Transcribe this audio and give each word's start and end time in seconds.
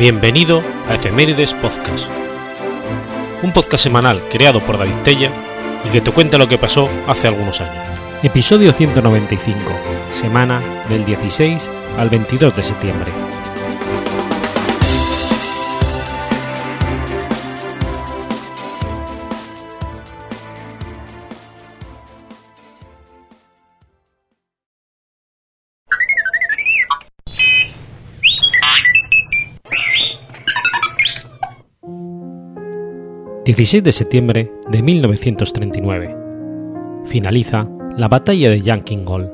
Bienvenido 0.00 0.62
a 0.88 0.94
Efemérides 0.94 1.52
Podcast, 1.52 2.08
un 3.42 3.52
podcast 3.52 3.84
semanal 3.84 4.22
creado 4.30 4.60
por 4.60 4.78
David 4.78 4.96
Tella 5.04 5.30
y 5.86 5.90
que 5.90 6.00
te 6.00 6.10
cuenta 6.10 6.38
lo 6.38 6.48
que 6.48 6.56
pasó 6.56 6.88
hace 7.06 7.28
algunos 7.28 7.60
años. 7.60 7.84
Episodio 8.22 8.72
195, 8.72 9.60
semana 10.10 10.62
del 10.88 11.04
16 11.04 11.68
al 11.98 12.08
22 12.08 12.56
de 12.56 12.62
septiembre. 12.62 13.12
16 33.60 33.84
de 33.84 33.92
septiembre 33.92 34.50
de 34.70 34.82
1939. 34.82 36.16
Finaliza 37.04 37.68
la 37.94 38.08
batalla 38.08 38.48
de 38.48 38.62
Yankingol. 38.62 39.30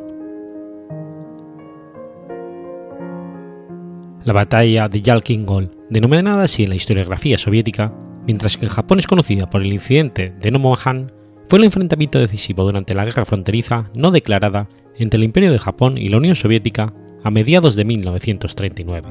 La 4.25 4.33
batalla 4.33 4.89
de 4.89 5.01
Yalkingol, 5.01 5.71
denominada 5.91 6.43
así 6.43 6.65
en 6.65 6.71
la 6.71 6.75
historiografía 6.75 7.39
soviética, 7.39 7.95
mientras 8.27 8.57
que 8.57 8.65
en 8.65 8.73
Japón 8.73 8.99
es 8.99 9.07
conocida 9.07 9.49
por 9.49 9.63
el 9.63 9.73
incidente 9.73 10.35
de 10.41 10.51
Nomonhan, 10.51 11.13
fue 11.49 11.61
el 11.61 11.67
enfrentamiento 11.67 12.19
decisivo 12.19 12.65
durante 12.65 12.95
la 12.95 13.05
guerra 13.05 13.27
fronteriza 13.27 13.93
no 13.95 14.11
declarada 14.11 14.69
entre 14.97 15.19
el 15.19 15.23
Imperio 15.25 15.53
de 15.53 15.61
Japón 15.61 15.99
y 15.99 16.09
la 16.09 16.17
Unión 16.17 16.35
Soviética 16.35 16.93
a 17.23 17.31
mediados 17.31 17.77
de 17.77 17.85
1939. 17.85 19.09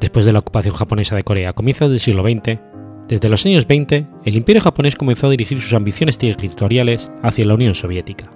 Después 0.00 0.24
de 0.24 0.32
la 0.32 0.38
ocupación 0.38 0.74
japonesa 0.74 1.16
de 1.16 1.22
Corea 1.22 1.50
a 1.50 1.52
comienzos 1.54 1.90
del 1.90 2.00
siglo 2.00 2.22
XX, 2.22 2.58
desde 3.08 3.28
los 3.28 3.44
años 3.46 3.66
20, 3.66 4.06
el 4.24 4.36
imperio 4.36 4.62
japonés 4.62 4.94
comenzó 4.94 5.26
a 5.26 5.30
dirigir 5.30 5.60
sus 5.60 5.72
ambiciones 5.72 6.18
territoriales 6.18 7.10
hacia 7.22 7.46
la 7.46 7.54
Unión 7.54 7.74
Soviética. 7.74 8.30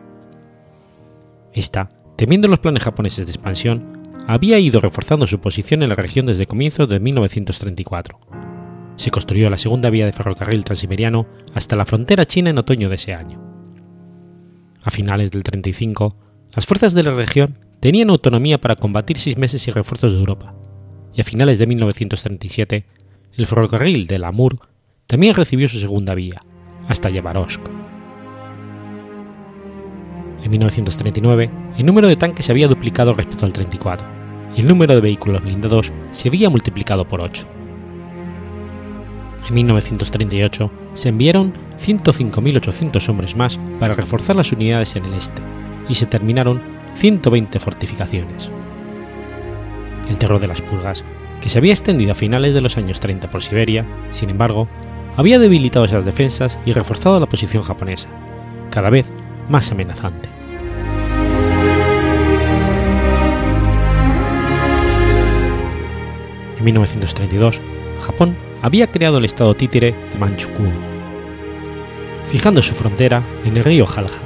Esta, 1.52 1.90
temiendo 2.16 2.48
los 2.48 2.58
planes 2.58 2.82
japoneses 2.82 3.26
de 3.26 3.32
expansión, 3.32 4.00
había 4.26 4.58
ido 4.58 4.80
reforzando 4.80 5.26
su 5.26 5.40
posición 5.40 5.82
en 5.82 5.90
la 5.90 5.94
región 5.94 6.26
desde 6.26 6.46
comienzos 6.46 6.88
de 6.88 7.00
1934. 7.00 8.18
Se 8.96 9.10
construyó 9.10 9.50
la 9.50 9.58
segunda 9.58 9.90
vía 9.90 10.06
de 10.06 10.12
ferrocarril 10.12 10.64
transiberiano 10.64 11.26
hasta 11.54 11.76
la 11.76 11.84
frontera 11.84 12.24
china 12.24 12.50
en 12.50 12.58
otoño 12.58 12.88
de 12.88 12.94
ese 12.94 13.14
año. 13.14 13.40
A 14.84 14.90
finales 14.90 15.30
del 15.30 15.44
35, 15.44 16.16
las 16.54 16.66
fuerzas 16.66 16.94
de 16.94 17.02
la 17.02 17.12
región 17.12 17.58
tenían 17.80 18.10
autonomía 18.10 18.60
para 18.60 18.76
combatir 18.76 19.18
seis 19.18 19.36
meses 19.36 19.66
y 19.68 19.70
refuerzos 19.70 20.12
de 20.12 20.18
Europa, 20.18 20.54
y 21.14 21.20
a 21.20 21.24
finales 21.24 21.58
de 21.58 21.66
1937 21.66 22.84
el 23.36 23.46
ferrocarril 23.46 24.06
del 24.06 24.24
Amur 24.24 24.58
también 25.06 25.34
recibió 25.34 25.68
su 25.68 25.78
segunda 25.78 26.14
vía, 26.14 26.42
hasta 26.88 27.10
Yabarovsk. 27.10 27.60
En 30.42 30.50
1939, 30.50 31.50
el 31.78 31.86
número 31.86 32.08
de 32.08 32.16
tanques 32.16 32.46
se 32.46 32.52
había 32.52 32.68
duplicado 32.68 33.14
respecto 33.14 33.46
al 33.46 33.52
34, 33.52 34.06
y 34.56 34.60
el 34.60 34.68
número 34.68 34.94
de 34.94 35.00
vehículos 35.00 35.42
blindados 35.42 35.92
se 36.12 36.28
había 36.28 36.50
multiplicado 36.50 37.06
por 37.06 37.20
8. 37.20 37.46
En 39.48 39.54
1938 39.54 40.70
se 40.94 41.08
enviaron 41.08 41.52
105.800 41.80 43.08
hombres 43.08 43.36
más 43.36 43.58
para 43.78 43.94
reforzar 43.94 44.36
las 44.36 44.52
unidades 44.52 44.94
en 44.96 45.04
el 45.06 45.14
este, 45.14 45.42
y 45.88 45.94
se 45.94 46.06
terminaron 46.06 46.60
120 46.94 47.58
fortificaciones 47.58 48.50
el 50.12 50.18
terror 50.18 50.38
de 50.38 50.46
las 50.46 50.60
purgas, 50.60 51.02
que 51.40 51.48
se 51.48 51.58
había 51.58 51.72
extendido 51.72 52.12
a 52.12 52.14
finales 52.14 52.54
de 52.54 52.60
los 52.60 52.76
años 52.76 53.00
30 53.00 53.30
por 53.30 53.42
Siberia, 53.42 53.84
sin 54.10 54.30
embargo, 54.30 54.68
había 55.16 55.38
debilitado 55.38 55.84
esas 55.84 56.04
defensas 56.04 56.58
y 56.64 56.72
reforzado 56.72 57.18
la 57.18 57.26
posición 57.26 57.62
japonesa, 57.62 58.08
cada 58.70 58.90
vez 58.90 59.06
más 59.48 59.72
amenazante. 59.72 60.28
En 66.58 66.64
1932, 66.64 67.58
Japón 68.06 68.36
había 68.60 68.86
creado 68.86 69.18
el 69.18 69.24
estado 69.24 69.54
títere 69.54 69.94
de 70.12 70.18
Manchukuo, 70.18 70.70
fijando 72.28 72.62
su 72.62 72.74
frontera 72.74 73.22
en 73.44 73.56
el 73.56 73.64
río 73.64 73.86
Jalja, 73.86 74.20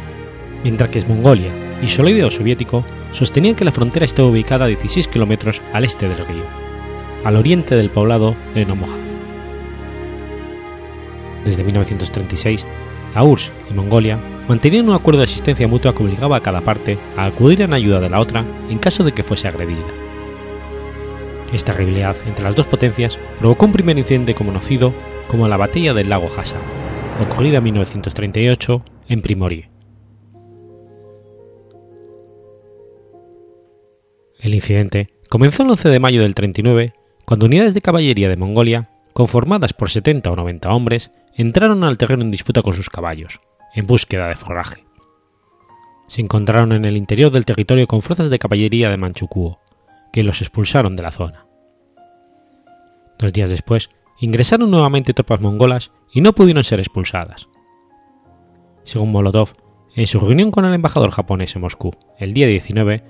mientras 0.62 0.90
que 0.90 1.00
Mongolia 1.06 1.65
y 1.82 1.88
Solidario 1.88 2.30
soviético 2.30 2.84
sostenían 3.12 3.54
que 3.54 3.64
la 3.64 3.72
frontera 3.72 4.04
estaba 4.04 4.28
ubicada 4.28 4.64
a 4.64 4.68
16 4.68 5.08
kilómetros 5.08 5.60
al 5.72 5.84
este 5.84 6.08
del 6.08 6.18
río, 6.26 6.44
al 7.24 7.36
oriente 7.36 7.74
del 7.74 7.90
poblado 7.90 8.34
de 8.54 8.64
Nomoja. 8.64 8.96
Desde 11.44 11.64
1936, 11.64 12.66
la 13.14 13.22
URSS 13.22 13.52
y 13.70 13.74
Mongolia 13.74 14.18
mantenían 14.48 14.88
un 14.88 14.94
acuerdo 14.94 15.20
de 15.20 15.24
asistencia 15.24 15.68
mutua 15.68 15.94
que 15.94 16.02
obligaba 16.02 16.36
a 16.36 16.42
cada 16.42 16.60
parte 16.60 16.98
a 17.16 17.24
acudir 17.24 17.62
en 17.62 17.72
ayuda 17.72 18.00
de 18.00 18.10
la 18.10 18.20
otra 18.20 18.44
en 18.68 18.78
caso 18.78 19.04
de 19.04 19.12
que 19.12 19.22
fuese 19.22 19.48
agredida. 19.48 19.84
Esta 21.52 21.72
rivalidad 21.72 22.16
entre 22.26 22.44
las 22.44 22.56
dos 22.56 22.66
potencias 22.66 23.18
provocó 23.38 23.66
un 23.66 23.72
primer 23.72 23.96
incidente 23.98 24.34
conocido 24.34 24.92
como 25.28 25.48
la 25.48 25.56
Batalla 25.56 25.94
del 25.94 26.08
lago 26.08 26.28
Hasa, 26.36 26.56
ocurrida 27.20 27.58
en 27.58 27.64
1938 27.64 28.82
en 29.08 29.22
Primorie. 29.22 29.75
El 34.40 34.54
incidente 34.54 35.08
comenzó 35.28 35.62
el 35.62 35.70
11 35.70 35.88
de 35.88 36.00
mayo 36.00 36.22
del 36.22 36.34
39, 36.34 36.94
cuando 37.24 37.46
unidades 37.46 37.74
de 37.74 37.82
caballería 37.82 38.28
de 38.28 38.36
Mongolia, 38.36 38.90
conformadas 39.12 39.72
por 39.72 39.90
70 39.90 40.30
o 40.30 40.36
90 40.36 40.70
hombres, 40.70 41.10
entraron 41.34 41.84
al 41.84 41.98
terreno 41.98 42.22
en 42.22 42.30
disputa 42.30 42.62
con 42.62 42.74
sus 42.74 42.90
caballos, 42.90 43.40
en 43.74 43.86
búsqueda 43.86 44.28
de 44.28 44.36
forraje. 44.36 44.84
Se 46.08 46.20
encontraron 46.20 46.72
en 46.72 46.84
el 46.84 46.96
interior 46.96 47.30
del 47.30 47.44
territorio 47.44 47.86
con 47.86 48.02
fuerzas 48.02 48.30
de 48.30 48.38
caballería 48.38 48.90
de 48.90 48.96
Manchukuo, 48.96 49.60
que 50.12 50.22
los 50.22 50.40
expulsaron 50.40 50.96
de 50.96 51.02
la 51.02 51.10
zona. 51.10 51.46
Dos 53.18 53.32
días 53.32 53.50
después, 53.50 53.90
ingresaron 54.20 54.70
nuevamente 54.70 55.14
tropas 55.14 55.40
mongolas 55.40 55.90
y 56.12 56.20
no 56.20 56.32
pudieron 56.34 56.64
ser 56.64 56.80
expulsadas. 56.80 57.48
Según 58.84 59.10
Molotov, 59.10 59.54
en 59.94 60.06
su 60.06 60.20
reunión 60.20 60.50
con 60.50 60.64
el 60.64 60.74
embajador 60.74 61.10
japonés 61.10 61.56
en 61.56 61.62
Moscú 61.62 61.92
el 62.18 62.34
día 62.34 62.46
19, 62.46 63.02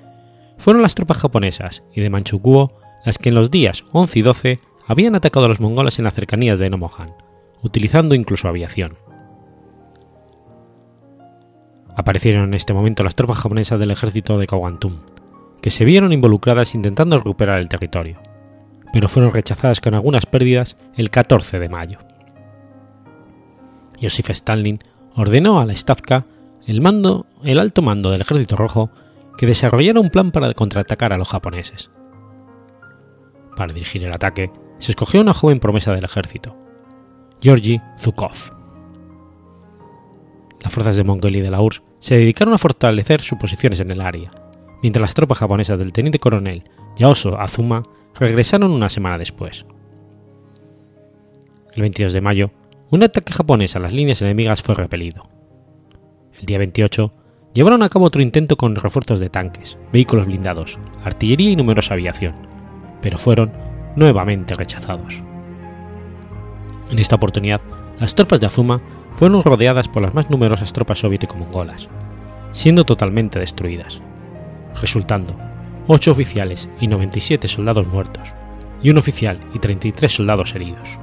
fueron 0.59 0.83
las 0.83 0.95
tropas 0.95 1.19
japonesas 1.19 1.83
y 1.95 2.01
de 2.01 2.11
Manchukuo 2.11 2.79
las 3.05 3.19
que 3.19 3.29
en 3.29 3.37
los 3.37 3.51
días 3.51 3.85
11 3.93 4.19
y 4.19 4.23
12 4.23 4.61
habían 4.87 5.15
atacado 5.15 5.47
a 5.47 5.49
los 5.49 5.61
mongoles 5.61 5.99
en 5.99 6.05
las 6.05 6.15
cercanías 6.15 6.59
de 6.59 6.71
Nomohan, 6.71 7.15
utilizando 7.63 8.15
incluso 8.15 8.49
aviación. 8.49 8.97
Aparecieron 11.97 12.45
en 12.45 12.55
este 12.55 12.75
momento 12.75 13.03
las 13.03 13.15
tropas 13.15 13.39
japonesas 13.39 13.79
del 13.79 13.91
ejército 13.91 14.39
de 14.39 14.47
Kawantum, 14.47 14.99
que 15.63 15.71
se 15.71 15.85
vieron 15.85 16.13
involucradas 16.13 16.75
intentando 16.75 17.17
recuperar 17.17 17.59
el 17.59 17.69
territorio, 17.69 18.21
pero 18.93 19.09
fueron 19.09 19.33
rechazadas 19.33 19.81
con 19.81 19.95
algunas 19.95 20.27
pérdidas 20.27 20.77
el 20.97 21.11
14 21.11 21.59
de 21.59 21.69
mayo. 21.69 21.99
Joseph 24.01 24.31
Stalin 24.31 24.81
ordenó 25.15 25.61
a 25.61 25.65
la 25.65 25.75
Stavka 25.75 26.27
el, 26.67 26.81
mando, 26.81 27.27
el 27.45 27.59
alto 27.59 27.83
mando 27.83 28.11
del 28.11 28.21
ejército 28.21 28.57
rojo 28.57 28.91
que 29.37 29.47
desarrollara 29.47 30.01
un 30.01 30.11
plan 30.11 30.31
para 30.31 30.53
contraatacar 30.55 31.13
a 31.13 31.19
los 31.19 31.29
japoneses. 31.29 31.91
Para 33.57 33.73
dirigir 33.73 34.05
el 34.05 34.13
ataque, 34.13 34.51
se 34.79 34.93
escogió 34.93 35.21
una 35.21 35.35
joven 35.35 35.61
promesa 35.61 35.95
del 35.95 36.05
ejército, 36.05 36.55
Georgi 37.41 37.81
Zhukov. 37.99 38.55
Las 40.63 40.73
fuerzas 40.73 40.97
de 40.97 41.05
Mongolia 41.05 41.41
y 41.41 41.43
de 41.43 41.51
la 41.51 41.61
URSS 41.61 41.83
se 42.01 42.17
dedicaron 42.17 42.55
a 42.55 42.59
fortalecer 42.59 43.21
sus 43.23 43.39
posiciones 43.39 43.81
en 43.81 43.91
el 43.91 44.01
área, 44.01 44.31
mientras 44.83 45.01
las 45.01 45.15
tropas 45.15 45.39
japonesas 45.39 45.79
del 45.79 45.93
teniente 45.93 46.19
coronel 46.19 46.65
Yaoso 46.97 47.39
Azuma 47.39 47.83
regresaron 48.15 48.73
una 48.73 48.89
semana 48.89 49.19
después. 49.19 49.67
El 51.75 51.83
22 51.83 52.13
de 52.13 52.21
mayo, 52.21 52.51
un 52.91 53.03
ataque 53.03 53.33
japonés 53.33 53.77
a 53.77 53.81
las 53.81 53.93
líneas 53.93 54.23
enemigas 54.23 54.63
fue 54.63 54.75
repelido. 54.75 55.29
El 56.39 56.47
día 56.47 56.59
28, 56.59 57.13
llevaron 57.57 57.83
a 57.83 57.89
cabo 57.89 58.05
otro 58.05 58.21
intento 58.21 58.59
con 58.59 58.77
refuerzos 58.77 59.19
de 59.19 59.31
tanques, 59.31 59.79
vehículos 59.91 60.27
blindados, 60.27 60.79
artillería 61.03 61.53
y 61.53 61.57
numerosa 61.57 61.95
aviación, 61.95 62.35
pero 63.01 63.17
fueron 63.17 63.51
nuevamente 63.97 64.55
rechazados. 64.55 65.23
En 66.91 66.99
esta 66.99 67.17
oportunidad, 67.17 67.63
las 67.99 68.15
tropas 68.15 68.41
de 68.41 68.47
Azuma 68.47 68.83
fueron 69.15 69.43
rodeadas 69.43 69.89
por 69.89 70.03
las 70.03 70.13
más 70.13 70.29
numerosas 70.29 70.75
tropas 70.75 70.99
soviético-mongolas, 70.99 71.89
siendo 72.53 72.85
totalmente 72.85 73.39
destruidas, 73.39 74.03
resultando 74.83 75.35
8 75.87 76.11
oficiales 76.11 76.69
y 76.79 76.89
97 76.89 77.49
soldados 77.49 77.89
muertos, 77.89 78.35
y 78.83 78.91
un 78.91 78.99
oficial 78.99 79.39
y 79.55 79.61
33 79.61 80.13
soldados 80.13 80.55
heridos. 80.55 80.99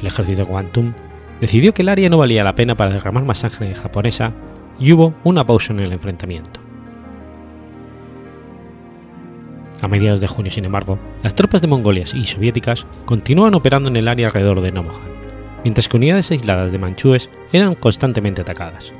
El 0.00 0.06
ejército 0.06 0.46
Guantum 0.46 0.94
decidió 1.42 1.74
que 1.74 1.82
el 1.82 1.90
área 1.90 2.08
no 2.08 2.16
valía 2.16 2.42
la 2.42 2.54
pena 2.54 2.74
para 2.74 2.92
derramar 2.92 3.26
más 3.26 3.40
sangre 3.40 3.74
japonesa 3.74 4.32
y 4.82 4.92
hubo 4.92 5.14
una 5.22 5.46
pausa 5.46 5.72
en 5.72 5.78
el 5.78 5.92
enfrentamiento. 5.92 6.60
A 9.80 9.86
mediados 9.86 10.20
de 10.20 10.26
junio, 10.26 10.50
sin 10.50 10.64
embargo, 10.64 10.98
las 11.22 11.36
tropas 11.36 11.62
de 11.62 11.68
Mongolia 11.68 12.04
y 12.12 12.24
soviéticas 12.24 12.84
continúan 13.04 13.54
operando 13.54 13.88
en 13.88 13.96
el 13.96 14.08
área 14.08 14.26
alrededor 14.26 14.60
de 14.60 14.72
Nomohan, 14.72 15.00
mientras 15.62 15.88
que 15.88 15.96
unidades 15.96 16.32
aisladas 16.32 16.72
de 16.72 16.78
manchúes 16.78 17.30
eran 17.52 17.76
constantemente 17.76 18.42
atacadas. 18.42 18.92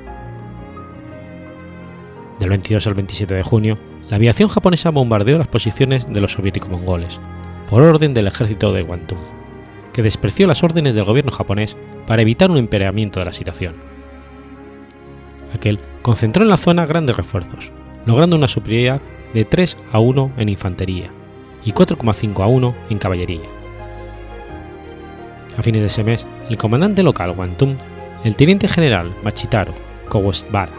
Del 2.39 2.51
22 2.51 2.87
al 2.87 2.95
27 2.95 3.35
de 3.35 3.43
junio, 3.43 3.77
la 4.09 4.17
aviación 4.17 4.49
japonesa 4.49 4.91
bombardeó 4.91 5.37
las 5.37 5.49
posiciones 5.49 6.07
de 6.07 6.21
los 6.21 6.33
soviético-mongoles, 6.33 7.19
por 7.69 7.83
orden 7.83 8.15
del 8.15 8.29
ejército 8.29 8.73
de 8.73 8.83
Guantum, 8.83 9.19
que 9.93 10.03
despreció 10.03 10.47
las 10.47 10.63
órdenes 10.63 10.95
del 10.95 11.05
gobierno 11.05 11.33
japonés 11.33 11.77
para 12.07 12.23
evitar 12.23 12.51
un 12.53 12.59
empeoramiento 12.59 13.19
de 13.19 13.27
la 13.27 13.33
situación. 13.33 13.75
Aquel 15.55 15.79
concentró 16.03 16.43
en 16.43 16.51
la 16.51 16.57
zona 16.57 16.87
grandes 16.87 17.17
refuerzos, 17.17 17.73
logrando 18.07 18.37
una 18.37 18.49
superioridad 18.49 19.01
de 19.35 19.45
3 19.45 19.77
a 19.93 19.99
1 19.99 20.33
en 20.37 20.49
infantería 20.49 21.11
y 21.65 21.73
4,5 21.73 22.43
a 22.43 22.47
1 22.47 22.75
en 22.91 22.99
caballería. 22.99 23.49
A 25.57 25.63
fines 25.63 25.83
de 25.83 25.87
ese 25.89 26.05
mes, 26.05 26.27
el 26.49 26.57
comandante 26.57 27.03
local 27.03 27.33
Guantum, 27.33 27.77
el 28.25 28.37
teniente 28.37 28.69
general 28.69 29.13
Machitaro 29.23 29.75
Kowestbara, 30.09 30.73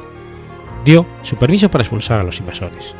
dio 0.83 1.05
su 1.21 1.35
permiso 1.35 1.69
para 1.69 1.83
expulsar 1.83 2.19
a 2.19 2.23
los 2.23 2.39
invasores. 2.39 2.95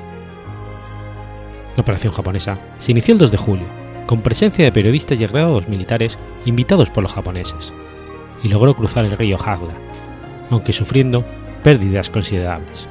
La 1.75 1.81
operación 1.81 2.13
japonesa 2.13 2.59
se 2.77 2.91
inició 2.91 3.13
el 3.13 3.19
2 3.19 3.31
de 3.31 3.37
julio, 3.37 3.65
con 4.05 4.21
presencia 4.21 4.63
de 4.63 4.71
periodistas 4.71 5.19
y 5.19 5.23
agregados 5.23 5.67
militares 5.67 6.17
invitados 6.45 6.89
por 6.89 7.03
los 7.03 7.13
japoneses, 7.13 7.73
y 8.43 8.49
logró 8.49 8.75
cruzar 8.75 9.05
el 9.05 9.17
río 9.17 9.37
Hagla, 9.37 9.73
aunque 10.51 10.73
sufriendo 10.73 11.25
pérdidas 11.63 12.09
considerables 12.09 12.87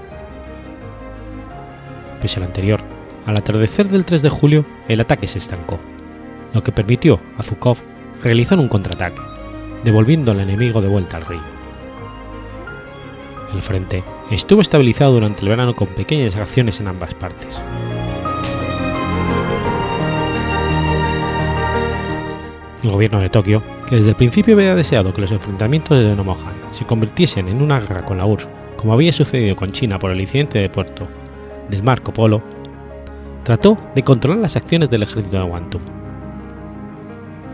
pese 2.23 2.39
al 2.39 2.47
anterior, 2.47 2.81
al 3.27 3.37
atardecer 3.37 3.89
del 3.89 4.05
3 4.05 4.23
de 4.23 4.31
julio 4.31 4.65
el 4.89 5.01
ataque 5.01 5.27
se 5.27 5.39
estancó, 5.39 5.79
lo 6.55 6.63
que 6.63 6.73
permitió 6.73 7.21
a 7.37 7.43
Zhukov 7.43 7.79
realizar 8.23 8.59
un 8.61 8.69
contraataque, 8.69 9.21
devolviendo 9.83 10.31
al 10.31 10.41
enemigo 10.41 10.81
de 10.81 10.89
vuelta 10.89 11.17
al 11.17 11.27
río. 11.27 11.43
El 13.53 13.61
frente 13.61 14.03
estuvo 14.31 14.63
estabilizado 14.63 15.15
durante 15.15 15.43
el 15.43 15.49
verano 15.49 15.75
con 15.75 15.89
pequeñas 15.89 16.37
acciones 16.37 16.81
en 16.81 16.89
ambas 16.89 17.13
partes. 17.15 17.61
El 22.83 22.91
gobierno 22.91 23.21
de 23.21 23.31
Tokio, 23.31 23.63
que 23.89 23.97
desde 23.97 24.11
el 24.11 24.17
principio 24.17 24.55
había 24.55 24.75
deseado 24.75 25.13
que 25.13 25.21
los 25.21 25.33
enfrentamientos 25.33 25.99
de 25.99 26.17
Nomohan 26.17 26.55
se 26.73 26.85
convirtiesen 26.85 27.49
en 27.49 27.63
una 27.63 27.79
guerra 27.79 28.05
con 28.05 28.17
la 28.17 28.27
URSS, 28.27 28.62
como 28.83 28.95
había 28.95 29.13
sucedido 29.13 29.55
con 29.55 29.71
China 29.71 30.01
por 30.01 30.11
el 30.11 30.21
incidente 30.21 30.59
de 30.59 30.69
Puerto 30.69 31.07
del 31.71 31.85
Marco 31.85 32.13
Polo, 32.13 32.43
trató 33.45 33.77
de 33.95 34.03
controlar 34.03 34.41
las 34.41 34.57
acciones 34.57 34.91
del 34.91 35.05
ejército 35.05 35.37
de 35.37 35.45
Guantum. 35.45 35.81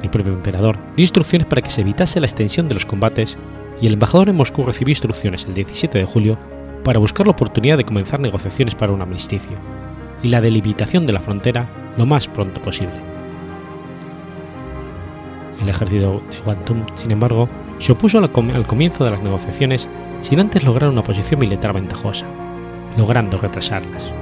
El 0.03 0.09
propio 0.09 0.33
emperador 0.33 0.79
dio 0.97 1.05
instrucciones 1.05 1.47
para 1.47 1.61
que 1.61 1.71
se 1.71 1.83
evitase 1.83 2.19
la 2.19 2.27
extensión 2.27 2.67
de 2.67 2.73
los 2.73 2.87
combates 2.87 3.37
y 3.79 3.87
el 3.87 3.93
embajador 3.93 4.31
en 4.31 4.37
Moscú 4.37 4.65
recibió 4.65 4.93
instrucciones 4.93 5.45
el 5.45 5.53
17 5.53 5.99
de 5.99 6.07
julio 6.07 6.39
para 6.83 6.99
buscar 6.99 7.27
la 7.27 7.33
oportunidad 7.33 7.77
de 7.77 7.85
comenzar 7.85 8.21
negociaciones 8.21 8.75
para 8.75 8.93
un 8.93 9.03
armisticio 9.03 9.59
y 10.23 10.29
la 10.29 10.41
delimitación 10.41 11.07
de 11.07 11.13
la 11.13 11.21
frontera 11.21 11.69
lo 11.99 12.07
más 12.07 12.27
pronto 12.27 12.59
posible. 12.63 12.95
El 15.61 15.69
ejército 15.69 16.23
de 16.31 16.41
Guantum, 16.41 16.87
sin 16.95 17.11
embargo, 17.11 17.51
se 17.79 17.93
opuso 17.93 18.19
al 18.19 18.67
comienzo 18.67 19.05
de 19.05 19.11
las 19.11 19.23
negociaciones 19.23 19.89
sin 20.21 20.41
antes 20.41 20.65
lograr 20.65 20.91
una 20.91 21.05
posición 21.05 21.41
militar 21.41 21.73
ventajosa, 21.73 22.27
logrando 22.97 23.39
retrasarlas. 23.39 24.13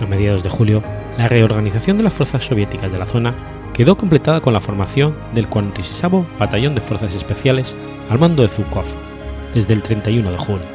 A 0.00 0.06
mediados 0.06 0.42
de 0.42 0.50
julio, 0.50 0.82
la 1.16 1.26
reorganización 1.26 1.98
de 1.98 2.04
las 2.04 2.14
fuerzas 2.14 2.44
soviéticas 2.44 2.92
de 2.92 2.98
la 2.98 3.06
zona 3.06 3.34
quedó 3.74 3.96
completada 3.96 4.40
con 4.40 4.52
la 4.52 4.60
formación 4.60 5.14
del 5.34 5.48
46 5.48 6.02
Batallón 6.38 6.74
de 6.74 6.80
Fuerzas 6.80 7.14
Especiales 7.14 7.74
al 8.10 8.18
mando 8.18 8.42
de 8.42 8.48
Zhukov, 8.48 8.84
desde 9.54 9.74
el 9.74 9.82
31 9.82 10.30
de 10.30 10.38
julio. 10.38 10.66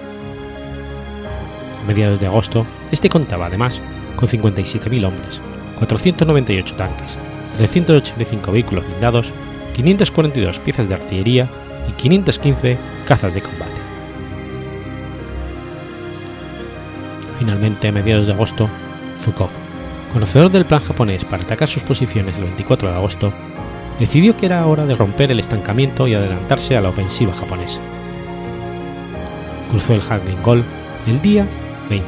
A 1.82 1.88
mediados 1.88 2.20
de 2.20 2.28
agosto, 2.28 2.66
este 2.92 3.10
contaba 3.10 3.46
además 3.46 3.82
con 4.16 4.28
57.000 4.28 5.06
hombres, 5.06 5.40
498 5.80 6.76
tanques, 6.76 7.18
385 7.58 8.52
vehículos 8.52 8.86
blindados, 8.86 9.32
542 9.76 10.60
piezas 10.60 10.88
de 10.90 10.96
artillería 10.96 11.48
y 11.90 11.92
515 11.94 12.78
cazas 13.06 13.34
de 13.34 13.42
combate. 13.42 13.72
Finalmente, 17.40 17.88
a 17.88 17.92
mediados 17.92 18.28
de 18.28 18.34
agosto, 18.34 18.70
Zhukov, 19.22 19.50
conocedor 20.14 20.52
del 20.52 20.66
plan 20.66 20.82
japonés 20.82 21.26
para 21.26 21.44
atacar 21.44 21.68
sus 21.68 21.84
posiciones 21.84 22.36
el 22.38 22.44
24 22.44 22.90
de 22.90 22.96
agosto, 22.96 23.34
decidió 24.00 24.36
que 24.38 24.46
era 24.46 24.66
hora 24.66 24.86
de 24.86 24.96
romper 24.96 25.32
el 25.32 25.40
estancamiento 25.40 26.08
y 26.08 26.14
adelantarse 26.14 26.78
a 26.78 26.82
la 26.82 26.90
ofensiva 26.90 27.34
japonesa. 27.34 27.80
Cruzó 29.72 29.94
el 29.94 30.02
Gol 30.44 30.64
el 31.08 31.22
día 31.22 31.48
20, 31.90 32.06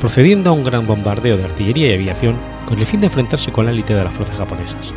procediendo 0.00 0.50
a 0.50 0.52
un 0.52 0.64
gran 0.64 0.86
bombardeo 0.86 1.36
de 1.36 1.44
artillería 1.44 1.90
y 1.90 1.94
aviación 1.94 2.36
con 2.68 2.78
el 2.78 2.84
fin 2.84 3.00
de 3.00 3.06
enfrentarse 3.06 3.50
con 3.50 3.64
la 3.64 3.72
élite 3.72 3.94
de 3.94 4.04
las 4.04 4.12
fuerzas 4.12 4.36
japonesas, 4.36 4.92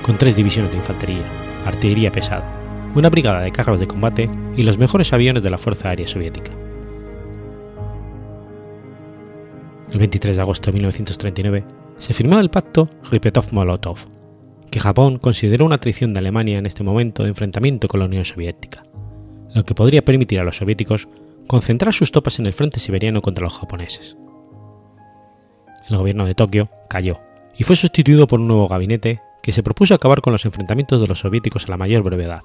con 0.00 0.16
tres 0.16 0.34
divisiones 0.34 0.72
de 0.72 0.78
infantería, 0.78 1.22
artillería 1.66 2.10
pesada, 2.10 2.50
una 2.94 3.10
brigada 3.10 3.42
de 3.42 3.52
carros 3.52 3.78
de 3.78 3.86
combate 3.86 4.30
y 4.56 4.62
los 4.62 4.78
mejores 4.78 5.12
aviones 5.12 5.42
de 5.42 5.50
la 5.50 5.58
Fuerza 5.58 5.90
Aérea 5.90 6.06
Soviética. 6.06 6.50
El 9.92 9.98
23 9.98 10.34
de 10.34 10.40
agosto 10.40 10.70
de 10.70 10.72
1939 10.72 11.64
se 11.98 12.14
firmó 12.14 12.40
el 12.40 12.48
pacto 12.48 12.88
Ripetov-Molotov, 13.10 13.98
que 14.70 14.80
Japón 14.80 15.18
consideró 15.18 15.66
una 15.66 15.76
traición 15.76 16.14
de 16.14 16.20
Alemania 16.20 16.56
en 16.56 16.64
este 16.64 16.82
momento 16.82 17.22
de 17.22 17.28
enfrentamiento 17.28 17.86
con 17.86 18.00
la 18.00 18.06
Unión 18.06 18.24
Soviética, 18.24 18.82
lo 19.54 19.62
que 19.66 19.74
podría 19.74 20.02
permitir 20.02 20.40
a 20.40 20.44
los 20.44 20.56
soviéticos 20.56 21.06
concentrar 21.46 21.92
sus 21.92 22.12
tropas 22.12 22.38
en 22.38 22.46
el 22.46 22.54
frente 22.54 22.80
siberiano 22.80 23.20
contra 23.20 23.44
los 23.44 23.58
japoneses. 23.58 24.16
El 25.90 25.96
gobierno 25.96 26.24
de 26.24 26.36
Tokio 26.36 26.70
cayó 26.88 27.20
y 27.56 27.64
fue 27.64 27.74
sustituido 27.74 28.28
por 28.28 28.40
un 28.40 28.46
nuevo 28.46 28.68
gabinete 28.68 29.20
que 29.42 29.52
se 29.52 29.62
propuso 29.62 29.92
acabar 29.94 30.20
con 30.20 30.32
los 30.32 30.44
enfrentamientos 30.44 31.00
de 31.00 31.08
los 31.08 31.18
soviéticos 31.18 31.66
a 31.66 31.70
la 31.70 31.76
mayor 31.76 32.02
brevedad, 32.02 32.42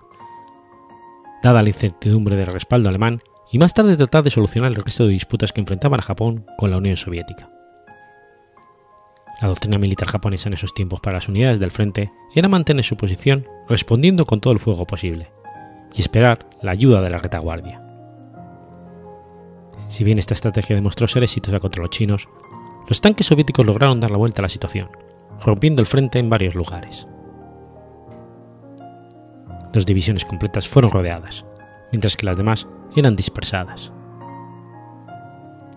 dada 1.44 1.62
la 1.62 1.70
incertidumbre 1.70 2.36
del 2.36 2.48
respaldo 2.48 2.90
alemán, 2.90 3.22
y 3.52 3.60
más 3.60 3.74
tarde 3.76 3.96
tratar 3.96 4.24
de 4.24 4.32
solucionar 4.32 4.72
el 4.72 4.84
resto 4.84 5.06
de 5.06 5.14
disputas 5.14 5.54
que 5.54 5.62
enfrentaban 5.62 6.00
a 6.00 6.04
Japón 6.04 6.46
con 6.58 6.72
la 6.72 6.78
Unión 6.78 6.98
Soviética. 6.98 7.52
La 9.42 9.50
doctrina 9.50 9.78
militar 9.78 10.08
japonesa 10.08 10.50
en 10.50 10.54
esos 10.54 10.74
tiempos 10.74 11.00
para 11.00 11.18
las 11.18 11.28
unidades 11.30 11.60
del 11.60 11.70
frente 11.70 12.12
era 12.34 12.50
mantener 12.50 12.84
su 12.84 12.98
posición 12.98 13.48
respondiendo 13.70 14.26
con 14.26 14.42
todo 14.42 14.54
el 14.54 14.60
fuego 14.60 14.88
posible, 14.88 15.32
y 15.94 16.02
esperar 16.02 16.48
la 16.62 16.72
ayuda 16.72 17.02
de 17.02 17.10
la 17.12 17.20
retaguardia. 17.20 17.86
Si 19.90 20.04
bien 20.04 20.18
esta 20.18 20.34
estrategia 20.34 20.76
demostró 20.76 21.08
ser 21.08 21.24
exitosa 21.24 21.60
contra 21.60 21.82
los 21.82 21.92
chinos, 21.92 22.28
los 22.88 23.02
tanques 23.02 23.28
soviéticos 23.28 23.66
lograron 23.66 24.00
dar 24.00 24.12
la 24.12 24.18
vuelta 24.18 24.42
a 24.42 24.44
la 24.44 24.50
situación, 24.50 24.90
rompiendo 25.42 25.82
el 25.82 25.88
frente 25.88 26.20
en 26.20 26.30
varios 26.30 26.56
lugares 26.56 27.08
dos 29.76 29.86
divisiones 29.86 30.26
completas 30.26 30.68
fueron 30.68 30.92
rodeadas, 30.92 31.46
mientras 31.92 32.16
que 32.16 32.26
las 32.26 32.38
demás 32.38 32.68
eran 32.96 33.16
dispersadas. 33.16 33.92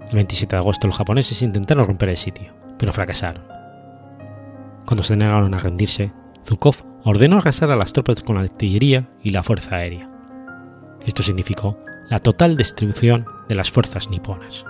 El 0.08 0.14
27 0.14 0.56
de 0.56 0.60
agosto 0.60 0.86
los 0.86 0.96
japoneses 0.96 1.42
intentaron 1.42 1.86
romper 1.86 2.08
el 2.08 2.16
sitio, 2.16 2.54
pero 2.78 2.92
fracasaron. 2.92 3.44
Cuando 4.86 5.02
se 5.02 5.16
negaron 5.16 5.52
a 5.52 5.58
rendirse, 5.58 6.12
Zhukov 6.46 6.76
ordenó 7.04 7.38
arrasar 7.38 7.70
a 7.70 7.76
las 7.76 7.92
tropas 7.92 8.22
con 8.22 8.36
la 8.36 8.42
artillería 8.42 9.08
y 9.22 9.30
la 9.30 9.42
fuerza 9.42 9.76
aérea. 9.76 10.08
Esto 11.04 11.22
significó 11.22 11.78
la 12.08 12.20
total 12.20 12.56
destrucción 12.56 13.26
de 13.48 13.54
las 13.54 13.70
fuerzas 13.70 14.08
niponas. 14.08 14.64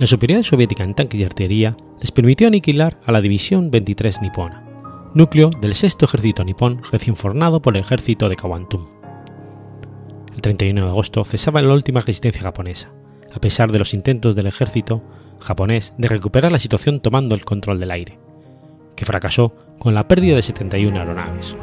La 0.00 0.06
superioridad 0.06 0.48
soviética 0.48 0.82
en 0.82 0.94
tanques 0.94 1.20
y 1.20 1.24
artillería 1.24 1.76
les 2.00 2.10
permitió 2.10 2.46
aniquilar 2.46 2.98
a 3.04 3.12
la 3.12 3.20
División 3.20 3.70
23 3.70 4.22
nipona, 4.22 4.64
núcleo 5.12 5.50
del 5.60 5.74
sexto 5.74 6.06
ejército 6.06 6.42
nipón 6.42 6.80
recién 6.90 7.16
formado 7.16 7.60
por 7.60 7.76
el 7.76 7.82
ejército 7.82 8.30
de 8.30 8.36
Kawantum. 8.36 8.86
El 10.34 10.40
31 10.40 10.84
de 10.84 10.88
agosto 10.88 11.22
cesaba 11.26 11.60
la 11.60 11.74
última 11.74 12.00
resistencia 12.00 12.40
japonesa, 12.40 12.90
a 13.30 13.40
pesar 13.40 13.72
de 13.72 13.78
los 13.78 13.92
intentos 13.92 14.34
del 14.34 14.46
ejército 14.46 15.02
japonés 15.38 15.92
de 15.98 16.08
recuperar 16.08 16.50
la 16.50 16.58
situación 16.58 17.00
tomando 17.00 17.34
el 17.34 17.44
control 17.44 17.78
del 17.78 17.90
aire, 17.90 18.18
que 18.96 19.04
fracasó 19.04 19.54
con 19.78 19.92
la 19.92 20.08
pérdida 20.08 20.34
de 20.34 20.40
71 20.40 20.98
aeronaves. 20.98 21.56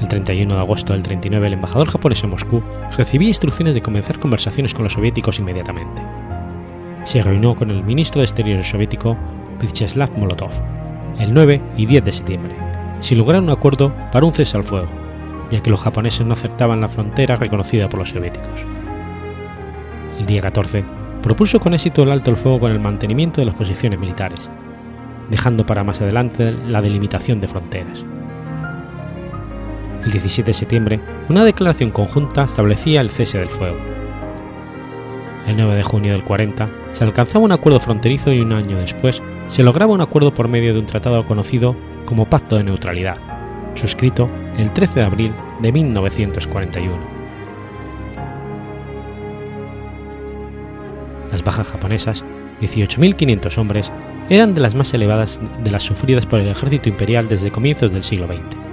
El 0.00 0.08
31 0.08 0.54
de 0.54 0.60
agosto 0.60 0.92
del 0.92 1.02
39, 1.02 1.46
el 1.46 1.52
embajador 1.54 1.88
japonés 1.88 2.22
en 2.24 2.30
Moscú 2.30 2.62
recibía 2.96 3.28
instrucciones 3.28 3.74
de 3.74 3.82
comenzar 3.82 4.18
conversaciones 4.18 4.74
con 4.74 4.84
los 4.84 4.92
soviéticos 4.92 5.38
inmediatamente. 5.38 6.02
Se 7.04 7.22
reunió 7.22 7.54
con 7.54 7.70
el 7.70 7.84
ministro 7.84 8.20
de 8.20 8.24
Exteriores 8.24 8.68
soviético 8.68 9.16
Vyacheslav 9.60 10.16
Molotov 10.18 10.50
el 11.18 11.32
9 11.32 11.60
y 11.76 11.86
10 11.86 12.04
de 12.04 12.12
septiembre, 12.12 12.54
sin 13.00 13.18
lograr 13.18 13.40
un 13.40 13.50
acuerdo 13.50 13.92
para 14.10 14.26
un 14.26 14.32
cese 14.32 14.56
al 14.56 14.64
fuego, 14.64 14.88
ya 15.50 15.62
que 15.62 15.70
los 15.70 15.80
japoneses 15.80 16.26
no 16.26 16.32
aceptaban 16.32 16.80
la 16.80 16.88
frontera 16.88 17.36
reconocida 17.36 17.88
por 17.88 18.00
los 18.00 18.10
soviéticos. 18.10 18.64
El 20.18 20.26
día 20.26 20.40
14 20.40 20.84
propuso 21.22 21.60
con 21.60 21.74
éxito 21.74 22.02
el 22.02 22.10
alto 22.10 22.30
el 22.30 22.36
fuego 22.36 22.60
con 22.60 22.72
el 22.72 22.80
mantenimiento 22.80 23.40
de 23.40 23.46
las 23.46 23.54
posiciones 23.54 23.98
militares, 23.98 24.50
dejando 25.30 25.64
para 25.64 25.84
más 25.84 26.00
adelante 26.00 26.52
la 26.52 26.82
delimitación 26.82 27.40
de 27.40 27.48
fronteras. 27.48 28.04
El 30.04 30.12
17 30.12 30.50
de 30.50 30.54
septiembre, 30.54 31.00
una 31.30 31.44
declaración 31.44 31.90
conjunta 31.90 32.44
establecía 32.44 33.00
el 33.00 33.08
cese 33.08 33.38
del 33.38 33.48
fuego. 33.48 33.78
El 35.48 35.56
9 35.56 35.76
de 35.76 35.82
junio 35.82 36.12
del 36.12 36.24
40 36.24 36.68
se 36.92 37.04
alcanzaba 37.04 37.44
un 37.44 37.52
acuerdo 37.52 37.80
fronterizo 37.80 38.32
y 38.32 38.40
un 38.40 38.52
año 38.52 38.78
después 38.78 39.22
se 39.48 39.62
lograba 39.62 39.94
un 39.94 40.02
acuerdo 40.02 40.34
por 40.34 40.48
medio 40.48 40.74
de 40.74 40.80
un 40.80 40.86
tratado 40.86 41.24
conocido 41.24 41.74
como 42.04 42.26
Pacto 42.26 42.56
de 42.56 42.64
Neutralidad, 42.64 43.16
suscrito 43.74 44.28
el 44.58 44.72
13 44.72 45.00
de 45.00 45.06
abril 45.06 45.32
de 45.60 45.72
1941. 45.72 46.94
Las 51.32 51.42
bajas 51.42 51.68
japonesas, 51.68 52.24
18.500 52.60 53.58
hombres, 53.58 53.92
eran 54.28 54.52
de 54.54 54.60
las 54.60 54.74
más 54.74 54.92
elevadas 54.92 55.40
de 55.62 55.70
las 55.70 55.82
sufridas 55.82 56.26
por 56.26 56.40
el 56.40 56.48
ejército 56.48 56.88
imperial 56.90 57.28
desde 57.28 57.50
comienzos 57.50 57.92
del 57.92 58.04
siglo 58.04 58.26
XX. 58.26 58.63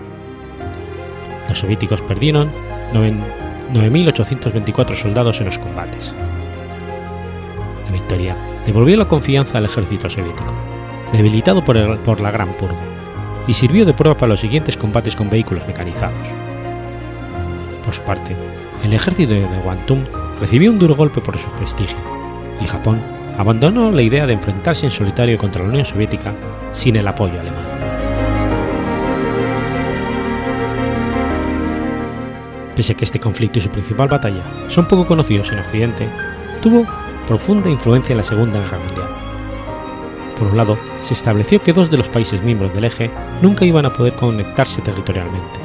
Los 1.52 1.60
soviéticos 1.60 2.02
perdieron 2.02 2.50
9.824 2.94 4.96
soldados 4.96 5.42
en 5.42 5.48
los 5.48 5.60
combates. 5.60 6.14
La 7.86 7.92
victoria 7.92 8.38
devolvió 8.66 8.96
la 8.96 9.10
confianza 9.10 9.58
al 9.58 9.66
ejército 9.66 10.10
soviético, 10.10 10.54
debilitado 11.12 11.62
por, 11.62 12.22
la 12.22 12.32
Gran 12.32 12.54
Purga, 12.54 12.80
y 13.50 13.54
sirvió 13.54 13.84
de 13.84 13.94
prueba 13.94 14.16
para 14.16 14.30
los 14.30 14.40
siguientes 14.40 14.78
combates 14.78 15.18
con 15.18 15.30
vehículos 15.30 15.68
mecanizados. 15.68 16.26
Por 17.84 17.94
su 17.94 18.02
parte, 18.04 18.34
el 18.86 18.94
ejército 18.94 19.34
de 19.34 19.46
Guantum 19.62 20.06
recibió 20.40 20.72
un 20.72 20.80
duro 20.80 20.96
golpe 20.96 21.20
por 21.20 21.38
su 21.38 21.50
prestigio, 21.50 21.98
y 22.62 22.66
Japón 22.66 23.02
abandonó 23.38 23.92
la 23.92 24.04
idea 24.04 24.26
de 24.26 24.32
enfrentarse 24.32 24.86
en 24.86 24.92
solitario 24.94 25.38
contra 25.38 25.64
la 25.64 25.68
Unión 25.68 25.84
Soviética 25.84 26.34
sin 26.72 26.96
el 26.96 27.10
apoyo 27.10 27.42
alemán. 27.42 27.71
Pese 32.82 32.94
a 32.94 32.98
que 32.98 33.06
este 33.06 33.20
conflicto 33.20 33.60
y 33.60 33.62
su 33.62 33.70
principal 33.70 34.08
batalla 34.08 34.42
son 34.68 34.88
poco 34.88 35.06
conocidos 35.06 35.52
en 35.52 35.60
Occidente, 35.60 36.10
tuvo 36.64 36.88
profunda 37.28 37.70
influencia 37.70 38.14
en 38.14 38.18
la 38.18 38.24
Segunda 38.24 38.60
Guerra 38.60 38.80
Mundial. 38.80 39.08
Por 40.40 40.48
un 40.48 40.58
lado, 40.58 40.80
se 41.04 41.14
estableció 41.14 41.62
que 41.62 41.74
dos 41.74 41.92
de 41.92 41.98
los 41.98 42.08
países 42.08 42.42
miembros 42.42 42.74
del 42.74 42.86
eje 42.86 43.12
nunca 43.40 43.66
iban 43.66 43.86
a 43.86 43.94
poder 43.94 44.14
conectarse 44.14 44.82
territorialmente. 44.82 45.60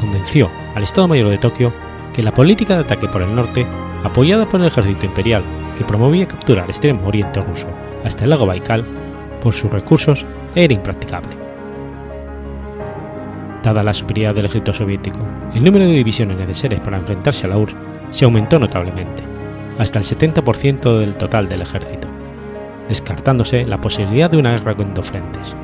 Convenció 0.00 0.48
al 0.74 0.84
Estado 0.84 1.08
Mayor 1.08 1.28
de 1.28 1.36
Tokio 1.36 1.74
que 2.14 2.22
la 2.22 2.32
política 2.32 2.76
de 2.76 2.84
ataque 2.84 3.06
por 3.06 3.20
el 3.20 3.34
norte, 3.34 3.66
apoyada 4.02 4.46
por 4.46 4.62
el 4.62 4.68
ejército 4.68 5.04
imperial 5.04 5.42
que 5.76 5.84
promovía 5.84 6.26
capturar 6.26 6.64
el 6.64 6.70
extremo 6.70 7.06
oriente 7.06 7.42
ruso 7.42 7.68
hasta 8.02 8.24
el 8.24 8.30
lago 8.30 8.46
Baikal, 8.46 8.82
por 9.42 9.52
sus 9.52 9.70
recursos 9.70 10.24
era 10.54 10.72
impracticable. 10.72 11.39
Dada 13.62 13.82
la 13.82 13.92
superioridad 13.92 14.34
del 14.34 14.46
ejército 14.46 14.72
soviético, 14.72 15.18
el 15.54 15.62
número 15.62 15.84
de 15.84 15.92
divisiones 15.92 16.38
necesarias 16.38 16.80
para 16.80 16.96
enfrentarse 16.96 17.46
a 17.46 17.50
la 17.50 17.58
URSS 17.58 17.76
se 18.10 18.24
aumentó 18.24 18.58
notablemente, 18.58 19.22
hasta 19.78 19.98
el 19.98 20.04
70% 20.04 20.98
del 20.98 21.14
total 21.16 21.48
del 21.48 21.62
ejército, 21.62 22.08
descartándose 22.88 23.66
la 23.66 23.80
posibilidad 23.80 24.30
de 24.30 24.38
una 24.38 24.52
guerra 24.52 24.74
con 24.74 24.94
dos 24.94 25.06
frentes. 25.06 25.54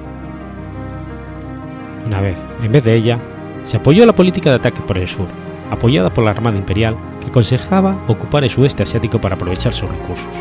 Una 2.07 2.21
vez, 2.21 2.39
en 2.63 2.71
vez 2.71 2.85
de 2.85 2.95
ella, 2.95 3.19
se 3.65 3.79
apoyó 3.79 4.07
la 4.07 4.13
política 4.13 4.51
de 4.51 4.57
ataque 4.57 4.81
por 4.81 4.99
el 4.99 5.09
sur, 5.09 5.27
apoyada 5.71 6.13
por 6.13 6.25
la 6.25 6.31
Armada 6.31 6.59
Imperial 6.59 6.97
que 7.21 7.29
aconsejaba 7.29 7.99
ocupar 8.07 8.45
el 8.45 8.51
sudeste 8.51 8.83
asiático 8.83 9.21
para 9.21 9.35
aprovechar 9.35 9.75
sus 9.75 9.89
recursos. 9.89 10.37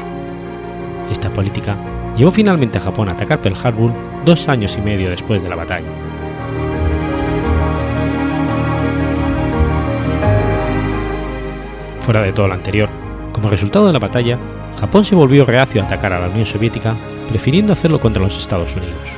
Esta 1.09 1.31
política 1.31 1.75
llevó 2.17 2.31
finalmente 2.31 2.77
a 2.77 2.81
Japón 2.81 3.09
a 3.09 3.13
atacar 3.13 3.39
Pearl 3.39 3.57
Harbor 3.63 3.91
dos 4.25 4.47
años 4.49 4.77
y 4.77 4.81
medio 4.81 5.09
después 5.09 5.41
de 5.41 5.49
la 5.49 5.55
batalla. 5.55 6.04
Fuera 12.05 12.21
de 12.21 12.33
todo 12.33 12.47
lo 12.47 12.53
anterior, 12.53 12.87
como 13.31 13.49
resultado 13.49 13.87
de 13.87 13.93
la 13.93 13.97
batalla, 13.97 14.37
Japón 14.79 15.05
se 15.05 15.15
volvió 15.15 15.43
reacio 15.43 15.81
a 15.81 15.85
atacar 15.85 16.13
a 16.13 16.19
la 16.19 16.27
Unión 16.29 16.45
Soviética, 16.45 16.95
prefiriendo 17.27 17.73
hacerlo 17.73 17.99
contra 17.99 18.21
los 18.21 18.37
Estados 18.37 18.75
Unidos. 18.75 19.09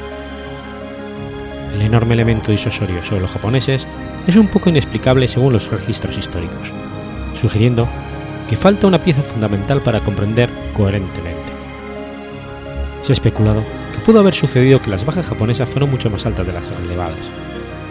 El 1.75 1.81
enorme 1.81 2.13
elemento 2.13 2.49
disuasorio 2.49 3.03
sobre 3.03 3.19
los 3.19 3.31
japoneses 3.31 3.85
es 4.25 4.37
un 4.37 4.47
poco 4.47 4.69
inexplicable 4.69 5.27
según 5.27 5.51
los 5.51 5.69
registros 5.69 6.17
históricos, 6.17 6.71
sugiriendo 7.35 7.89
que 8.47 8.55
falta 8.55 8.87
una 8.87 9.03
pieza 9.03 9.21
fundamental 9.21 9.81
para 9.81 9.99
comprender 9.99 10.49
coherentemente. 10.73 11.51
Se 13.01 13.11
ha 13.11 13.15
especulado 13.15 13.65
que 13.93 13.99
pudo 13.99 14.21
haber 14.21 14.33
sucedido 14.33 14.81
que 14.81 14.91
las 14.91 15.05
bajas 15.05 15.27
japonesas 15.27 15.69
fueron 15.69 15.91
mucho 15.91 16.09
más 16.09 16.25
altas 16.25 16.47
de 16.47 16.53
las 16.53 16.63
relevadas, 16.81 17.17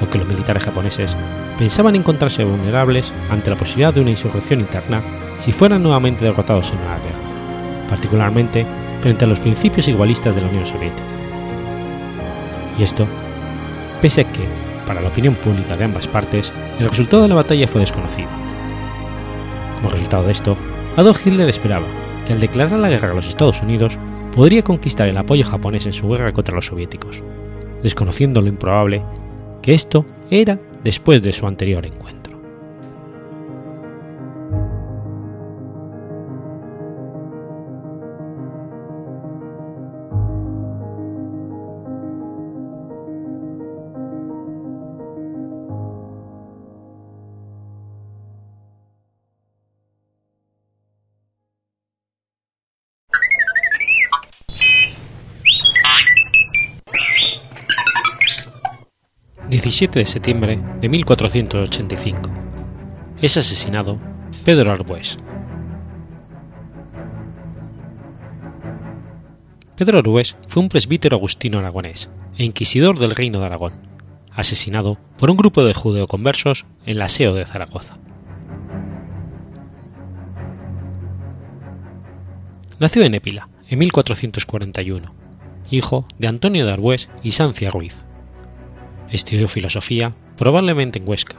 o 0.01 0.09
que 0.09 0.19
los 0.19 0.29
militares 0.29 0.65
japoneses 0.65 1.17
pensaban 1.59 1.97
encontrarse 1.97 2.45
vulnerables 2.45 3.13
ante 3.31 3.51
la 3.51 3.57
posibilidad 3.57 3.95
de 3.95 4.01
una 4.01 4.11
insurrección 4.11 4.61
interna 4.61 5.03
si 5.39 5.53
fueran 5.53 5.83
nuevamente 5.83 6.25
derrotados 6.25 6.71
en 6.73 6.79
una 6.79 6.99
guerra, 6.99 7.89
particularmente 7.89 8.67
frente 9.01 9.25
a 9.25 9.29
los 9.29 9.41
principios 9.41 9.89
igualistas 9.89 10.35
de 10.35 10.41
la 10.43 10.49
Unión 10.49 10.67
Soviética. 10.67 11.03
Y 12.79 12.83
esto, 12.83 13.07
pese 14.03 14.23
a 14.23 14.25
que, 14.25 14.45
para 14.87 15.01
la 15.01 15.09
opinión 15.09 15.35
pública 15.35 15.77
de 15.77 15.85
ambas 15.85 16.07
partes, 16.07 16.53
el 16.79 16.89
resultado 16.89 17.23
de 17.23 17.29
la 17.29 17.35
batalla 17.35 17.69
fue 17.69 17.81
desconocido. 17.81 18.29
Como 19.77 19.91
resultado 19.91 20.25
de 20.25 20.33
esto, 20.33 20.57
Adolf 20.97 21.27
Hitler 21.27 21.49
esperaba 21.49 21.87
que 22.27 22.33
al 22.33 22.41
declarar 22.41 22.79
la 22.79 22.89
guerra 22.89 23.11
a 23.11 23.15
los 23.15 23.29
Estados 23.29 23.63
Unidos 23.63 23.99
podría 24.35 24.63
conquistar 24.63 25.09
el 25.09 25.17
apoyo 25.17 25.45
japonés 25.45 25.87
en 25.87 25.93
su 25.93 26.09
guerra 26.09 26.33
contra 26.33 26.55
los 26.55 26.67
soviéticos, 26.67 27.23
desconociendo 27.83 28.41
lo 28.41 28.49
improbable 28.49 29.03
que 29.67 29.75
esto 29.75 30.07
era 30.31 30.61
después 30.85 31.21
de 31.21 31.33
su 31.33 31.45
anterior 31.45 31.85
encuentro. 31.85 32.16
17 59.77 59.99
de 59.99 60.07
septiembre 60.07 60.59
de 60.81 60.89
1485. 60.89 62.31
Es 63.21 63.37
asesinado 63.37 63.99
Pedro 64.43 64.73
Arbues. 64.73 65.19
Pedro 69.77 69.99
Arbues 69.99 70.39
fue 70.49 70.63
un 70.63 70.71
presbítero 70.71 71.19
agustino 71.19 71.59
aragonés 71.59 72.09
e 72.39 72.45
inquisidor 72.45 72.99
del 72.99 73.11
reino 73.11 73.41
de 73.41 73.45
Aragón, 73.45 73.75
asesinado 74.33 74.99
por 75.19 75.29
un 75.29 75.37
grupo 75.37 75.63
de 75.63 75.75
judeoconversos 75.75 76.65
en 76.87 76.97
la 76.97 77.11
SEO 77.11 77.35
de 77.35 77.45
Zaragoza. 77.45 77.99
Nació 82.79 83.03
en 83.03 83.13
Épila, 83.13 83.51
en 83.69 83.79
1441, 83.81 85.15
hijo 85.71 86.09
de 86.19 86.29
Antonio 86.29 86.65
de 86.65 86.73
Arbues 86.73 87.11
y 87.23 87.33
Sancia 87.33 87.71
Ruiz. 87.71 88.06
Estudió 89.11 89.49
filosofía, 89.49 90.15
probablemente 90.37 90.99
en 90.99 91.09
Huesca, 91.09 91.37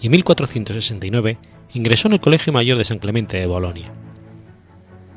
y 0.00 0.06
en 0.06 0.12
1469 0.12 1.38
ingresó 1.74 2.08
en 2.08 2.14
el 2.14 2.20
Colegio 2.20 2.52
Mayor 2.52 2.78
de 2.78 2.84
San 2.84 2.98
Clemente 2.98 3.36
de 3.36 3.46
Bolonia. 3.46 3.92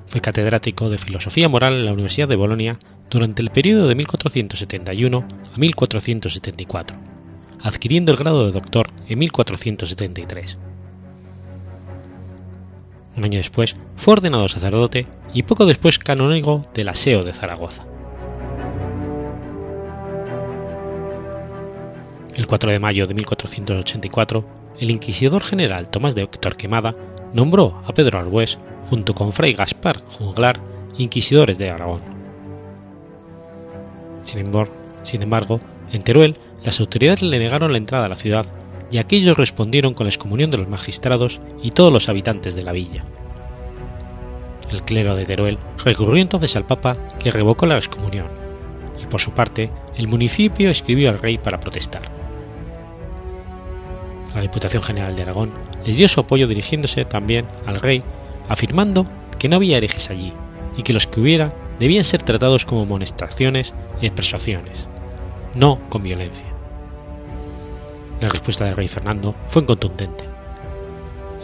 Fue 0.08 0.22
catedrático 0.22 0.90
de 0.90 0.98
Filosofía 0.98 1.50
Moral 1.50 1.74
en 1.74 1.86
la 1.86 1.94
Universidad 1.94 2.28
de 2.28 2.36
Bolonia 2.36 2.78
durante 3.10 3.42
el 3.42 3.50
periodo 3.50 3.88
de 3.88 3.96
1471 3.96 5.28
a 5.54 5.58
1474, 5.58 6.98
adquiriendo 7.62 8.12
el 8.12 8.18
grado 8.18 8.46
de 8.46 8.52
doctor 8.52 8.88
en 9.08 9.20
1473. 9.20 10.58
Un 13.16 13.24
año 13.24 13.38
después 13.38 13.76
fue 13.96 14.14
ordenado 14.14 14.50
sacerdote 14.50 15.08
y 15.34 15.44
poco 15.44 15.66
después 15.66 16.00
canónigo 16.00 16.64
del 16.74 16.90
Aseo 16.90 17.24
de 17.24 17.34
Zaragoza. 17.34 17.86
El 22.36 22.48
4 22.48 22.72
de 22.72 22.80
mayo 22.80 23.06
de 23.06 23.14
1484, 23.14 24.44
el 24.80 24.90
inquisidor 24.90 25.44
general 25.44 25.92
Tomás 25.92 26.16
de 26.16 26.26
Torquemada 26.26 26.96
nombró 27.32 27.80
a 27.86 27.94
Pedro 27.94 28.18
Arbués, 28.18 28.58
junto 28.90 29.14
con 29.14 29.32
Fray 29.32 29.54
Gaspar 29.54 30.02
Junglar, 30.18 30.60
inquisidores 30.98 31.60
de 31.60 31.70
Aragón. 31.70 32.02
Sin 34.24 35.22
embargo, 35.22 35.60
en 35.92 36.04
Teruel 36.04 36.36
las 36.64 36.80
autoridades 36.80 37.22
le 37.22 37.38
negaron 37.38 37.72
la 37.72 37.78
entrada 37.78 38.06
a 38.06 38.10
la 38.10 38.16
ciudad 38.16 38.46
y 38.90 38.98
aquellos 38.98 39.38
respondieron 39.38 39.94
con 39.94 40.06
la 40.06 40.10
excomunión 40.10 40.50
de 40.50 40.58
los 40.58 40.68
magistrados 40.68 41.40
y 41.62 41.70
todos 41.70 41.94
los 41.94 42.10
habitantes 42.10 42.56
de 42.56 42.64
la 42.64 42.72
villa. 42.72 43.04
El 44.72 44.82
clero 44.82 45.16
de 45.16 45.26
Teruel 45.26 45.60
recurrió 45.84 46.20
entonces 46.20 46.56
al 46.56 46.66
Papa 46.66 46.98
que 47.20 47.30
revocó 47.30 47.68
la 47.68 47.78
excomunión, 47.78 48.26
y 49.00 49.06
por 49.06 49.22
su 49.22 49.32
parte 49.32 49.70
el 49.98 50.08
municipio 50.08 50.72
escribió 50.72 51.12
al 51.12 51.20
rey 51.20 51.38
para 51.38 51.60
protestar. 51.60 52.23
La 54.36 54.42
Diputación 54.42 54.84
General 54.84 55.16
de 55.16 55.22
Aragón 55.22 55.52
les 55.86 55.98
dio 55.98 56.08
su 56.08 56.20
apoyo 56.20 56.48
dirigiéndose 56.48 57.06
también 57.06 57.46
al 57.66 57.80
rey, 57.80 58.04
afirmando 58.50 59.06
que 59.38 59.50
no 59.50 59.58
había 59.58 59.78
herejes 59.78 60.10
allí 60.10 60.34
y 60.78 60.84
que 60.84 60.94
los 60.94 61.08
que 61.08 61.20
hubiera 61.20 61.54
debían 61.80 62.04
ser 62.04 62.24
tratados 62.24 62.66
como 62.66 62.84
amonestaciones 62.84 63.74
y 64.02 64.08
expresaciones, 64.08 64.90
no 65.56 65.80
con 65.90 66.04
violencia. 66.04 66.46
La 68.22 68.30
respuesta 68.30 68.66
del 68.66 68.76
rey 68.76 68.88
Fernando 68.88 69.36
fue 69.48 69.66
contundente. 69.66 70.26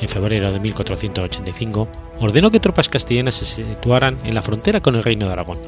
En 0.01 0.07
febrero 0.07 0.51
de 0.51 0.59
1485 0.59 1.89
ordenó 2.19 2.51
que 2.51 2.59
tropas 2.59 2.89
castellanas 2.89 3.35
se 3.35 3.45
situaran 3.45 4.17
en 4.23 4.33
la 4.33 4.41
frontera 4.41 4.81
con 4.81 4.95
el 4.95 5.03
reino 5.03 5.27
de 5.27 5.33
Aragón, 5.33 5.59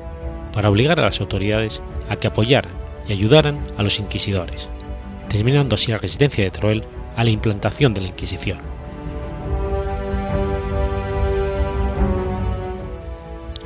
para 0.54 0.70
obligar 0.70 1.00
a 1.00 1.04
las 1.04 1.20
autoridades 1.20 1.82
a 2.10 2.16
que 2.16 2.28
apoyaran 2.28 2.72
y 3.08 3.14
ayudaran 3.14 3.60
a 3.78 3.84
los 3.84 4.00
inquisidores, 4.00 4.70
terminando 5.28 5.76
así 5.76 5.92
la 5.92 5.98
resistencia 5.98 6.44
de 6.44 6.52
Teruel 6.52 6.84
a 7.22 7.24
la 7.24 7.30
implantación 7.30 7.94
de 7.94 8.02
la 8.02 8.08
Inquisición. 8.08 8.58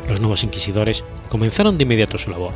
Los 0.10 0.20
nuevos 0.20 0.44
inquisidores 0.44 1.06
comenzaron 1.30 1.78
de 1.78 1.84
inmediato 1.84 2.18
su 2.18 2.30
labor, 2.32 2.54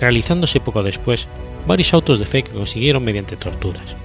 realizándose 0.00 0.60
poco 0.60 0.84
después 0.84 1.26
varios 1.66 1.92
autos 1.94 2.20
de 2.20 2.26
fe 2.26 2.44
que 2.44 2.52
consiguieron 2.52 3.02
mediante 3.02 3.36
torturas. 3.36 3.96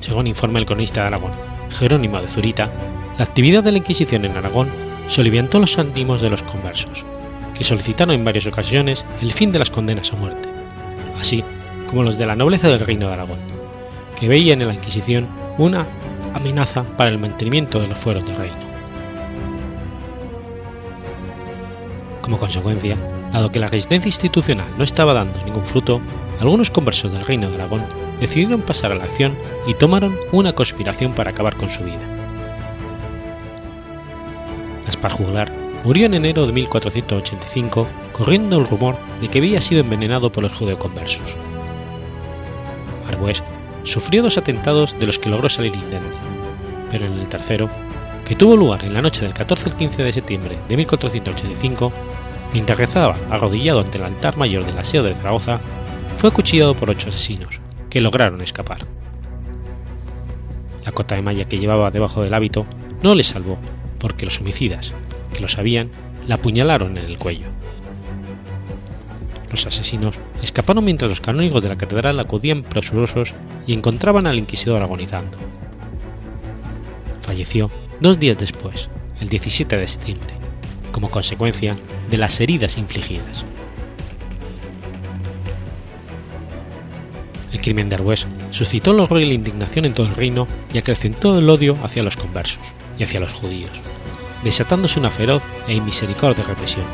Según 0.00 0.26
informa 0.26 0.58
el 0.58 0.66
cronista 0.66 1.02
de 1.02 1.06
Aragón, 1.06 1.32
Jerónimo 1.70 2.20
de 2.20 2.26
Zurita, 2.26 2.68
la 3.18 3.24
actividad 3.24 3.62
de 3.62 3.70
la 3.70 3.78
Inquisición 3.78 4.24
en 4.24 4.36
Aragón 4.36 4.68
soliviantó 5.06 5.60
los 5.60 5.78
ánimos 5.78 6.20
de 6.20 6.30
los 6.30 6.42
conversos, 6.42 7.06
que 7.56 7.62
solicitaron 7.62 8.16
en 8.16 8.24
varias 8.24 8.48
ocasiones 8.48 9.06
el 9.20 9.32
fin 9.32 9.52
de 9.52 9.60
las 9.60 9.70
condenas 9.70 10.12
a 10.12 10.16
muerte, 10.16 10.48
así 11.20 11.44
como 11.86 12.02
los 12.02 12.18
de 12.18 12.26
la 12.26 12.34
nobleza 12.34 12.68
del 12.68 12.80
Reino 12.80 13.06
de 13.06 13.12
Aragón, 13.12 13.61
que 14.22 14.28
veían 14.28 14.62
en 14.62 14.68
la 14.68 14.74
Inquisición 14.74 15.28
una 15.58 15.84
amenaza 16.32 16.84
para 16.96 17.10
el 17.10 17.18
mantenimiento 17.18 17.80
de 17.80 17.88
los 17.88 17.98
fueros 17.98 18.24
del 18.24 18.36
reino. 18.36 18.54
Como 22.20 22.38
consecuencia, 22.38 22.96
dado 23.32 23.50
que 23.50 23.58
la 23.58 23.66
resistencia 23.66 24.08
institucional 24.08 24.68
no 24.78 24.84
estaba 24.84 25.12
dando 25.12 25.44
ningún 25.44 25.64
fruto, 25.64 26.00
algunos 26.38 26.70
conversos 26.70 27.12
del 27.12 27.26
Reino 27.26 27.50
de 27.50 27.56
Aragón 27.56 27.84
decidieron 28.20 28.62
pasar 28.62 28.92
a 28.92 28.94
la 28.94 29.02
acción 29.02 29.36
y 29.66 29.74
tomaron 29.74 30.16
una 30.30 30.52
conspiración 30.52 31.14
para 31.14 31.30
acabar 31.30 31.56
con 31.56 31.68
su 31.68 31.82
vida. 31.82 31.98
Gaspar 34.86 35.10
Juglar 35.10 35.52
murió 35.82 36.06
en 36.06 36.14
enero 36.14 36.46
de 36.46 36.52
1485 36.52 37.88
corriendo 38.12 38.56
el 38.56 38.68
rumor 38.68 38.96
de 39.20 39.26
que 39.26 39.38
había 39.38 39.60
sido 39.60 39.80
envenenado 39.80 40.30
por 40.30 40.44
los 40.44 40.56
judeoconversos. 40.56 41.36
Arbues 43.08 43.42
sufrió 43.84 44.22
dos 44.22 44.38
atentados 44.38 44.98
de 44.98 45.06
los 45.06 45.18
que 45.18 45.28
logró 45.28 45.48
salir 45.48 45.74
indemne, 45.74 46.16
pero 46.90 47.06
en 47.06 47.14
el 47.14 47.28
tercero, 47.28 47.68
que 48.26 48.36
tuvo 48.36 48.56
lugar 48.56 48.84
en 48.84 48.94
la 48.94 49.02
noche 49.02 49.22
del 49.22 49.34
14 49.34 49.70
al 49.70 49.76
15 49.76 50.02
de 50.02 50.12
septiembre 50.12 50.58
de 50.68 50.76
1485, 50.76 51.92
mientras 52.52 52.78
rezaba 52.78 53.16
arrodillado 53.30 53.80
ante 53.80 53.98
el 53.98 54.04
altar 54.04 54.36
mayor 54.36 54.64
del 54.64 54.78
aseo 54.78 55.02
de 55.02 55.14
Zaragoza, 55.14 55.60
fue 56.16 56.30
acuchillado 56.30 56.74
por 56.76 56.90
ocho 56.90 57.08
asesinos, 57.08 57.60
que 57.90 58.00
lograron 58.00 58.40
escapar. 58.42 58.86
La 60.84 60.92
cota 60.92 61.14
de 61.14 61.22
malla 61.22 61.44
que 61.44 61.58
llevaba 61.58 61.90
debajo 61.90 62.22
del 62.22 62.34
hábito 62.34 62.66
no 63.02 63.14
le 63.14 63.24
salvó, 63.24 63.58
porque 63.98 64.24
los 64.24 64.40
homicidas, 64.40 64.92
que 65.32 65.40
lo 65.40 65.48
sabían, 65.48 65.90
la 66.26 66.36
apuñalaron 66.36 66.96
en 66.98 67.04
el 67.04 67.18
cuello. 67.18 67.46
Los 69.52 69.66
asesinos 69.66 70.18
escaparon 70.42 70.82
mientras 70.82 71.10
los 71.10 71.20
canónigos 71.20 71.62
de 71.62 71.68
la 71.68 71.76
catedral 71.76 72.18
acudían 72.18 72.62
presurosos 72.62 73.34
y 73.66 73.74
encontraban 73.74 74.26
al 74.26 74.38
inquisidor 74.38 74.82
agonizando. 74.82 75.36
Falleció 77.20 77.70
dos 78.00 78.18
días 78.18 78.38
después, 78.38 78.88
el 79.20 79.28
17 79.28 79.76
de 79.76 79.86
septiembre, 79.86 80.34
como 80.90 81.10
consecuencia 81.10 81.76
de 82.10 82.16
las 82.16 82.40
heridas 82.40 82.78
infligidas. 82.78 83.44
El 87.52 87.60
crimen 87.60 87.90
de 87.90 87.96
Arbues 87.96 88.26
suscitó 88.50 88.92
el 88.92 89.00
horror 89.00 89.20
y 89.20 89.26
la 89.26 89.34
indignación 89.34 89.84
en 89.84 89.92
todo 89.92 90.06
el 90.06 90.14
reino 90.14 90.48
y 90.72 90.78
acrecentó 90.78 91.38
el 91.38 91.48
odio 91.50 91.76
hacia 91.82 92.02
los 92.02 92.16
conversos 92.16 92.72
y 92.98 93.04
hacia 93.04 93.20
los 93.20 93.34
judíos, 93.34 93.82
desatándose 94.42 94.98
una 94.98 95.10
feroz 95.10 95.42
e 95.68 95.74
inmisericordia 95.74 96.42
represión, 96.44 96.86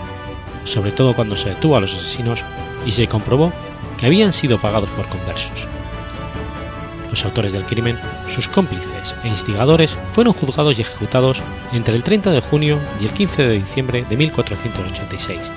sobre 0.69 0.93
todo 0.93 1.15
cuando 1.15 1.37
se 1.37 1.51
detuvo 1.51 1.77
a 1.77 1.81
los 1.81 1.95
asesinos 1.95 2.45
y 2.87 2.93
se 2.93 3.09
comprobó 3.09 3.53
que 3.99 4.07
habían 4.07 4.33
sido 4.33 4.61
pagados 4.61 4.91
por 4.91 5.09
conversos. 5.09 5.69
Los 7.11 7.25
autores 7.25 7.53
del 7.53 7.65
crimen, 7.65 7.99
sus 8.29 8.49
cómplices 8.49 9.17
e 9.25 9.29
instigadores 9.29 9.97
fueron 10.13 10.35
juzgados 10.35 10.79
y 10.79 10.83
ejecutados 10.83 11.43
entre 11.73 11.95
el 11.95 12.05
30 12.05 12.31
de 12.31 12.41
junio 12.41 12.79
y 13.01 13.07
el 13.07 13.13
15 13.13 13.45
de 13.45 13.59
diciembre 13.59 14.05
de 14.09 14.17
1486, 14.17 15.51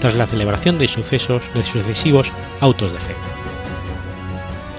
tras 0.00 0.14
la 0.14 0.26
celebración 0.26 0.78
de 0.78 0.88
sucesos 0.88 1.50
de 1.54 1.62
sucesivos 1.62 2.32
autos 2.60 2.92
de 2.92 2.98
fe. 2.98 3.14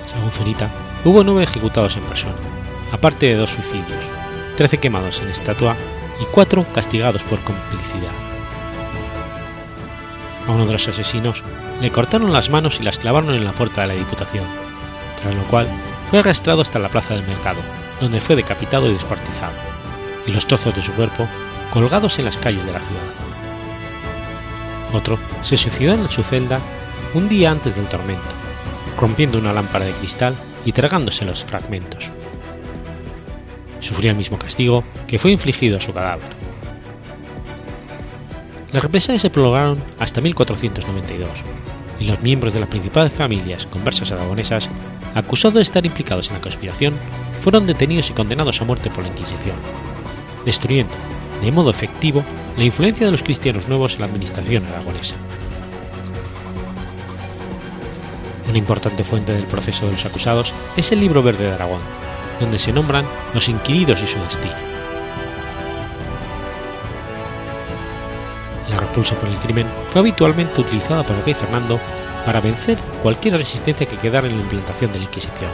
Según 0.07 0.31
Zurita, 0.31 0.71
hubo 1.05 1.23
nueve 1.23 1.43
ejecutados 1.43 1.95
en 1.97 2.03
persona, 2.03 2.35
aparte 2.91 3.27
de 3.27 3.35
dos 3.35 3.51
suicidios, 3.51 4.05
trece 4.55 4.79
quemados 4.79 5.21
en 5.21 5.29
estatua 5.29 5.75
y 6.19 6.25
cuatro 6.25 6.65
castigados 6.73 7.21
por 7.23 7.39
complicidad. 7.41 8.26
A 10.47 10.51
uno 10.51 10.65
de 10.65 10.73
los 10.73 10.87
asesinos 10.87 11.43
le 11.81 11.91
cortaron 11.91 12.31
las 12.31 12.49
manos 12.49 12.79
y 12.79 12.83
las 12.83 12.97
clavaron 12.97 13.35
en 13.35 13.43
la 13.43 13.51
puerta 13.51 13.81
de 13.81 13.87
la 13.87 13.93
Diputación, 13.93 14.45
tras 15.21 15.35
lo 15.35 15.43
cual 15.43 15.67
fue 16.09 16.19
arrastrado 16.19 16.61
hasta 16.61 16.79
la 16.79 16.89
plaza 16.89 17.13
del 17.15 17.27
mercado, 17.27 17.59
donde 17.99 18.21
fue 18.21 18.35
decapitado 18.35 18.89
y 18.89 18.93
descuartizado, 18.93 19.53
y 20.25 20.31
los 20.31 20.47
trozos 20.47 20.73
de 20.75 20.81
su 20.81 20.93
cuerpo 20.93 21.27
colgados 21.71 22.17
en 22.19 22.25
las 22.25 22.37
calles 22.37 22.65
de 22.65 22.71
la 22.71 22.79
ciudad. 22.79 23.01
Otro 24.93 25.19
se 25.41 25.57
suicidó 25.57 25.93
en 25.93 26.09
su 26.09 26.23
celda 26.23 26.61
un 27.13 27.27
día 27.27 27.51
antes 27.51 27.75
del 27.75 27.87
tormento, 27.87 28.23
rompiendo 28.97 29.37
una 29.37 29.51
lámpara 29.51 29.85
de 29.85 29.91
cristal 29.91 30.35
y 30.63 30.71
tragándose 30.71 31.25
los 31.25 31.43
fragmentos. 31.43 32.11
Sufrió 33.81 34.11
el 34.11 34.17
mismo 34.17 34.39
castigo 34.39 34.83
que 35.07 35.19
fue 35.19 35.31
infligido 35.31 35.77
a 35.77 35.81
su 35.81 35.93
cadáver. 35.93 36.36
Las 38.71 38.83
represalias 38.83 39.21
se 39.21 39.29
prolongaron 39.29 39.81
hasta 39.97 40.19
1492, 40.19 41.29
y 41.99 42.05
los 42.05 42.21
miembros 42.21 42.53
de 42.53 42.59
las 42.59 42.69
principales 42.69 43.13
familias 43.13 43.65
conversas 43.65 44.11
aragonesas, 44.11 44.69
acusados 45.15 45.55
de 45.55 45.61
estar 45.61 45.85
implicados 45.85 46.27
en 46.27 46.35
la 46.35 46.41
conspiración, 46.41 46.93
fueron 47.39 47.65
detenidos 47.65 48.09
y 48.09 48.13
condenados 48.13 48.61
a 48.61 48.65
muerte 48.65 48.89
por 48.89 49.03
la 49.03 49.09
Inquisición, 49.09 49.55
destruyendo, 50.45 50.93
de 51.41 51.51
modo 51.51 51.69
efectivo, 51.69 52.23
la 52.57 52.65
influencia 52.65 53.05
de 53.05 53.11
los 53.11 53.23
cristianos 53.23 53.69
nuevos 53.69 53.93
en 53.93 54.01
la 54.01 54.07
administración 54.07 54.65
aragonesa. 54.65 55.15
Una 58.49 58.57
importante 58.57 59.03
fuente 59.03 59.33
del 59.33 59.45
proceso 59.45 59.85
de 59.85 59.93
los 59.93 60.05
acusados 60.05 60.53
es 60.75 60.91
el 60.91 60.99
Libro 60.99 61.23
Verde 61.23 61.45
de 61.45 61.53
Aragón, 61.53 61.81
donde 62.39 62.59
se 62.59 62.73
nombran 62.73 63.05
los 63.33 63.47
inquiridos 63.49 64.01
y 64.03 64.07
su 64.07 64.19
destino. 64.19 64.76
Repulsa 68.97 69.15
por 69.15 69.29
el 69.29 69.37
crimen 69.37 69.67
fue 69.91 70.01
habitualmente 70.01 70.59
utilizada 70.59 71.03
por 71.03 71.15
el 71.15 71.23
rey 71.23 71.35
Fernando 71.35 71.79
para 72.25 72.41
vencer 72.41 72.79
cualquier 73.03 73.37
resistencia 73.37 73.85
que 73.85 73.95
quedara 73.95 74.27
en 74.27 74.35
la 74.35 74.41
implantación 74.41 74.91
de 74.91 74.97
la 74.97 75.05
Inquisición. 75.05 75.51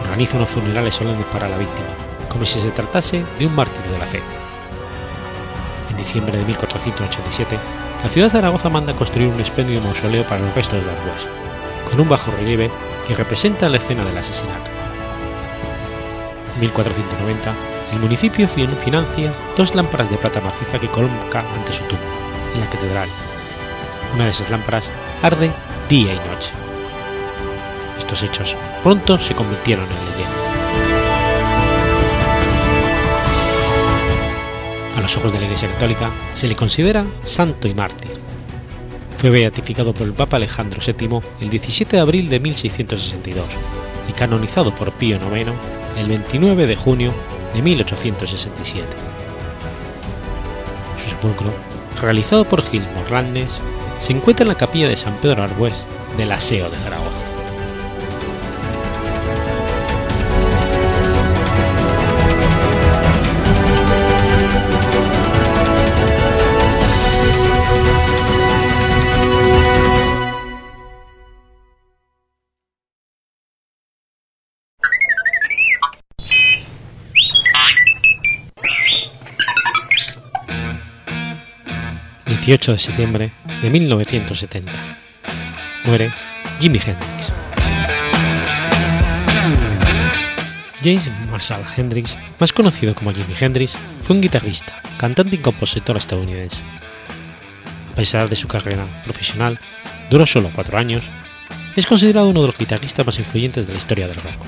Organiza 0.00 0.36
unos 0.36 0.50
funerales 0.50 0.94
solemnes 0.94 1.26
para 1.32 1.48
la 1.48 1.58
víctima, 1.58 1.88
como 2.28 2.46
si 2.46 2.60
se 2.60 2.70
tratase 2.70 3.24
de 3.40 3.46
un 3.48 3.56
mártir 3.56 3.82
de 3.90 3.98
la 3.98 4.06
fe. 4.06 4.22
En 5.90 5.96
diciembre 5.96 6.38
de 6.38 6.44
1487, 6.44 7.58
la 8.04 8.08
ciudad 8.08 8.28
de 8.28 8.30
Zaragoza 8.30 8.68
manda 8.68 8.92
construir 8.92 9.30
un 9.30 9.40
espléndido 9.40 9.80
mausoleo 9.80 10.22
para 10.22 10.42
los 10.42 10.54
restos 10.54 10.84
de 10.84 10.88
Arbues, 10.92 11.26
con 11.90 12.00
un 12.00 12.08
bajo 12.08 12.30
relieve 12.30 12.70
que 13.08 13.16
representa 13.16 13.68
la 13.68 13.78
escena 13.78 14.04
del 14.04 14.16
asesinato. 14.16 14.70
En 16.54 16.60
1490, 16.60 17.52
el 17.94 18.00
municipio 18.00 18.48
financia 18.48 19.32
dos 19.56 19.74
lámparas 19.74 20.10
de 20.10 20.16
plata 20.16 20.40
maciza 20.40 20.80
que 20.80 20.88
coloca 20.88 21.44
ante 21.54 21.72
su 21.72 21.84
tumba, 21.84 22.02
en 22.54 22.60
la 22.60 22.68
catedral. 22.68 23.08
Una 24.14 24.24
de 24.24 24.30
esas 24.30 24.50
lámparas 24.50 24.90
arde 25.22 25.50
día 25.88 26.12
y 26.12 26.16
noche. 26.16 26.52
Estos 27.96 28.22
hechos 28.22 28.56
pronto 28.82 29.18
se 29.18 29.34
convirtieron 29.34 29.84
en 29.84 30.10
leyenda. 30.10 30.34
A 34.96 35.00
los 35.00 35.16
ojos 35.16 35.32
de 35.32 35.38
la 35.38 35.44
Iglesia 35.44 35.70
Católica 35.70 36.10
se 36.34 36.48
le 36.48 36.56
considera 36.56 37.06
santo 37.22 37.68
y 37.68 37.74
mártir. 37.74 38.10
Fue 39.18 39.30
beatificado 39.30 39.94
por 39.94 40.06
el 40.06 40.14
Papa 40.14 40.36
Alejandro 40.36 40.80
VII 40.84 41.20
el 41.40 41.48
17 41.48 41.96
de 41.96 42.02
abril 42.02 42.28
de 42.28 42.40
1662 42.40 43.44
y 44.08 44.12
canonizado 44.12 44.74
por 44.74 44.92
Pío 44.92 45.16
IX 45.16 45.52
el 45.96 46.08
29 46.08 46.66
de 46.66 46.76
junio 46.76 47.14
de 47.54 47.62
1867. 47.62 48.86
Su 50.98 51.08
sepulcro, 51.08 51.52
realizado 52.00 52.44
por 52.44 52.62
Gil 52.62 52.86
Morlandes, 52.94 53.60
se 53.98 54.12
encuentra 54.12 54.44
en 54.44 54.48
la 54.48 54.56
capilla 54.56 54.88
de 54.88 54.96
San 54.96 55.14
Pedro 55.16 55.42
Arbués 55.42 55.84
del 56.16 56.32
Aseo 56.32 56.68
de 56.68 56.76
Zaragoza. 56.76 57.23
18 82.44 82.72
de 82.72 82.78
septiembre 82.78 83.32
de 83.62 83.70
1970. 83.70 84.70
Muere 85.86 86.12
Jimi 86.60 86.78
Hendrix. 86.78 87.32
James 90.82 91.10
Marshall 91.30 91.64
Hendrix, 91.74 92.18
más 92.38 92.52
conocido 92.52 92.94
como 92.94 93.12
Jimi 93.12 93.34
Hendrix, 93.40 93.78
fue 94.02 94.16
un 94.16 94.20
guitarrista, 94.20 94.82
cantante 94.98 95.36
y 95.36 95.38
compositor 95.38 95.96
estadounidense. 95.96 96.62
A 97.90 97.94
pesar 97.94 98.28
de 98.28 98.36
su 98.36 98.46
carrera 98.46 98.84
profesional, 99.04 99.58
duró 100.10 100.26
solo 100.26 100.50
cuatro 100.54 100.76
años, 100.76 101.10
es 101.76 101.86
considerado 101.86 102.28
uno 102.28 102.42
de 102.42 102.48
los 102.48 102.58
guitarristas 102.58 103.06
más 103.06 103.18
influyentes 103.18 103.66
de 103.66 103.72
la 103.72 103.78
historia 103.78 104.06
del 104.06 104.16
rock. 104.16 104.44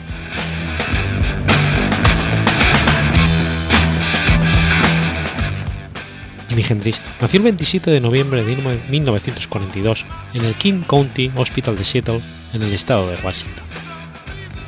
Hendrix 6.68 7.02
nació 7.20 7.38
el 7.38 7.44
27 7.44 7.90
de 7.90 8.00
noviembre 8.00 8.44
de 8.44 8.56
1942 8.88 10.06
en 10.34 10.44
el 10.44 10.54
King 10.54 10.82
County 10.86 11.30
Hospital 11.36 11.76
de 11.76 11.84
Seattle, 11.84 12.20
en 12.52 12.62
el 12.62 12.72
estado 12.72 13.08
de 13.08 13.16
Washington, 13.16 13.64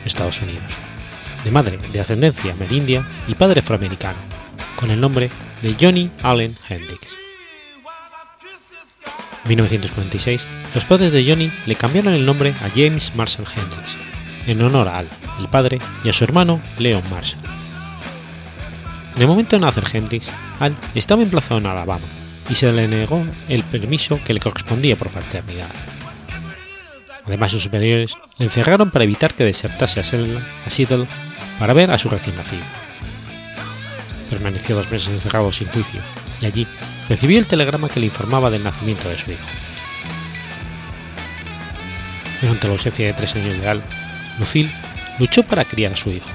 Estados 0.04 0.42
Unidos, 0.42 0.64
de 1.44 1.50
madre 1.50 1.78
de 1.92 2.00
ascendencia 2.00 2.52
amerindia 2.52 3.06
y 3.26 3.34
padre 3.34 3.60
afroamericano, 3.60 4.18
con 4.76 4.90
el 4.90 5.00
nombre 5.00 5.30
de 5.62 5.76
Johnny 5.80 6.10
Allen 6.22 6.56
Hendrix. 6.68 7.16
En 9.44 9.48
1946, 9.48 10.46
los 10.74 10.84
padres 10.84 11.12
de 11.12 11.24
Johnny 11.24 11.50
le 11.66 11.76
cambiaron 11.76 12.12
el 12.12 12.26
nombre 12.26 12.54
a 12.60 12.68
James 12.68 13.14
Marshall 13.14 13.46
Hendrix, 13.46 13.96
en 14.46 14.62
honor 14.62 14.88
a 14.88 14.98
Al, 14.98 15.10
el 15.38 15.48
padre, 15.48 15.78
y 16.04 16.08
a 16.08 16.12
su 16.12 16.24
hermano 16.24 16.60
Leon 16.78 17.02
Marshall. 17.10 17.57
En 19.18 19.22
el 19.22 19.28
momento 19.28 19.56
de 19.56 19.62
nacer 19.62 19.82
Hendrix, 19.92 20.30
Al 20.60 20.76
estaba 20.94 21.24
emplazado 21.24 21.58
en 21.58 21.66
Alabama 21.66 22.06
y 22.48 22.54
se 22.54 22.70
le 22.70 22.86
negó 22.86 23.26
el 23.48 23.64
permiso 23.64 24.20
que 24.24 24.32
le 24.32 24.38
correspondía 24.38 24.94
por 24.94 25.10
paternidad. 25.10 25.70
Además, 27.26 27.50
sus 27.50 27.64
superiores 27.64 28.14
le 28.38 28.44
encerraron 28.44 28.92
para 28.92 29.02
evitar 29.02 29.34
que 29.34 29.42
desertase 29.42 29.98
a 29.98 30.04
Seattle 30.04 31.08
para 31.58 31.72
ver 31.72 31.90
a 31.90 31.98
su 31.98 32.08
recién 32.08 32.36
nacido. 32.36 32.62
Permaneció 34.30 34.76
dos 34.76 34.88
meses 34.88 35.08
encerrado 35.08 35.50
sin 35.50 35.66
juicio 35.66 36.00
y 36.40 36.46
allí 36.46 36.68
recibió 37.08 37.40
el 37.40 37.46
telegrama 37.46 37.88
que 37.88 37.98
le 37.98 38.06
informaba 38.06 38.50
del 38.50 38.62
nacimiento 38.62 39.08
de 39.08 39.18
su 39.18 39.32
hijo. 39.32 39.48
Durante 42.40 42.68
la 42.68 42.74
ausencia 42.74 43.06
de 43.06 43.14
tres 43.14 43.34
años 43.34 43.58
de 43.58 43.66
Al, 43.66 43.82
Lucille 44.38 44.72
luchó 45.18 45.42
para 45.42 45.64
criar 45.64 45.94
a 45.94 45.96
su 45.96 46.10
hijo. 46.10 46.30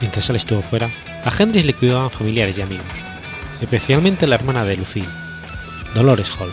Mientras 0.00 0.28
Al 0.28 0.34
estuvo 0.34 0.60
fuera, 0.60 0.90
a 1.24 1.30
Hendrix 1.36 1.66
le 1.66 1.74
cuidaban 1.74 2.10
familiares 2.10 2.58
y 2.58 2.62
amigos, 2.62 2.86
especialmente 3.60 4.26
la 4.26 4.36
hermana 4.36 4.64
de 4.64 4.76
Lucille, 4.76 5.08
Dolores 5.94 6.30
Hall, 6.38 6.52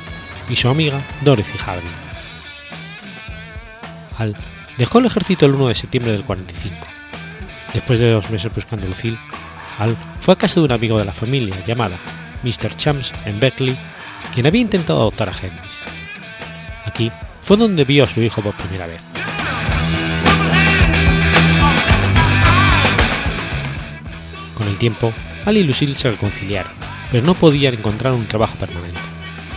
y 0.50 0.56
su 0.56 0.70
amiga 0.70 1.02
Dorothy 1.22 1.58
Harding. 1.58 1.92
Al 4.18 4.36
dejó 4.78 5.00
el 5.00 5.06
ejército 5.06 5.46
el 5.46 5.54
1 5.54 5.68
de 5.70 5.76
septiembre 5.76 6.12
del 6.12 6.24
45. 6.24 6.76
Después 7.74 8.00
de 8.00 8.12
dos 8.12 8.30
meses 8.30 8.52
buscando 8.54 8.86
a 8.86 8.90
Lucille, 8.90 9.20
Al 9.80 9.96
fue 10.20 10.34
a 10.34 10.38
casa 10.38 10.60
de 10.60 10.66
un 10.66 10.72
amigo 10.72 10.98
de 10.98 11.06
la 11.06 11.14
familia 11.14 11.56
llamada 11.66 12.00
Mr. 12.44 12.76
Chams 12.76 13.14
en 13.26 13.40
Berkeley, 13.40 13.78
quien 14.34 14.48
había 14.48 14.62
intentado 14.62 15.02
adoptar 15.02 15.30
a 15.30 15.34
Hendrix. 15.34 15.76
Aquí 16.86 17.12
fue 17.42 17.58
donde 17.58 17.86
vio 17.86 18.06
a 18.06 18.08
su 18.08 18.22
hijo 18.22 18.42
por 18.42 18.56
primera 18.56 18.88
vez. 18.88 19.07
Con 24.68 24.74
el 24.74 24.80
tiempo, 24.80 25.14
Al 25.46 25.56
y 25.56 25.64
Lucille 25.64 25.96
se 25.96 26.10
reconciliaron, 26.10 26.74
pero 27.10 27.26
no 27.26 27.36
podían 27.36 27.76
encontrar 27.76 28.12
un 28.12 28.28
trabajo 28.28 28.58
permanente, 28.58 29.00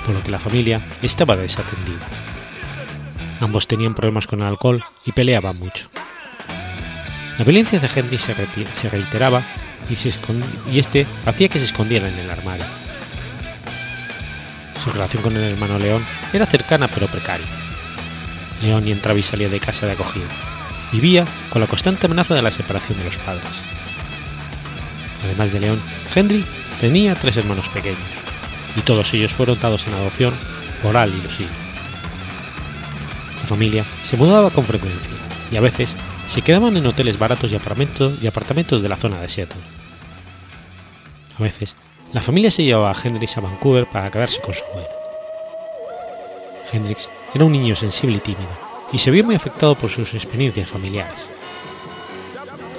por 0.07 0.14
lo 0.14 0.23
que 0.23 0.31
la 0.31 0.38
familia 0.38 0.85
estaba 1.03 1.37
desatendida. 1.37 1.99
Ambos 3.40 3.66
tenían 3.66 3.96
problemas 3.96 4.29
con 4.29 4.40
el 4.40 4.46
alcohol 4.46 4.81
y 5.05 5.11
peleaban 5.11 5.59
mucho. 5.59 5.88
La 7.38 7.44
violencia 7.44 7.81
de 7.81 7.90
Henry 7.92 8.18
se, 8.18 8.35
reiteraba 8.88 9.44
y, 9.88 9.96
se 9.96 10.12
y 10.70 10.79
este 10.79 11.09
hacía 11.27 11.49
que 11.49 11.59
se 11.59 11.64
escondiera 11.64 12.09
en 12.09 12.16
el 12.16 12.31
armario. 12.31 12.66
Su 14.79 14.92
relación 14.92 15.25
con 15.25 15.37
el 15.37 15.42
hermano 15.42 15.81
León 15.81 16.07
era 16.33 16.46
cercana 16.46 16.87
pero 16.87 17.09
precaria. 17.09 17.49
León 18.62 18.85
ni 18.85 18.92
entraba 18.92 19.18
y 19.18 19.25
salía 19.25 19.49
de 19.49 19.59
casa 19.59 19.87
de 19.87 19.92
acogida. 19.92 20.29
Vivía 20.92 21.25
con 21.53 21.61
la 21.61 21.66
constante 21.66 22.07
amenaza 22.07 22.37
de 22.37 22.42
la 22.42 22.53
separación 22.53 22.96
de 22.96 23.07
los 23.07 23.18
padres. 23.18 23.61
Además 25.24 25.52
de 25.52 25.61
León, 25.61 25.83
Henry 26.14 26.44
tenía 26.80 27.14
tres 27.14 27.37
hermanos 27.37 27.68
pequeños, 27.68 27.98
y 28.76 28.80
todos 28.80 29.12
ellos 29.14 29.33
fueron 29.33 29.61
dados 29.61 29.87
en 29.87 29.94
adopción 29.94 30.35
por 30.83 30.96
Al 30.96 31.14
y 31.14 31.20
Lucille. 31.20 31.48
La 33.40 33.46
familia 33.46 33.85
se 34.02 34.16
mudaba 34.16 34.50
con 34.50 34.64
frecuencia, 34.64 35.12
y 35.50 35.56
a 35.56 35.61
veces 35.61 35.96
se 36.26 36.42
quedaban 36.42 36.76
en 36.76 36.87
hoteles 36.87 37.18
baratos 37.18 37.52
y 37.52 37.56
apartamentos, 37.56 38.83
de 38.83 38.88
la 38.88 38.96
zona 38.96 39.20
de 39.20 39.28
Seattle. 39.28 39.61
A 41.38 41.42
veces, 41.42 41.74
la 42.12 42.22
familia 42.22 42.50
se 42.50 42.64
llevaba 42.64 42.90
a 42.90 42.96
Hendrix 43.02 43.37
a 43.37 43.40
Vancouver 43.40 43.87
para 43.87 44.11
quedarse 44.11 44.40
con 44.40 44.54
su 44.54 44.64
abuelo. 44.64 44.88
Hendrix 46.72 47.09
era 47.35 47.44
un 47.44 47.52
niño 47.52 47.74
sensible 47.74 48.18
y 48.18 48.20
tímido, 48.20 48.50
y 48.92 48.98
se 48.98 49.11
vio 49.11 49.24
muy 49.24 49.35
afectado 49.35 49.74
por 49.74 49.90
sus 49.90 50.14
experiencias 50.14 50.68
familiares. 50.68 51.26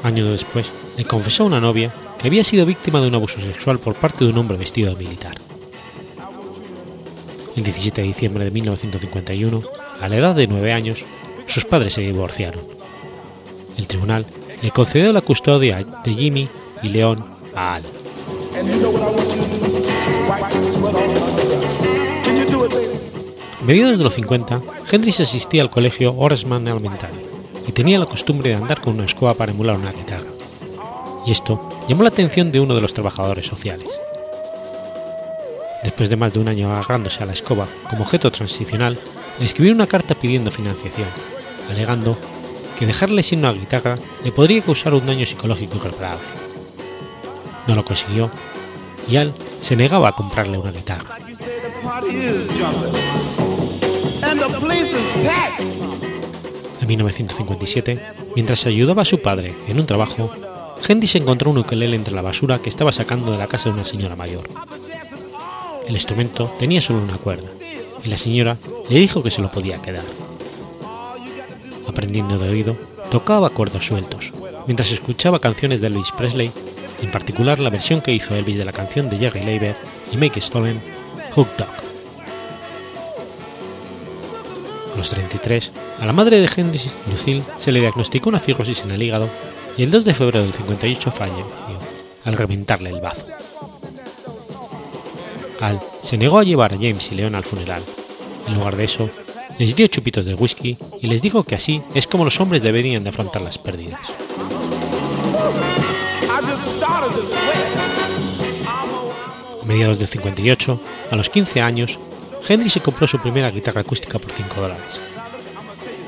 Años 0.04 0.30
después, 0.30 0.71
le 0.97 1.06
confesó 1.06 1.43
a 1.43 1.47
una 1.47 1.60
novia 1.60 1.91
que 2.21 2.27
había 2.27 2.43
sido 2.43 2.67
víctima 2.67 3.01
de 3.01 3.07
un 3.07 3.15
abuso 3.15 3.41
sexual 3.41 3.79
por 3.79 3.95
parte 3.95 4.23
de 4.23 4.29
un 4.29 4.38
hombre 4.38 4.55
vestido 4.55 4.93
de 4.93 5.03
militar. 5.03 5.34
El 7.55 7.63
17 7.63 8.01
de 8.01 8.07
diciembre 8.07 8.45
de 8.45 8.51
1951, 8.51 9.63
a 9.99 10.07
la 10.07 10.15
edad 10.15 10.36
de 10.36 10.45
nueve 10.45 10.71
años, 10.71 11.03
sus 11.47 11.65
padres 11.65 11.93
se 11.93 12.01
divorciaron. 12.01 12.62
El 13.75 13.88
tribunal 13.88 14.27
le 14.62 14.69
concedió 14.69 15.12
la 15.12 15.21
custodia 15.21 15.84
de 16.03 16.13
Jimmy 16.13 16.47
y 16.84 16.89
León 16.89 17.25
a 17.55 17.75
Al. 17.75 17.84
A 23.60 23.65
mediados 23.65 23.97
de 23.97 24.03
los 24.03 24.13
50, 24.13 24.62
Hendrix 24.91 25.19
asistía 25.21 25.63
al 25.63 25.71
colegio 25.71 26.13
Oresman 26.15 26.67
Elementary 26.67 27.13
y 27.67 27.71
tenía 27.71 27.97
la 27.97 28.05
costumbre 28.05 28.49
de 28.51 28.55
andar 28.55 28.79
con 28.79 28.93
una 28.93 29.05
escoba 29.05 29.34
para 29.34 29.51
emular 29.51 29.75
una 29.75 29.91
guitarra. 29.91 30.29
Y 31.25 31.31
esto 31.31 31.70
llamó 31.88 32.04
la 32.04 32.10
atención 32.10 32.52
de 32.52 32.60
uno 32.60 32.76
de 32.76 32.82
los 32.82 32.94
trabajadores 32.94 33.46
sociales. 33.46 33.88
Después 35.84 36.10
de 36.10 36.15
más 36.15 36.34
de 36.34 36.39
un 36.39 36.48
año 36.48 36.72
agarrándose 36.72 37.24
a 37.24 37.26
la 37.26 37.34
escoba 37.34 37.67
como 37.89 38.04
objeto 38.04 38.32
transicional, 38.32 38.98
escribió 39.39 39.74
una 39.74 39.88
carta 39.88 40.15
pidiendo 40.15 40.52
financiación, 40.52 41.08
alegando 41.70 42.17
que 42.78 42.86
dejarle 42.86 43.24
sin 43.24 43.39
una 43.39 43.54
guitarra 43.54 43.98
le 44.24 44.32
podría 44.32 44.62
causar 44.62 44.94
un 44.94 45.06
daño 45.06 45.26
psicológico 45.26 45.78
irreparable. 45.78 46.26
No 47.67 47.76
lo 47.76 47.86
consiguió 47.86 48.32
y 49.08 49.17
Al 49.17 49.34
se 49.60 49.76
negaba 49.76 50.10
a 50.10 50.15
comprarle 50.15 50.58
una 50.58 50.72
guitarra. 50.72 51.17
En 56.82 56.88
1957, 56.88 58.02
mientras 58.36 58.65
ayudaba 58.65 59.02
a 59.02 59.06
su 59.06 59.22
padre 59.22 59.54
en 59.67 59.80
un 59.80 59.86
trabajo, 59.86 60.32
Hendrix 60.88 61.15
encontró 61.15 61.52
un 61.52 61.60
ukelele 61.60 61.96
entre 61.96 62.13
la 62.13 62.22
basura 62.22 62.60
que 62.60 62.70
estaba 62.70 62.91
sacando 62.91 63.32
de 63.32 63.38
la 63.38 63.48
casa 63.48 63.70
de 63.70 63.76
una 63.76 63.86
señora 63.86 64.15
mayor. 64.15 64.44
El 65.88 65.94
instrumento 65.94 66.54
tenía 66.60 66.82
solo 66.82 67.00
una 67.00 67.17
cuerda, 67.17 67.50
y 68.04 68.10
la 68.10 68.17
señora 68.17 68.58
le 68.89 69.00
dijo 69.00 69.22
que 69.22 69.32
se 69.32 69.41
lo 69.41 69.52
podía 69.52 69.82
quedar. 69.82 70.06
Aprendiendo 71.88 72.39
de 72.39 72.50
oído, 72.50 72.76
tocaba 73.10 73.48
acordes 73.48 73.86
sueltos, 73.86 74.34
mientras 74.65 74.91
escuchaba 74.91 75.39
canciones 75.39 75.82
de 75.82 75.88
Elvis 75.88 76.12
Presley, 76.12 76.52
en 77.02 77.12
particular 77.12 77.60
la 77.60 77.70
versión 77.70 78.02
que 78.02 78.13
hizo 78.13 78.36
Elvis 78.36 78.58
de 78.58 78.65
la 78.65 78.72
canción 78.72 79.10
de 79.10 79.17
Jerry 79.17 79.44
Leiber 79.44 79.76
y 80.12 80.17
Mike 80.17 80.41
Stolen, 80.41 80.82
Hook 81.36 81.48
Dog. 81.58 81.67
A 84.94 84.98
los 84.98 85.10
33, 85.10 85.72
a 86.00 86.06
la 86.06 86.13
madre 86.13 86.39
de 86.39 86.50
Henry 86.54 86.80
Lucille 87.10 87.44
se 87.58 87.72
le 87.72 87.80
diagnosticó 87.80 88.30
una 88.30 88.39
cirrosis 88.39 88.84
en 88.84 88.91
el 88.91 89.02
hígado 89.02 89.30
y 89.77 89.84
el 89.84 89.91
2 89.91 90.05
de 90.05 90.13
febrero 90.13 90.43
del 90.43 90.53
58 90.53 91.12
falleció 91.12 91.45
al 92.25 92.34
reventarle 92.34 92.89
el 92.89 93.01
bazo. 93.01 93.25
Al 95.60 95.79
se 96.01 96.17
negó 96.17 96.39
a 96.39 96.43
llevar 96.43 96.73
a 96.73 96.75
James 96.77 97.12
y 97.12 97.15
Leon 97.15 97.36
al 97.36 97.43
funeral. 97.43 97.84
En 98.47 98.55
lugar 98.55 98.75
de 98.75 98.86
eso, 98.86 99.10
les 99.60 99.75
dio 99.75 99.88
chupitos 99.88 100.25
de 100.25 100.34
whisky 100.34 100.77
y 101.01 101.07
les 101.07 101.21
dijo 101.21 101.43
que 101.43 101.55
así 101.55 101.81
es 101.93 102.07
como 102.07 102.25
los 102.25 102.39
hombres 102.39 102.63
deberían 102.63 103.03
de 103.03 103.10
afrontar 103.10 103.41
las 103.41 103.57
pérdidas. 103.57 103.99
A 109.62 109.65
mediados 109.65 109.99
del 109.99 110.07
58, 110.07 110.81
a 111.12 111.15
los 111.15 111.29
15 111.29 111.62
años, 111.62 111.99
Henry 112.47 112.69
se 112.69 112.81
compró 112.81 113.07
su 113.07 113.19
primera 113.19 113.51
guitarra 113.51 113.81
acústica 113.81 114.17
por 114.17 114.31
5 114.31 114.60
dólares. 114.60 114.99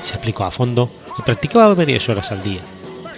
Se 0.02 0.16
aplicó 0.16 0.44
a 0.44 0.52
fondo 0.52 0.90
y 1.18 1.22
practicaba 1.22 1.74
varias 1.76 2.10
horas 2.10 2.32
al 2.32 2.42
día, 2.44 2.62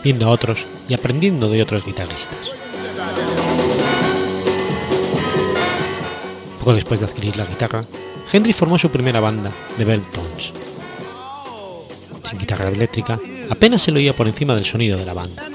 viendo 0.06 0.28
a 0.28 0.30
otros 0.30 0.68
y 0.88 0.94
aprendiendo 0.94 1.50
de 1.50 1.64
otros 1.64 1.84
guitarristas. 1.84 2.52
Poco 6.60 6.76
después 6.76 7.00
de 7.00 7.08
adquirir 7.08 7.36
la 7.36 7.46
guitarra, 7.46 7.84
Henry 8.32 8.54
formó 8.54 8.78
su 8.78 8.92
primera 8.92 9.20
banda, 9.20 9.52
The 9.78 9.84
Bell 9.84 10.04
Tones. 10.04 10.54
Sin 12.22 12.38
guitarra 12.38 12.70
eléctrica, 12.70 13.18
apenas 13.50 13.82
se 13.82 13.92
lo 13.92 13.98
oía 13.98 14.16
por 14.16 14.28
encima 14.28 14.54
del 14.54 14.66
sonido 14.66 14.96
de 14.96 15.06
la 15.06 15.14
banda. 15.14 15.50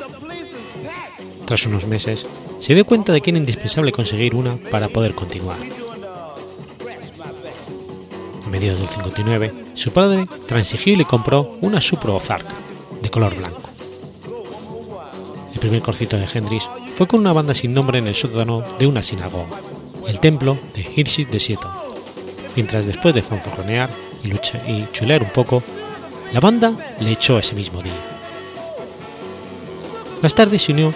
Tras 1.47 1.67
unos 1.67 1.87
meses, 1.87 2.27
se 2.59 2.75
dio 2.75 2.85
cuenta 2.85 3.13
de 3.13 3.21
que 3.21 3.31
era 3.31 3.39
indispensable 3.39 3.93
conseguir 3.93 4.35
una 4.35 4.57
para 4.57 4.89
poder 4.89 5.15
continuar. 5.15 5.59
A 8.45 8.49
mediados 8.49 8.81
del 8.81 8.89
59, 8.89 9.55
su 9.75 9.93
padre 9.93 10.27
transigió 10.47 10.95
y 10.95 10.97
le 10.97 11.05
compró 11.05 11.57
una 11.61 11.81
Supro 11.81 12.17
Ozark, 12.17 12.47
de 13.01 13.11
color 13.11 13.37
blanco. 13.37 13.60
El 15.61 15.69
primer 15.69 15.83
concierto 15.83 16.17
de 16.17 16.25
Hendrix 16.25 16.71
fue 16.95 17.07
con 17.07 17.21
una 17.21 17.35
banda 17.35 17.53
sin 17.53 17.75
nombre 17.75 17.99
en 17.99 18.07
el 18.07 18.15
sótano 18.15 18.65
de 18.79 18.87
una 18.87 19.03
sinagoga, 19.03 19.61
el 20.09 20.19
templo 20.19 20.57
de 20.75 20.81
Hirschit 20.97 21.29
de 21.29 21.39
Seattle, 21.39 21.69
mientras 22.57 22.87
después 22.87 23.15
de 23.15 23.21
fanfarronear 23.21 23.91
y, 24.25 24.87
chulear 24.91 25.23
un 25.23 25.29
poco, 25.29 25.63
la 26.33 26.41
banda 26.41 26.73
le 27.01 27.13
echó 27.13 27.39
ese 27.39 27.55
mismo 27.55 27.79
día. 27.83 27.93
Más 30.23 30.35
tarde 30.35 30.59
se 30.59 30.73
unió 30.73 30.95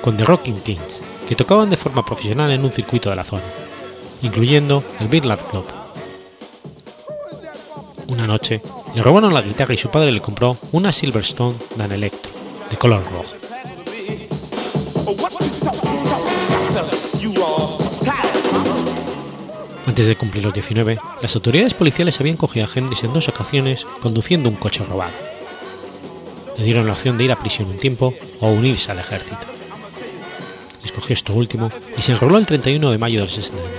con 0.00 0.16
The 0.16 0.24
Rocking 0.24 0.60
Kings, 0.60 1.00
que 1.28 1.34
tocaban 1.34 1.68
de 1.68 1.76
forma 1.76 2.04
profesional 2.04 2.52
en 2.52 2.64
un 2.64 2.70
circuito 2.70 3.10
de 3.10 3.16
la 3.16 3.24
zona, 3.24 3.42
incluyendo 4.22 4.84
el 5.00 5.08
Birland 5.08 5.42
Club. 5.48 5.66
Una 8.06 8.28
noche 8.28 8.62
le 8.94 9.02
robaron 9.02 9.34
la 9.34 9.42
guitarra 9.42 9.74
y 9.74 9.78
su 9.78 9.90
padre 9.90 10.12
le 10.12 10.20
compró 10.20 10.56
una 10.70 10.92
Silverstone 10.92 11.56
Dan 11.74 11.90
Electro, 11.90 12.30
de 12.70 12.76
color 12.76 13.02
rojo. 13.10 13.43
Antes 19.94 20.08
de 20.08 20.16
cumplir 20.16 20.42
los 20.42 20.52
19, 20.52 20.98
las 21.22 21.36
autoridades 21.36 21.72
policiales 21.72 22.18
habían 22.18 22.36
cogido 22.36 22.66
a 22.66 22.68
Hendrix 22.68 23.04
en 23.04 23.12
dos 23.12 23.28
ocasiones 23.28 23.86
conduciendo 24.02 24.48
un 24.48 24.56
coche 24.56 24.84
robado. 24.84 25.12
Le 26.58 26.64
dieron 26.64 26.86
la 26.86 26.94
opción 26.94 27.16
de 27.16 27.22
ir 27.22 27.30
a 27.30 27.38
prisión 27.38 27.68
un 27.68 27.78
tiempo 27.78 28.12
o 28.40 28.48
unirse 28.48 28.90
al 28.90 28.98
ejército. 28.98 29.46
Escogió 30.82 31.14
esto 31.14 31.32
último 31.32 31.70
y 31.96 32.02
se 32.02 32.10
enroló 32.10 32.38
el 32.38 32.46
31 32.46 32.90
de 32.90 32.98
mayo 32.98 33.20
del 33.20 33.30
69. 33.30 33.72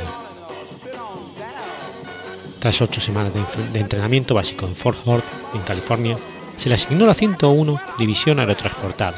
Tras 2.59 2.81
ocho 2.81 3.01
semanas 3.01 3.33
de, 3.73 3.79
entrenamiento 3.81 4.35
básico 4.35 4.67
en 4.67 4.75
Fort 4.77 5.05
Worth, 5.05 5.25
en 5.53 5.63
California, 5.63 6.17
se 6.55 6.69
le 6.69 6.75
asignó 6.75 7.05
la 7.05 7.13
101 7.13 7.81
División 7.99 8.39
Aerotransportada 8.39 9.17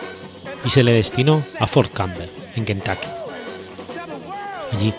y 0.66 0.70
se 0.70 0.82
le 0.82 0.94
destinó 0.94 1.44
a 1.60 1.68
Fort 1.68 1.94
Campbell, 1.94 2.30
en 2.56 2.66
Kentucky. 2.66 3.08
Allí 4.74 4.92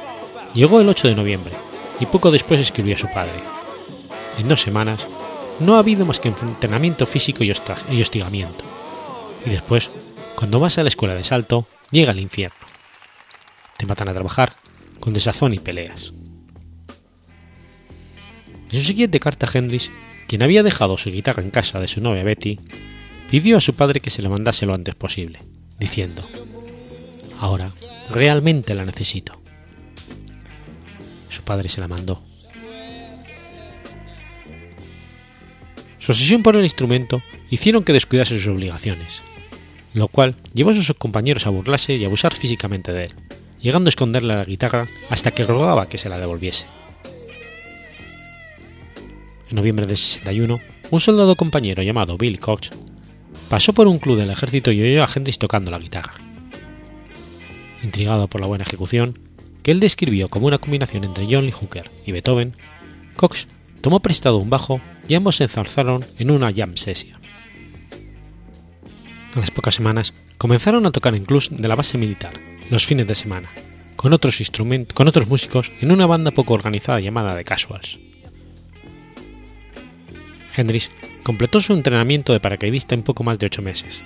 llegó 0.54 0.80
el 0.80 0.88
8 0.88 1.08
de 1.08 1.14
noviembre 1.16 1.67
y 2.00 2.06
poco 2.06 2.30
después 2.30 2.60
escribió 2.60 2.94
a 2.94 2.98
su 2.98 3.08
padre. 3.08 3.40
En 4.38 4.48
dos 4.48 4.60
semanas 4.60 5.06
no 5.60 5.76
ha 5.76 5.80
habido 5.80 6.04
más 6.06 6.20
que 6.20 6.28
entrenamiento 6.28 7.06
físico 7.06 7.44
y 7.44 7.50
hostigamiento. 7.50 8.64
Y 9.44 9.50
después, 9.50 9.90
cuando 10.36 10.60
vas 10.60 10.78
a 10.78 10.82
la 10.82 10.88
escuela 10.88 11.14
de 11.14 11.24
salto, 11.24 11.66
llega 11.90 12.12
el 12.12 12.20
infierno. 12.20 12.58
Te 13.76 13.86
matan 13.86 14.08
a 14.08 14.14
trabajar, 14.14 14.52
con 15.00 15.12
desazón 15.12 15.54
y 15.54 15.58
peleas. 15.58 16.12
En 18.70 18.78
su 18.78 18.84
siguiente 18.84 19.20
carta, 19.20 19.48
Hendrix, 19.52 19.90
quien 20.26 20.42
había 20.42 20.62
dejado 20.62 20.98
su 20.98 21.10
guitarra 21.10 21.42
en 21.42 21.50
casa 21.50 21.80
de 21.80 21.88
su 21.88 22.00
novia 22.00 22.22
Betty, 22.22 22.60
pidió 23.30 23.56
a 23.56 23.60
su 23.60 23.74
padre 23.74 24.00
que 24.00 24.10
se 24.10 24.22
la 24.22 24.28
mandase 24.28 24.66
lo 24.66 24.74
antes 24.74 24.94
posible, 24.94 25.40
diciendo, 25.78 26.28
Ahora, 27.40 27.70
realmente 28.10 28.74
la 28.74 28.84
necesito. 28.84 29.40
Su 31.28 31.42
padre 31.42 31.68
se 31.68 31.80
la 31.80 31.88
mandó. 31.88 32.22
Su 35.98 36.12
obsesión 36.12 36.42
por 36.42 36.56
el 36.56 36.64
instrumento 36.64 37.22
hicieron 37.50 37.84
que 37.84 37.92
descuidase 37.92 38.38
sus 38.38 38.48
obligaciones, 38.48 39.22
lo 39.92 40.08
cual 40.08 40.36
llevó 40.54 40.70
a 40.70 40.74
sus 40.74 40.92
compañeros 40.94 41.46
a 41.46 41.50
burlarse 41.50 41.96
y 41.96 42.04
abusar 42.04 42.34
físicamente 42.34 42.92
de 42.92 43.04
él, 43.04 43.14
llegando 43.60 43.88
a 43.88 43.90
esconderle 43.90 44.34
la 44.34 44.44
guitarra 44.44 44.86
hasta 45.10 45.32
que 45.32 45.44
rogaba 45.44 45.88
que 45.88 45.98
se 45.98 46.08
la 46.08 46.18
devolviese. 46.18 46.66
En 49.50 49.56
noviembre 49.56 49.86
del 49.86 49.96
61, 49.96 50.60
un 50.90 51.00
soldado 51.00 51.36
compañero 51.36 51.82
llamado 51.82 52.16
Bill 52.16 52.38
Cox 52.38 52.70
pasó 53.48 53.72
por 53.72 53.86
un 53.86 53.98
club 53.98 54.18
del 54.18 54.30
ejército 54.30 54.72
y 54.72 54.82
oyó 54.82 55.02
a 55.02 55.08
Hendrix 55.14 55.38
tocando 55.38 55.70
la 55.70 55.78
guitarra. 55.78 56.14
Intrigado 57.82 58.28
por 58.28 58.40
la 58.40 58.46
buena 58.46 58.64
ejecución, 58.64 59.18
que 59.68 59.72
él 59.72 59.80
describió 59.80 60.30
como 60.30 60.46
una 60.46 60.56
combinación 60.56 61.04
entre 61.04 61.26
John 61.26 61.44
Lee 61.44 61.52
Hooker 61.52 61.90
y 62.06 62.12
Beethoven, 62.12 62.56
Cox 63.16 63.48
tomó 63.82 64.00
prestado 64.00 64.38
un 64.38 64.48
bajo 64.48 64.80
y 65.06 65.14
ambos 65.14 65.36
se 65.36 65.44
enzarzaron 65.44 66.06
en 66.16 66.30
una 66.30 66.50
jam 66.50 66.78
session. 66.78 67.20
A 69.34 69.40
las 69.40 69.50
pocas 69.50 69.74
semanas 69.74 70.14
comenzaron 70.38 70.86
a 70.86 70.90
tocar 70.90 71.14
en 71.14 71.26
clubs 71.26 71.50
de 71.52 71.68
la 71.68 71.74
base 71.74 71.98
militar, 71.98 72.32
los 72.70 72.86
fines 72.86 73.06
de 73.08 73.14
semana, 73.14 73.50
con 73.94 74.14
otros, 74.14 74.40
instrumentos, 74.40 74.94
con 74.94 75.06
otros 75.06 75.28
músicos 75.28 75.70
en 75.82 75.92
una 75.92 76.06
banda 76.06 76.30
poco 76.30 76.54
organizada 76.54 77.00
llamada 77.00 77.36
The 77.36 77.44
Casuals. 77.44 77.98
Hendrix 80.56 80.90
completó 81.24 81.60
su 81.60 81.74
entrenamiento 81.74 82.32
de 82.32 82.40
paracaidista 82.40 82.94
en 82.94 83.02
poco 83.02 83.22
más 83.22 83.38
de 83.38 83.44
ocho 83.44 83.60
meses, 83.60 84.00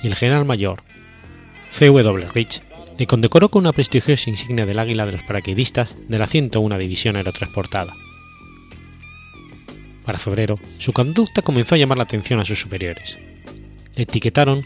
y 0.00 0.06
el 0.06 0.14
general 0.14 0.44
mayor 0.44 0.84
C.W. 1.72 2.28
Rich 2.32 2.62
le 2.98 3.06
condecoró 3.06 3.48
con 3.48 3.60
una 3.60 3.72
prestigiosa 3.72 4.28
insignia 4.28 4.66
del 4.66 4.78
Águila 4.78 5.06
de 5.06 5.12
los 5.12 5.22
Paracaidistas 5.22 5.96
de 6.08 6.18
la 6.18 6.26
101 6.26 6.78
División 6.78 7.14
Aerotransportada. 7.14 7.94
Para 10.04 10.18
febrero, 10.18 10.58
su 10.78 10.92
conducta 10.92 11.42
comenzó 11.42 11.76
a 11.76 11.78
llamar 11.78 11.98
la 11.98 12.04
atención 12.04 12.40
a 12.40 12.44
sus 12.44 12.60
superiores. 12.60 13.16
Le 13.94 14.02
etiquetaron 14.02 14.64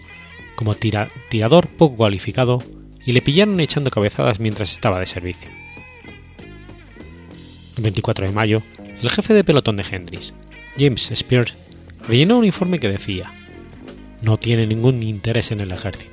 como 0.56 0.74
tirador 0.74 1.68
poco 1.68 1.96
cualificado 1.96 2.62
y 3.04 3.12
le 3.12 3.20
pillaron 3.20 3.60
echando 3.60 3.90
cabezadas 3.90 4.40
mientras 4.40 4.72
estaba 4.72 4.98
de 4.98 5.06
servicio. 5.06 5.50
El 7.76 7.82
24 7.82 8.26
de 8.26 8.32
mayo, 8.32 8.62
el 9.02 9.10
jefe 9.10 9.34
de 9.34 9.44
pelotón 9.44 9.76
de 9.76 9.84
Hendrix, 9.90 10.32
James 10.78 11.10
Spears, 11.10 11.56
rellenó 12.08 12.38
un 12.38 12.44
informe 12.46 12.80
que 12.80 12.88
decía, 12.88 13.30
no 14.22 14.38
tiene 14.38 14.66
ningún 14.66 15.02
interés 15.02 15.50
en 15.50 15.60
el 15.60 15.72
ejército. 15.72 16.11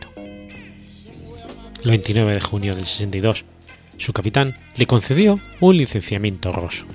El 1.83 1.91
29 1.91 2.33
de 2.33 2.41
junio 2.41 2.75
del 2.75 2.85
62, 2.85 3.45
su 3.97 4.11
capitán 4.11 4.57
le 4.75 4.85
concedió 4.85 5.39
un 5.61 5.77
licenciamiento 5.77 6.51
roso. 6.51 6.85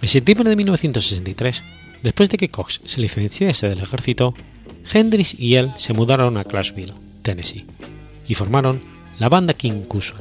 En 0.00 0.08
septiembre 0.08 0.48
de 0.48 0.56
1963, 0.56 1.62
después 2.02 2.30
de 2.30 2.38
que 2.38 2.48
Cox 2.48 2.80
se 2.84 3.00
licenciase 3.02 3.68
del 3.68 3.80
ejército, 3.80 4.34
Hendrix 4.92 5.38
y 5.38 5.56
él 5.56 5.70
se 5.76 5.92
mudaron 5.92 6.38
a 6.38 6.44
Clarksville, 6.44 6.94
Tennessee, 7.22 7.66
y 8.26 8.34
formaron 8.34 8.80
la 9.18 9.28
banda 9.28 9.52
King 9.52 9.82
Cusel. 9.82 10.16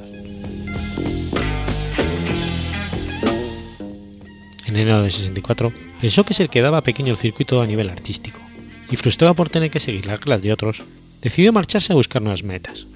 En 4.65 4.75
enero 4.75 5.01
de 5.01 5.09
64 5.09 5.71
pensó 5.99 6.25
que 6.25 6.33
se 6.33 6.49
quedaba 6.49 6.83
pequeño 6.83 7.11
el 7.11 7.17
circuito 7.17 7.61
a 7.61 7.65
nivel 7.65 7.89
artístico, 7.89 8.39
y 8.91 8.95
frustrado 8.95 9.35
por 9.35 9.49
tener 9.49 9.71
que 9.71 9.79
seguir 9.79 10.05
las 10.05 10.19
reglas 10.19 10.41
de 10.41 10.53
otros, 10.53 10.83
decidió 11.21 11.53
marcharse 11.53 11.93
a 11.93 11.95
buscar 11.95 12.21
nuevas 12.21 12.43
metas. 12.43 12.87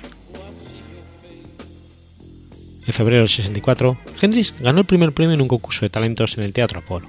En 2.86 2.94
febrero 2.94 3.22
del 3.22 3.30
64, 3.30 3.98
Hendrix 4.22 4.54
ganó 4.60 4.80
el 4.80 4.86
primer 4.86 5.14
premio 5.14 5.34
en 5.34 5.42
un 5.42 5.48
concurso 5.48 5.86
de 5.86 5.90
talentos 5.90 6.38
en 6.38 6.44
el 6.44 6.54
Teatro 6.54 6.80
Apolo. 6.80 7.08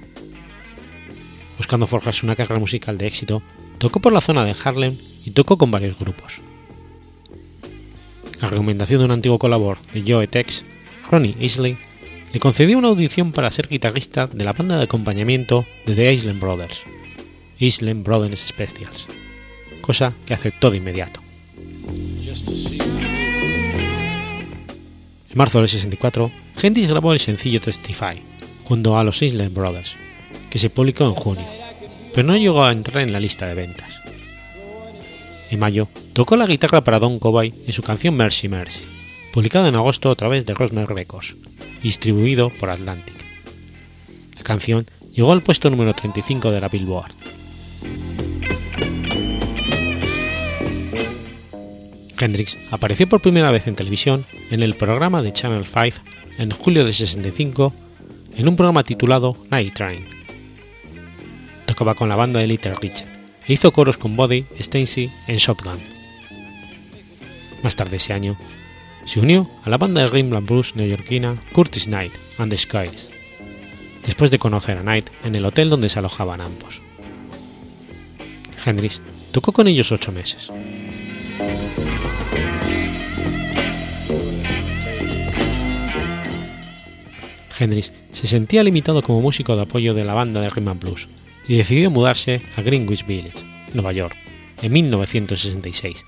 Buscando 1.57 1.87
forjarse 1.87 2.25
una 2.25 2.35
carrera 2.35 2.59
musical 2.59 2.97
de 2.97 3.07
éxito, 3.07 3.41
tocó 3.77 3.99
por 3.99 4.13
la 4.13 4.21
zona 4.21 4.45
de 4.45 4.55
Harlem 4.63 4.97
y 5.25 5.31
tocó 5.31 5.57
con 5.57 5.71
varios 5.71 5.97
grupos. 5.99 6.41
La 8.41 8.49
recomendación 8.49 8.99
de 8.99 9.05
un 9.05 9.11
antiguo 9.11 9.39
colaborador 9.39 9.85
de 9.91 10.03
Joe 10.05 10.27
Tex, 10.27 10.63
Ronnie 11.09 11.35
Isley, 11.39 11.77
le 12.31 12.39
concedió 12.39 12.77
una 12.77 12.89
audición 12.89 13.31
para 13.31 13.51
ser 13.51 13.67
guitarrista 13.67 14.27
de 14.27 14.43
la 14.43 14.53
banda 14.53 14.77
de 14.77 14.83
acompañamiento 14.83 15.65
de 15.85 15.95
The 15.95 16.13
Island 16.13 16.39
Brothers, 16.39 16.83
Island 17.59 18.03
Brothers 18.03 18.41
Specials, 18.47 19.07
cosa 19.81 20.13
que 20.25 20.33
aceptó 20.33 20.71
de 20.71 20.77
inmediato. 20.77 21.21
En 25.29 25.37
marzo 25.37 25.59
del 25.59 25.69
64, 25.69 26.31
Hendrix 26.61 26.87
grabó 26.87 27.13
el 27.13 27.19
sencillo 27.19 27.59
Testify, 27.61 28.21
junto 28.63 28.97
a 28.97 29.03
los 29.03 29.21
Island 29.21 29.53
Brothers, 29.53 29.95
que 30.49 30.59
se 30.59 30.69
publicó 30.69 31.05
en 31.05 31.13
junio, 31.13 31.45
pero 32.13 32.27
no 32.27 32.37
llegó 32.37 32.63
a 32.63 32.71
entrar 32.71 33.03
en 33.03 33.11
la 33.11 33.19
lista 33.19 33.45
de 33.47 33.55
ventas. 33.55 33.93
En 35.51 35.59
mayo, 35.59 35.87
tocó 36.13 36.37
la 36.37 36.47
guitarra 36.47 36.83
para 36.83 36.99
Don 36.99 37.19
Covay 37.19 37.53
en 37.67 37.73
su 37.73 37.83
canción 37.83 38.15
Mercy 38.15 38.47
Mercy, 38.47 38.85
publicada 39.33 39.67
en 39.67 39.75
agosto 39.75 40.09
a 40.09 40.15
través 40.15 40.45
de 40.45 40.53
Rosemary 40.53 40.93
Records, 40.93 41.35
distribuido 41.83 42.49
por 42.49 42.69
Atlantic. 42.69 43.15
La 44.37 44.43
canción 44.43 44.85
llegó 45.13 45.33
al 45.33 45.41
puesto 45.41 45.69
número 45.69 45.93
35 45.93 46.51
de 46.51 46.61
la 46.61 46.69
Billboard. 46.69 47.11
Hendrix 52.19 52.57
apareció 52.71 53.07
por 53.07 53.21
primera 53.21 53.51
vez 53.51 53.67
en 53.67 53.75
televisión 53.75 54.25
en 54.49 54.63
el 54.63 54.75
programa 54.75 55.21
de 55.21 55.33
Channel 55.33 55.65
5 55.65 56.01
en 56.37 56.51
julio 56.51 56.85
de 56.85 56.93
65 56.93 57.73
en 58.35 58.47
un 58.47 58.55
programa 58.55 58.83
titulado 58.83 59.37
Night 59.49 59.73
Train. 59.73 60.05
Tocaba 61.65 61.95
con 61.95 62.09
la 62.09 62.15
banda 62.15 62.39
de 62.39 62.47
Little 62.47 62.75
Richard 62.75 63.09
e 63.47 63.53
hizo 63.53 63.71
coros 63.71 63.97
con 63.97 64.15
Body 64.15 64.45
Stacy 64.59 65.11
en 65.27 65.37
Shotgun. 65.37 65.79
Más 67.63 67.75
tarde 67.75 67.97
ese 67.97 68.13
año, 68.13 68.37
se 69.05 69.19
unió 69.19 69.49
a 69.63 69.69
la 69.69 69.77
banda 69.77 70.01
de 70.01 70.07
rhythm 70.07 70.35
and 70.35 70.47
blues 70.47 70.75
neoyorquina 70.75 71.35
Curtis 71.53 71.85
Knight 71.85 72.13
and 72.37 72.51
the 72.51 72.57
Skies, 72.57 73.11
después 74.05 74.31
de 74.31 74.39
conocer 74.39 74.77
a 74.77 74.81
Knight 74.81 75.09
en 75.23 75.35
el 75.35 75.45
hotel 75.45 75.69
donde 75.69 75.89
se 75.89 75.99
alojaban 75.99 76.41
ambos. 76.41 76.84
Hendrix 78.65 79.01
tocó 79.31 79.51
con 79.51 79.67
ellos 79.67 79.91
ocho 79.91 80.11
meses. 80.11 80.51
Hendrix 87.57 87.93
se 88.11 88.27
sentía 88.27 88.63
limitado 88.63 89.01
como 89.01 89.21
músico 89.21 89.55
de 89.55 89.61
apoyo 89.61 89.93
de 89.93 90.03
la 90.03 90.13
banda 90.13 90.41
de 90.41 90.49
rhythm 90.49 90.69
and 90.69 90.81
blues 90.81 91.07
y 91.47 91.57
decidió 91.57 91.89
mudarse 91.89 92.41
a 92.57 92.61
Greenwich 92.61 93.05
Village, 93.05 93.45
Nueva 93.73 93.93
York, 93.93 94.15
en 94.61 94.71
1966, 94.73 96.05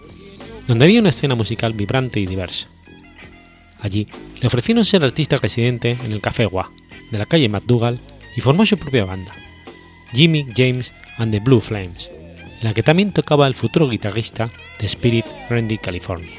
donde 0.68 0.86
había 0.86 1.00
una 1.00 1.10
escena 1.10 1.36
musical 1.36 1.74
vibrante 1.74 2.20
y 2.20 2.26
diversa. 2.26 2.70
Allí 3.80 4.08
le 4.42 4.48
ofrecieron 4.48 4.84
ser 4.84 5.04
artista 5.04 5.38
residente 5.38 5.98
en 6.04 6.12
el 6.12 6.22
Café 6.22 6.46
Gua, 6.46 6.72
de 7.12 7.18
la 7.18 7.26
calle 7.26 7.50
McDougall, 7.50 8.00
y 8.36 8.42
formó 8.42 8.66
su 8.66 8.78
propia 8.78 9.06
banda, 9.06 9.34
Jimmy 10.12 10.46
James 10.56 10.92
and 11.18 11.32
the 11.32 11.40
Blue 11.40 11.62
Flames, 11.62 12.10
en 12.60 12.64
la 12.64 12.74
que 12.74 12.84
también 12.84 13.12
tocaba 13.12 13.48
el 13.48 13.56
futuro 13.56 13.88
guitarrista 13.88 14.50
de 14.80 14.86
Spirit 14.86 15.26
Randy 15.50 15.78
California. 15.78 16.32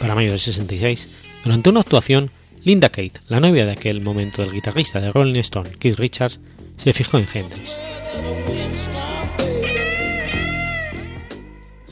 Para 0.00 0.14
mayo 0.14 0.30
del 0.30 0.40
66, 0.40 1.08
durante 1.44 1.68
una 1.68 1.80
actuación, 1.80 2.30
Linda 2.64 2.88
Kate, 2.88 3.20
la 3.28 3.40
novia 3.40 3.66
de 3.66 3.72
aquel 3.72 4.00
momento 4.00 4.42
del 4.42 4.52
guitarrista 4.52 5.00
de 5.00 5.12
Rolling 5.12 5.40
Stone, 5.40 5.70
Keith 5.78 5.98
Richards, 5.98 6.40
se 6.76 6.92
fijó 6.92 7.18
en 7.18 7.26
Hendrix. 7.32 7.78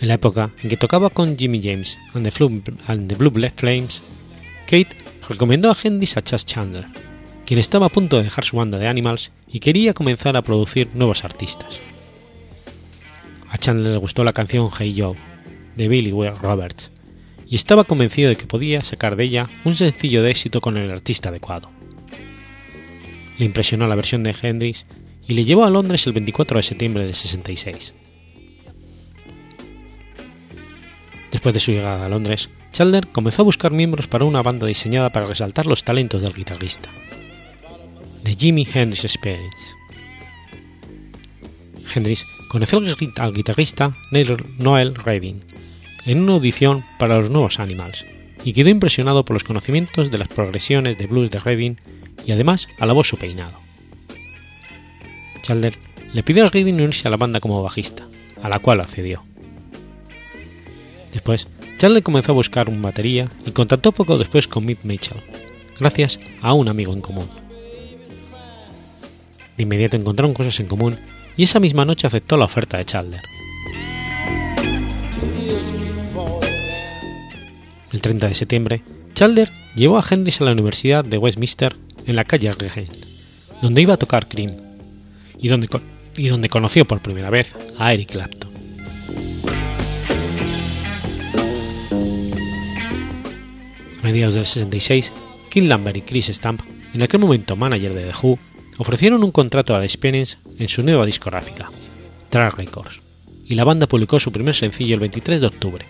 En 0.01 0.09
la 0.09 0.15
época 0.15 0.51
en 0.63 0.71
que 0.71 0.77
tocaba 0.77 1.11
con 1.11 1.37
Jimmy 1.37 1.61
James 1.63 1.99
and 2.15 2.25
the, 2.27 3.15
Blue, 3.17 3.31
Blue 3.31 3.51
Flames, 3.57 4.03
Kate 4.65 4.97
recomendó 5.29 5.71
a 5.71 5.77
Hendrix 5.83 6.17
a 6.17 6.23
Chas 6.23 6.47
Chandler, 6.47 6.87
quien 7.49 7.59
estaba 7.59 7.87
a 7.87 7.89
punto 7.89 8.19
de 8.19 8.25
dejar 8.25 8.45
su 8.45 8.59
banda 8.59 8.79
de 8.79 8.89
Animals 8.89 9.33
y 9.51 9.61
quería 9.61 9.95
comenzar 9.95 10.37
a 10.37 10.43
producir 10.43 10.91
nuevos 10.93 11.25
artistas. 11.25 11.81
A 13.49 13.57
Chandler 13.57 13.93
le 13.93 13.99
gustó 13.99 14.23
la 14.23 14.35
canción 14.35 14.69
Hey 14.79 14.95
Joe, 14.95 15.17
de 15.75 15.89
Billy 15.89 16.13
Will 16.13 16.37
Roberts, 16.37 16.91
y 17.47 17.57
estaba 17.57 17.85
convencido 17.85 18.29
de 18.29 18.37
que 18.37 18.45
podía 18.45 18.83
sacar 18.83 19.17
de 19.17 19.25
ella 19.25 19.49
un 19.65 19.75
sencillo 19.75 20.23
de 20.23 20.31
éxito 20.31 20.61
con 20.61 20.77
el 20.77 20.91
artista 20.91 21.31
adecuado. 21.31 21.71
Le 23.39 23.47
impresionó 23.47 23.87
la 23.87 23.97
versión 23.97 24.25
de 24.25 24.37
Hendrix 24.39 24.85
y 25.27 25.33
le 25.33 25.47
llevó 25.47 25.65
a 25.65 25.71
Londres 25.71 26.07
el 26.07 26.13
24 26.13 26.59
de 26.59 26.63
septiembre 26.63 27.05
del 27.05 27.15
66. 27.15 27.95
Después 31.33 31.55
de 31.55 31.61
su 31.61 31.73
llegada 31.73 32.05
a 32.05 32.11
Londres, 32.11 32.51
Chandler 32.73 33.07
comenzó 33.07 33.41
a 33.41 33.47
buscar 33.47 33.73
miembros 33.73 34.07
para 34.07 34.27
una 34.27 34.43
banda 34.43 34.67
diseñada 34.67 35.13
para 35.13 35.27
resaltar 35.27 35.65
los 35.65 35.83
talentos 35.83 36.21
del 36.21 36.35
guitarrista, 36.35 36.91
The 38.29 38.37
Jimi 38.37 38.69
Hendrix 38.71 39.07
Experience. 39.07 39.75
Hendrix 41.95 42.27
conoció 42.51 42.79
al 43.17 43.33
guitarrista 43.33 43.97
Noel 44.59 44.95
Redding 44.95 45.43
en 46.05 46.21
una 46.21 46.35
audición 46.35 46.85
para 46.99 47.17
los 47.17 47.31
nuevos 47.31 47.59
Animals 47.59 48.05
y 48.45 48.53
quedó 48.53 48.69
impresionado 48.69 49.25
por 49.25 49.33
los 49.33 49.45
conocimientos 49.45 50.11
de 50.11 50.19
las 50.19 50.29
progresiones 50.29 50.99
de 50.99 51.07
blues 51.07 51.31
de 51.31 51.41
Redding 51.41 51.77
y 52.27 52.33
además 52.33 52.69
alabó 52.79 53.03
su 53.03 53.17
peinado. 53.17 53.59
Chandler 55.41 55.79
le 56.13 56.23
pidió 56.23 56.45
a 56.45 56.51
Redding 56.51 56.75
unirse 56.75 57.09
a 57.09 57.11
la 57.11 57.17
banda 57.17 57.41
como 57.41 57.63
bajista, 57.63 58.07
a 58.43 58.51
la 58.51 58.59
cual 58.59 58.83
accedió. 58.83 59.25
Después, 61.15 61.49
Charlie 61.79 62.03
comenzó 62.03 62.33
a 62.33 62.35
buscar 62.35 62.69
un 62.69 62.83
batería 62.83 63.27
y 63.47 63.53
contactó 63.53 63.93
poco 63.93 64.19
después 64.19 64.47
con 64.47 64.67
Mick 64.67 64.85
Mitchell, 64.85 65.23
gracias 65.81 66.21
a 66.43 66.53
un 66.53 66.69
amigo 66.69 66.93
en 66.93 67.01
común. 67.01 67.48
De 69.59 69.65
inmediato 69.65 69.97
encontraron 69.97 70.35
cosas 70.35 70.61
en 70.61 70.69
común 70.69 70.97
y 71.37 71.43
esa 71.43 71.59
misma 71.59 71.85
noche 71.85 72.07
aceptó 72.07 72.37
la 72.37 72.45
oferta 72.45 72.79
de 72.79 72.85
Chandler. 72.85 73.23
El 77.93 78.01
30 78.01 78.29
de 78.29 78.35
septiembre, 78.35 78.83
Chandler 79.15 79.51
llevó 79.75 79.99
a 79.99 80.05
Hendrix 80.09 80.41
a 80.41 80.45
la 80.45 80.53
Universidad 80.53 81.05
de 81.05 81.19
Westminster 81.19 81.75
en 82.07 82.15
la 82.15 82.25
calle 82.25 82.53
Regent, 82.53 82.89
donde 83.61 83.83
iba 83.83 83.95
a 83.95 83.97
tocar 83.97 84.29
Cream, 84.29 84.57
y 85.41 85.49
donde, 85.49 85.69
y 86.17 86.29
donde 86.29 86.49
conoció 86.49 86.85
por 86.85 87.01
primera 87.01 87.29
vez 87.29 87.57
a 87.79 87.93
Eric 87.93 88.13
Clapton. 88.13 88.53
A 93.99 94.03
mediados 94.05 94.35
del 94.35 94.47
66, 94.47 95.13
Kim 95.51 95.67
Lambert 95.67 95.97
y 95.97 96.03
Chris 96.03 96.29
Stamp, 96.29 96.61
en 96.95 97.03
aquel 97.03 97.19
momento 97.19 97.57
manager 97.57 97.93
de 97.93 98.05
The 98.05 98.15
Who, 98.23 98.39
ofrecieron 98.79 99.23
un 99.25 99.33
contrato 99.33 99.75
a 99.75 99.81
The 99.81 99.85
Experience 99.85 100.39
en 100.59 100.69
su 100.69 100.83
nueva 100.83 101.05
discográfica, 101.05 101.69
Track 102.31 102.57
Records, 102.57 103.01
y 103.45 103.55
la 103.55 103.65
banda 103.65 103.87
publicó 103.87 104.19
su 104.21 104.33
primer 104.33 104.55
sencillo 104.55 104.95
el 104.95 105.01
23 105.01 105.41
de 105.41 105.47
octubre, 105.47 105.85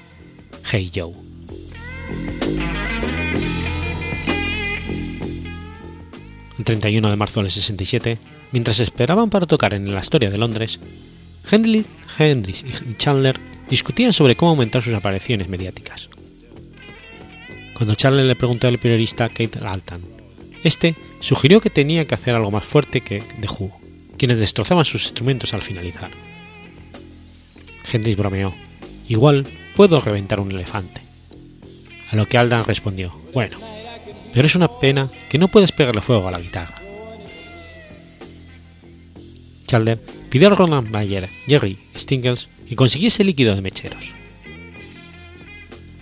Hey 0.70 0.90
Joe. 0.94 1.12
El 6.58 6.64
31 6.64 7.10
de 7.10 7.16
marzo 7.16 7.40
del 7.40 7.50
67, 7.50 8.18
mientras 8.50 8.80
esperaban 8.80 9.30
para 9.30 9.46
tocar 9.46 9.74
en 9.74 9.92
la 9.92 10.00
Astoria 10.00 10.30
de 10.30 10.38
Londres, 10.38 10.80
Hendrix 11.50 12.64
y 12.64 12.94
Chandler 12.96 13.38
discutían 13.68 14.12
sobre 14.12 14.34
cómo 14.34 14.50
aumentar 14.50 14.82
sus 14.82 14.94
apariciones 14.94 15.48
mediáticas. 15.48 16.08
Cuando 17.74 17.94
Chandler 17.94 18.24
le 18.26 18.34
preguntó 18.34 18.66
al 18.66 18.78
periodista 18.78 19.28
Kate 19.28 19.60
Altan, 19.62 20.17
este 20.64 20.94
sugirió 21.20 21.60
que 21.60 21.70
tenía 21.70 22.04
que 22.04 22.14
hacer 22.14 22.34
algo 22.34 22.50
más 22.50 22.64
fuerte 22.64 23.00
que 23.00 23.22
The 23.40 23.48
Who, 23.48 23.72
quienes 24.16 24.40
destrozaban 24.40 24.84
sus 24.84 25.04
instrumentos 25.04 25.54
al 25.54 25.62
finalizar. 25.62 26.10
Hendrix 27.90 28.16
bromeó, 28.16 28.54
igual 29.08 29.46
puedo 29.74 30.00
reventar 30.00 30.40
un 30.40 30.52
elefante. 30.52 31.00
A 32.10 32.16
lo 32.16 32.26
que 32.26 32.38
Aldan 32.38 32.64
respondió, 32.64 33.12
bueno, 33.32 33.58
pero 34.32 34.46
es 34.46 34.54
una 34.54 34.68
pena 34.68 35.08
que 35.28 35.38
no 35.38 35.48
puedes 35.48 35.72
pegarle 35.72 36.00
fuego 36.00 36.28
a 36.28 36.32
la 36.32 36.40
guitarra. 36.40 36.80
Chandler 39.66 40.00
pidió 40.30 40.48
a 40.48 40.54
Roland 40.54 40.90
Bayer, 40.90 41.28
Jerry 41.46 41.78
Stingles 41.96 42.48
que 42.66 42.76
consiguiese 42.76 43.24
líquido 43.24 43.54
de 43.54 43.62
mecheros. 43.62 44.12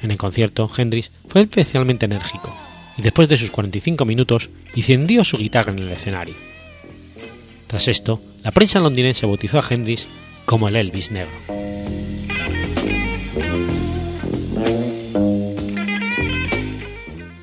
En 0.03 0.11
el 0.11 0.19
concierto, 0.19 0.71
Hendrix 0.77 1.11
fue 1.29 1.43
especialmente 1.43 2.07
enérgico 2.07 2.55
y 2.97 3.03
después 3.03 3.29
de 3.29 3.37
sus 3.37 3.51
45 3.51 4.05
minutos 4.05 4.51
incendió 4.75 5.25
su 5.25 5.37
guitarra 5.37 5.73
en 5.73 5.81
el 5.81 5.91
escenario. 5.91 6.35
Tras 7.67 7.89
esto, 7.89 8.21
la 8.43 8.53
prensa 8.53 8.81
londinense 8.81 9.27
bautizó 9.27 9.59
a 9.59 9.65
Hendrix 9.69 10.07
como 10.45 10.69
el 10.69 10.77
Elvis 10.77 11.11
negro. 11.11 11.33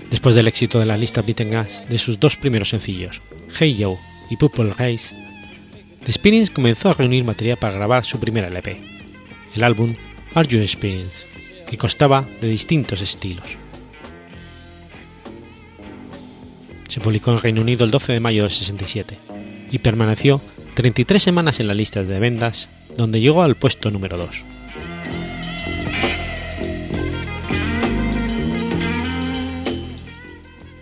Después 0.10 0.36
del 0.36 0.48
éxito 0.48 0.80
de 0.80 0.86
la 0.86 0.96
lista 0.96 1.22
Gas 1.22 1.84
de 1.90 1.98
sus 1.98 2.20
dos 2.20 2.38
primeros 2.38 2.70
sencillos, 2.70 3.22
Hey 3.60 3.76
Joe 3.78 3.98
y 4.30 4.38
Purple 4.38 4.72
Haze, 4.72 5.14
The 6.04 6.12
Experience 6.12 6.52
comenzó 6.52 6.90
a 6.90 6.94
reunir 6.94 7.26
material 7.26 7.58
para 7.58 7.74
grabar 7.74 8.06
su 8.06 8.20
primer 8.20 8.46
LP, 8.46 8.82
el 9.54 9.64
álbum 9.64 9.94
Are 10.34 10.48
You 10.48 10.60
Experience, 10.60 11.26
que 11.70 11.78
constaba 11.78 12.26
de 12.40 12.48
distintos 12.48 13.02
estilos. 13.02 13.58
Se 16.94 17.02
publicó 17.02 17.32
en 17.32 17.40
Reino 17.40 17.62
Unido 17.62 17.86
el 17.86 17.90
12 17.90 18.14
de 18.14 18.20
mayo 18.20 18.44
del 18.44 18.52
67 18.52 19.18
y 19.72 19.80
permaneció 19.80 20.40
33 20.76 21.24
semanas 21.24 21.60
en 21.60 21.66
las 21.66 21.76
listas 21.76 22.08
de 22.08 22.20
ventas, 22.20 22.70
donde 22.96 23.20
llegó 23.20 23.42
al 23.42 23.56
puesto 23.56 23.90
número 23.90 24.16
2. 24.16 24.44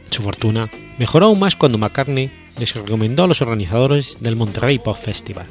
Su 0.10 0.22
fortuna 0.22 0.70
mejoró 0.98 1.28
aún 1.28 1.40
más 1.40 1.56
cuando 1.56 1.78
McCartney 1.78 2.30
les 2.58 2.76
recomendó 2.76 3.24
a 3.24 3.28
los 3.28 3.42
organizadores 3.42 4.18
del 4.20 4.36
Monterrey 4.36 4.80
Pop 4.80 4.98
Festival. 4.98 5.48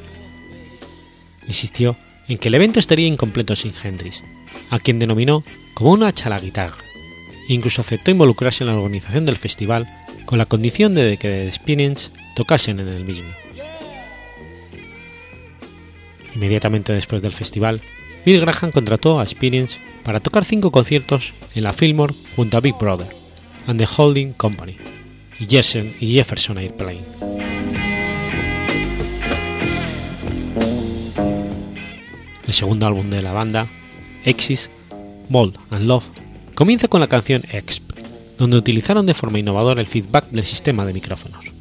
Insistió 1.48 1.96
en 2.28 2.36
que 2.36 2.48
el 2.48 2.54
evento 2.56 2.80
estaría 2.80 3.06
incompleto 3.06 3.56
sin 3.56 3.72
Hendrix, 3.82 4.22
a 4.68 4.78
quien 4.78 4.98
denominó 4.98 5.42
como 5.72 5.92
una 5.92 6.08
hacha 6.08 6.38
guitarra, 6.38 6.84
e 7.48 7.54
incluso 7.54 7.80
aceptó 7.80 8.10
involucrarse 8.10 8.62
en 8.62 8.68
la 8.68 8.76
organización 8.76 9.24
del 9.24 9.38
festival 9.38 9.88
con 10.26 10.38
la 10.38 10.46
condición 10.46 10.94
de 10.94 11.16
que 11.16 11.28
The 11.28 11.52
Spinach 11.52 12.10
tocasen 12.34 12.80
en 12.80 12.88
el 12.88 13.04
mismo. 13.04 13.28
Inmediatamente 16.34 16.92
después 16.92 17.22
del 17.22 17.32
festival, 17.32 17.80
Bill 18.24 18.40
Graham 18.40 18.70
contrató 18.72 19.18
a 19.18 19.22
Experience 19.22 19.78
para 20.04 20.20
tocar 20.20 20.44
cinco 20.44 20.70
conciertos 20.70 21.34
en 21.54 21.64
la 21.64 21.72
Fillmore 21.72 22.14
junto 22.36 22.56
a 22.56 22.60
Big 22.60 22.76
Brother 22.78 23.08
and 23.66 23.78
the 23.78 23.88
Holding 23.96 24.32
Company 24.32 24.76
y 25.38 25.46
Jefferson, 25.46 25.92
y 26.00 26.14
Jefferson 26.14 26.58
Airplane. 26.58 27.00
El 32.46 32.52
segundo 32.52 32.86
álbum 32.86 33.10
de 33.10 33.22
la 33.22 33.32
banda, 33.32 33.68
Exis, 34.24 34.70
Mold 35.28 35.56
and 35.70 35.86
Love, 35.86 36.10
comienza 36.54 36.88
con 36.88 37.00
la 37.00 37.06
canción 37.06 37.44
Exp, 37.52 37.89
donde 38.40 38.56
utilizaron 38.56 39.04
de 39.04 39.12
forma 39.12 39.38
innovadora 39.38 39.82
el 39.82 39.86
feedback 39.86 40.30
del 40.30 40.46
sistema 40.46 40.86
de 40.86 40.94
micrófonos. 40.94 41.52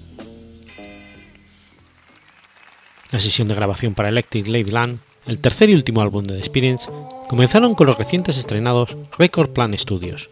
La 3.12 3.20
sesión 3.20 3.50
de 3.50 3.56
grabación 3.56 3.94
para 3.94 4.08
Electric 4.08 4.48
Ladyland, 4.48 5.00
el 5.26 5.40
tercer 5.40 5.70
y 5.70 5.74
último 5.74 6.00
álbum 6.00 6.24
de 6.24 6.36
The 6.36 6.40
Experience, 6.40 6.90
comenzaron 7.28 7.76
con 7.76 7.88
los 7.88 7.98
recientes 7.98 8.38
estrenados 8.38 8.96
Record 9.18 9.50
Plan 9.50 9.78
Studios, 9.78 10.30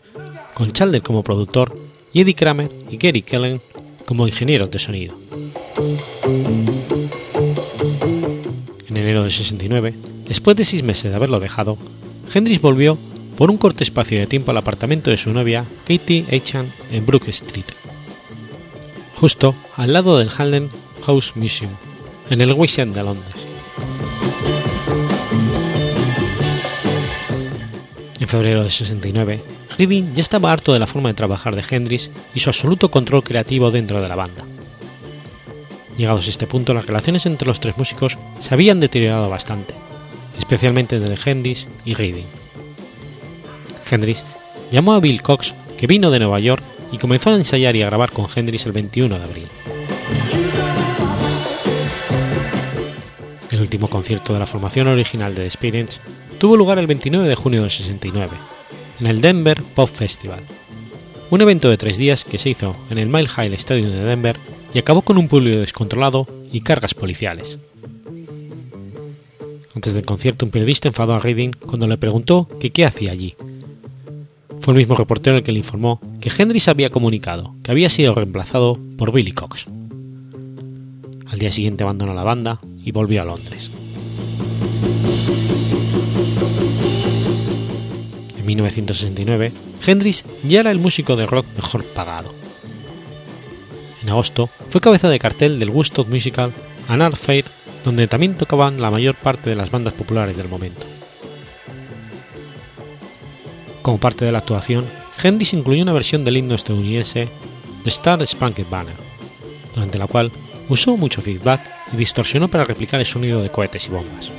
con 0.54 0.72
Chalder 0.72 1.02
como 1.02 1.22
productor 1.22 1.78
y 2.14 2.22
Eddie 2.22 2.36
Kramer 2.36 2.72
y 2.90 2.96
Gary 2.96 3.24
Kellen 3.24 3.62
como 4.06 4.26
ingenieros 4.26 4.72
de 4.72 4.80
sonido. 4.80 5.20
En 8.88 8.96
enero 8.96 9.26
de 9.26 9.32
69, 9.32 9.96
después 10.26 10.56
de 10.56 10.64
seis 10.64 10.82
meses 10.82 11.12
de 11.12 11.16
haberlo 11.18 11.42
dejado, 11.42 11.78
Hendrix 12.34 12.62
volvió 12.62 12.98
por 13.38 13.52
un 13.52 13.58
corto 13.58 13.84
espacio 13.84 14.20
de 14.20 14.26
tiempo 14.26 14.52
al 14.52 14.58
apartamento 14.58 15.12
de 15.12 15.18
su 15.18 15.32
novia 15.32 15.66
Katie 15.86 16.26
Achan 16.36 16.74
en 16.92 17.06
Brook 17.06 17.28
Street, 17.28 17.66
justo 19.16 19.56
al 19.76 19.94
lado 19.94 20.18
del 20.18 20.32
Halden 20.36 20.70
House 21.06 21.34
Museum, 21.36 21.72
en 22.32 22.42
el 22.42 22.52
West 22.54 22.80
End 22.80 22.96
de 22.96 23.04
Londres. 23.04 23.36
En 28.20 28.28
febrero 28.28 28.64
de 28.64 28.72
69, 28.72 29.42
Reading 29.78 30.12
ya 30.12 30.22
estaba 30.22 30.52
harto 30.52 30.74
de 30.74 30.80
la 30.80 30.88
forma 30.88 31.10
de 31.10 31.16
trabajar 31.16 31.56
de 31.56 31.64
Hendrix 31.70 32.10
y 32.34 32.40
su 32.40 32.50
absoluto 32.50 32.90
control 32.90 33.24
creativo 33.24 33.70
dentro 33.70 34.02
de 34.02 34.08
la 34.10 34.16
banda. 34.16 34.44
Llegados 35.96 36.26
a 36.26 36.30
este 36.32 36.48
punto, 36.48 36.74
las 36.74 36.88
relaciones 36.88 37.28
entre 37.28 37.48
los 37.48 37.60
tres 37.60 37.78
músicos 37.78 38.18
se 38.40 38.54
habían 38.54 38.80
deteriorado 38.80 39.30
bastante, 39.30 39.76
especialmente 40.38 40.96
entre 40.96 41.16
Hendrix 41.24 41.68
y 41.86 41.94
Reading. 41.94 42.37
Hendrix 43.90 44.24
llamó 44.72 44.94
a 44.94 45.00
Bill 45.00 45.22
Cox, 45.22 45.54
que 45.78 45.88
vino 45.88 46.12
de 46.12 46.20
Nueva 46.20 46.40
York, 46.40 46.64
y 46.92 46.98
comenzó 46.98 47.32
a 47.32 47.36
ensayar 47.36 47.76
y 47.76 47.82
a 47.82 47.88
grabar 47.88 48.12
con 48.12 48.28
Hendrix 48.34 48.66
el 48.66 48.72
21 48.72 49.18
de 49.18 49.24
abril. 49.24 49.48
El 53.52 53.62
último 53.62 53.90
concierto 53.90 54.34
de 54.34 54.40
la 54.40 54.46
formación 54.46 54.88
original 54.88 55.34
de 55.34 55.42
The 55.42 55.46
Experience 55.46 56.00
tuvo 56.38 56.58
lugar 56.58 56.80
el 56.80 56.88
29 56.88 57.28
de 57.28 57.36
junio 57.36 57.62
del 57.62 57.72
69, 57.72 58.30
en 59.00 59.08
el 59.08 59.22
Denver 59.22 59.62
Pop 59.76 59.90
Festival, 59.90 60.42
un 61.30 61.42
evento 61.42 61.70
de 61.70 61.78
tres 61.78 61.98
días 61.98 62.24
que 62.24 62.38
se 62.38 62.50
hizo 62.50 62.76
en 62.90 62.98
el 62.98 63.08
Mile 63.08 63.28
High 63.28 63.54
Stadium 63.56 63.92
de 63.92 64.04
Denver 64.04 64.38
y 64.74 64.80
acabó 64.80 65.02
con 65.02 65.18
un 65.18 65.28
público 65.28 65.60
descontrolado 65.60 66.28
y 66.52 66.62
cargas 66.62 66.94
policiales. 66.94 67.60
Antes 69.76 69.94
del 69.94 70.06
concierto, 70.06 70.46
un 70.46 70.52
periodista 70.52 70.88
enfadó 70.88 71.14
a 71.14 71.20
Reading 71.20 71.52
cuando 71.52 71.88
le 71.88 71.98
preguntó 71.98 72.48
qué 72.60 72.86
hacía 72.86 73.12
allí. 73.12 73.36
Fue 74.68 74.74
el 74.74 74.80
mismo 74.80 74.96
reportero 74.96 75.38
el 75.38 75.44
que 75.44 75.54
le 75.54 75.60
informó 75.60 76.02
que 76.20 76.30
Hendrix 76.30 76.68
había 76.68 76.90
comunicado 76.90 77.56
que 77.64 77.72
había 77.72 77.90
sido 77.90 78.14
reemplazado 78.14 78.78
por 78.98 79.14
Billy 79.14 79.32
Cox. 79.32 79.68
Al 81.26 81.40
día 81.40 81.52
siguiente 81.52 81.86
abandonó 81.86 82.14
la 82.14 82.26
banda 82.26 82.60
y 82.84 82.92
volvió 82.92 83.22
a 83.22 83.24
Londres. 83.24 83.72
1969, 88.44 89.54
Hendrix 89.86 90.26
ya 90.44 90.60
era 90.60 90.72
el 90.72 90.80
músico 90.80 91.16
de 91.16 91.28
rock 91.28 91.46
mejor 91.56 91.86
pagado. 91.86 92.34
En 94.04 94.10
agosto 94.10 94.50
fue 94.68 94.82
cabeza 94.82 95.08
de 95.08 95.18
cartel 95.18 95.60
del 95.60 95.70
Woodstock 95.70 96.10
Musical 96.10 96.52
and 96.90 97.02
Art 97.02 97.16
Fair, 97.16 97.46
donde 97.86 98.10
también 98.10 98.36
tocaban 98.36 98.82
la 98.82 98.92
mayor 98.92 99.16
parte 99.16 99.50
de 99.50 99.56
las 99.56 99.72
bandas 99.72 99.94
populares 99.94 100.36
del 100.36 100.50
momento. 100.50 100.97
Como 103.88 104.02
parte 104.02 104.26
de 104.26 104.34
la 104.34 104.40
actuación, 104.40 104.86
Hendrix 105.24 105.54
incluyó 105.54 105.82
una 105.82 105.94
versión 105.94 106.26
del 106.26 106.36
himno 106.36 106.56
estadounidense 106.56 107.30
The 107.84 107.90
Star 107.90 108.28
Spangled 108.28 108.68
Banner, 108.70 108.98
durante 109.74 109.98
la 109.98 110.08
cual 110.08 110.30
usó 110.68 110.98
mucho 110.98 111.22
feedback 111.22 111.62
y 111.94 111.96
distorsionó 111.96 112.50
para 112.50 112.66
replicar 112.66 113.00
el 113.00 113.06
sonido 113.06 113.42
de 113.42 113.50
cohetes 113.50 113.88
y 113.88 113.92
bombas. 113.92 114.30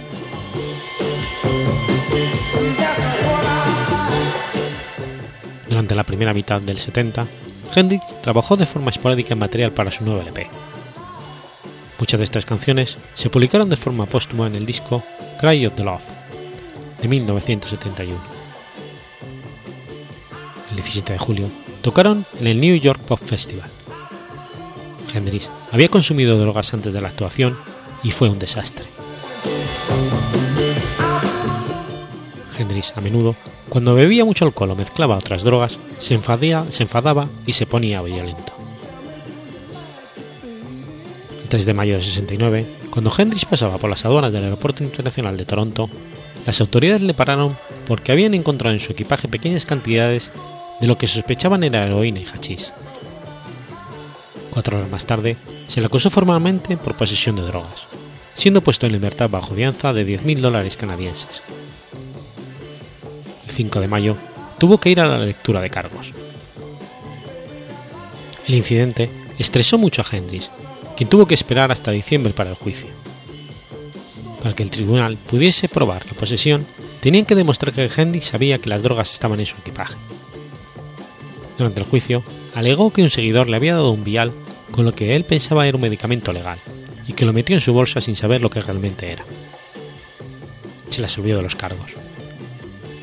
Durante 5.66 5.94
la 5.94 6.05
primera 6.05 6.34
mitad 6.34 6.61
del 6.61 6.76
70, 6.76 7.26
Hendrix 7.74 8.05
trabajó 8.20 8.55
de 8.55 8.66
forma 8.66 8.90
esporádica 8.90 9.32
en 9.32 9.38
material 9.38 9.72
para 9.72 9.90
su 9.90 10.05
nuevo 10.05 10.20
LP. 10.20 10.46
Muchas 11.99 12.20
de 12.20 12.24
estas 12.24 12.44
canciones 12.44 12.99
se 13.14 13.30
publicaron 13.30 13.70
de 13.70 13.76
forma 13.76 14.05
póstuma 14.05 14.46
en 14.46 14.57
el 14.57 14.66
disco 14.66 15.03
Cry 15.40 15.64
of 15.64 15.72
the 15.72 15.84
Love, 15.84 16.05
de 17.01 17.09
1971. 17.09 18.38
El 20.71 20.77
17 20.77 21.14
de 21.14 21.19
julio 21.19 21.51
tocaron 21.83 22.27
en 22.41 22.47
el 22.47 22.61
New 22.61 22.77
York 22.77 23.01
Pop 23.01 23.19
Festival. 23.19 23.71
Hendrix 25.12 25.51
había 25.73 25.89
consumido 25.89 26.39
drogas 26.39 26.75
antes 26.75 26.93
de 26.93 27.01
la 27.01 27.09
actuación 27.09 27.59
y 28.03 28.11
fue 28.11 28.29
un 28.29 28.39
desastre. 28.39 28.87
Hendrix 32.59 32.93
a 32.97 33.01
menudo, 33.01 33.37
cuando 33.69 33.95
bebía 33.95 34.25
mucho 34.25 34.45
alcohol 34.45 34.71
o 34.71 34.77
mezclaba 34.77 35.16
otras 35.16 35.43
drogas, 35.43 35.79
se, 35.99 36.14
enfadía, 36.14 36.64
se 36.71 36.83
enfadaba 36.83 37.29
y 37.47 37.53
se 37.53 37.66
ponía 37.66 38.03
violento. 38.03 38.53
El 41.43 41.49
3 41.49 41.64
de 41.64 41.75
mayo 41.75 41.95
de 41.95 42.03
69, 42.03 42.66
cuando 42.91 43.12
Hendrix 43.16 43.45
pasaba 43.45 43.79
por 43.79 43.89
las 43.89 44.05
aduanas 44.05 44.33
del 44.33 44.45
Aeropuerto 44.45 44.83
Internacional 44.85 45.37
de 45.37 45.45
Toronto, 45.47 45.89
las 46.45 46.61
autoridades 46.61 47.03
le 47.03 47.14
pararon 47.14 47.57
porque 47.87 48.12
habían 48.12 48.35
encontrado 48.35 48.75
en 48.75 48.81
su 48.81 48.93
equipaje 48.93 49.29
pequeñas 49.29 49.64
cantidades 49.64 50.33
de 50.81 50.87
lo 50.87 50.99
que 50.99 51.07
sospechaban 51.07 51.64
era 51.64 51.87
heroína 51.87 52.20
y 52.20 52.24
hachís. 52.24 52.72
Cuatro 54.51 54.79
horas 54.79 54.91
más 54.91 55.07
tarde, 55.07 55.37
se 55.66 55.81
le 55.81 55.87
acusó 55.87 56.11
formalmente 56.11 56.76
por 56.76 56.97
posesión 56.97 57.37
de 57.37 57.43
drogas, 57.43 57.87
siendo 58.35 58.62
puesto 58.62 58.87
en 58.87 58.93
libertad 58.93 59.29
bajo 59.31 59.55
fianza 59.55 59.93
de 59.93 60.07
10.000 60.07 60.41
dólares 60.41 60.76
canadienses. 60.76 61.43
El 63.47 63.51
5 63.51 63.81
de 63.81 63.89
mayo 63.89 64.16
tuvo 64.59 64.79
que 64.79 64.91
ir 64.91 65.01
a 65.01 65.07
la 65.07 65.18
lectura 65.18 65.61
de 65.61 65.70
cargos. 65.70 66.12
El 68.47 68.55
incidente 68.55 69.11
estresó 69.39 69.79
mucho 69.79 70.03
a 70.03 70.16
Hendrix, 70.16 70.51
quien 70.97 71.11
tuvo 71.11 71.26
que 71.26 71.35
esperar 71.35 71.70
hasta 71.70 71.91
diciembre 71.91 72.33
para 72.33 72.51
el 72.51 72.57
juicio. 72.57 72.89
Para 74.43 74.55
que 74.55 74.62
el 74.62 74.70
tribunal 74.70 75.16
pudiese 75.16 75.68
probar 75.68 76.07
la 76.07 76.14
posesión, 76.14 76.66
tenían 77.01 77.26
que 77.26 77.35
demostrar 77.35 77.74
que 77.74 77.91
Hendrix 77.95 78.26
sabía 78.26 78.59
que 78.59 78.70
las 78.70 78.83
drogas 78.83 79.12
estaban 79.12 79.39
en 79.39 79.47
su 79.47 79.57
equipaje. 79.59 79.97
Durante 81.59 81.80
el 81.80 81.86
juicio, 81.86 82.22
alegó 82.54 82.92
que 82.92 83.02
un 83.02 83.11
seguidor 83.11 83.48
le 83.48 83.56
había 83.56 83.74
dado 83.74 83.90
un 83.90 84.04
vial 84.04 84.32
con 84.70 84.84
lo 84.84 84.94
que 84.94 85.16
él 85.16 85.24
pensaba 85.24 85.66
era 85.66 85.76
un 85.76 85.82
medicamento 85.82 86.32
legal 86.32 86.61
y 87.09 87.14
que 87.14 87.26
lo 87.26 87.32
metió 87.32 87.56
en 87.56 87.61
su 87.61 87.72
bolsa 87.72 88.00
sin 88.00 88.14
saber 88.14 88.40
lo 88.40 88.48
que 88.48 88.62
realmente 88.62 89.11
era. 89.11 89.24
Se 90.88 91.00
le 91.00 91.06
absolvió 91.06 91.36
de 91.36 91.42
los 91.42 91.56
cargos. 91.56 91.94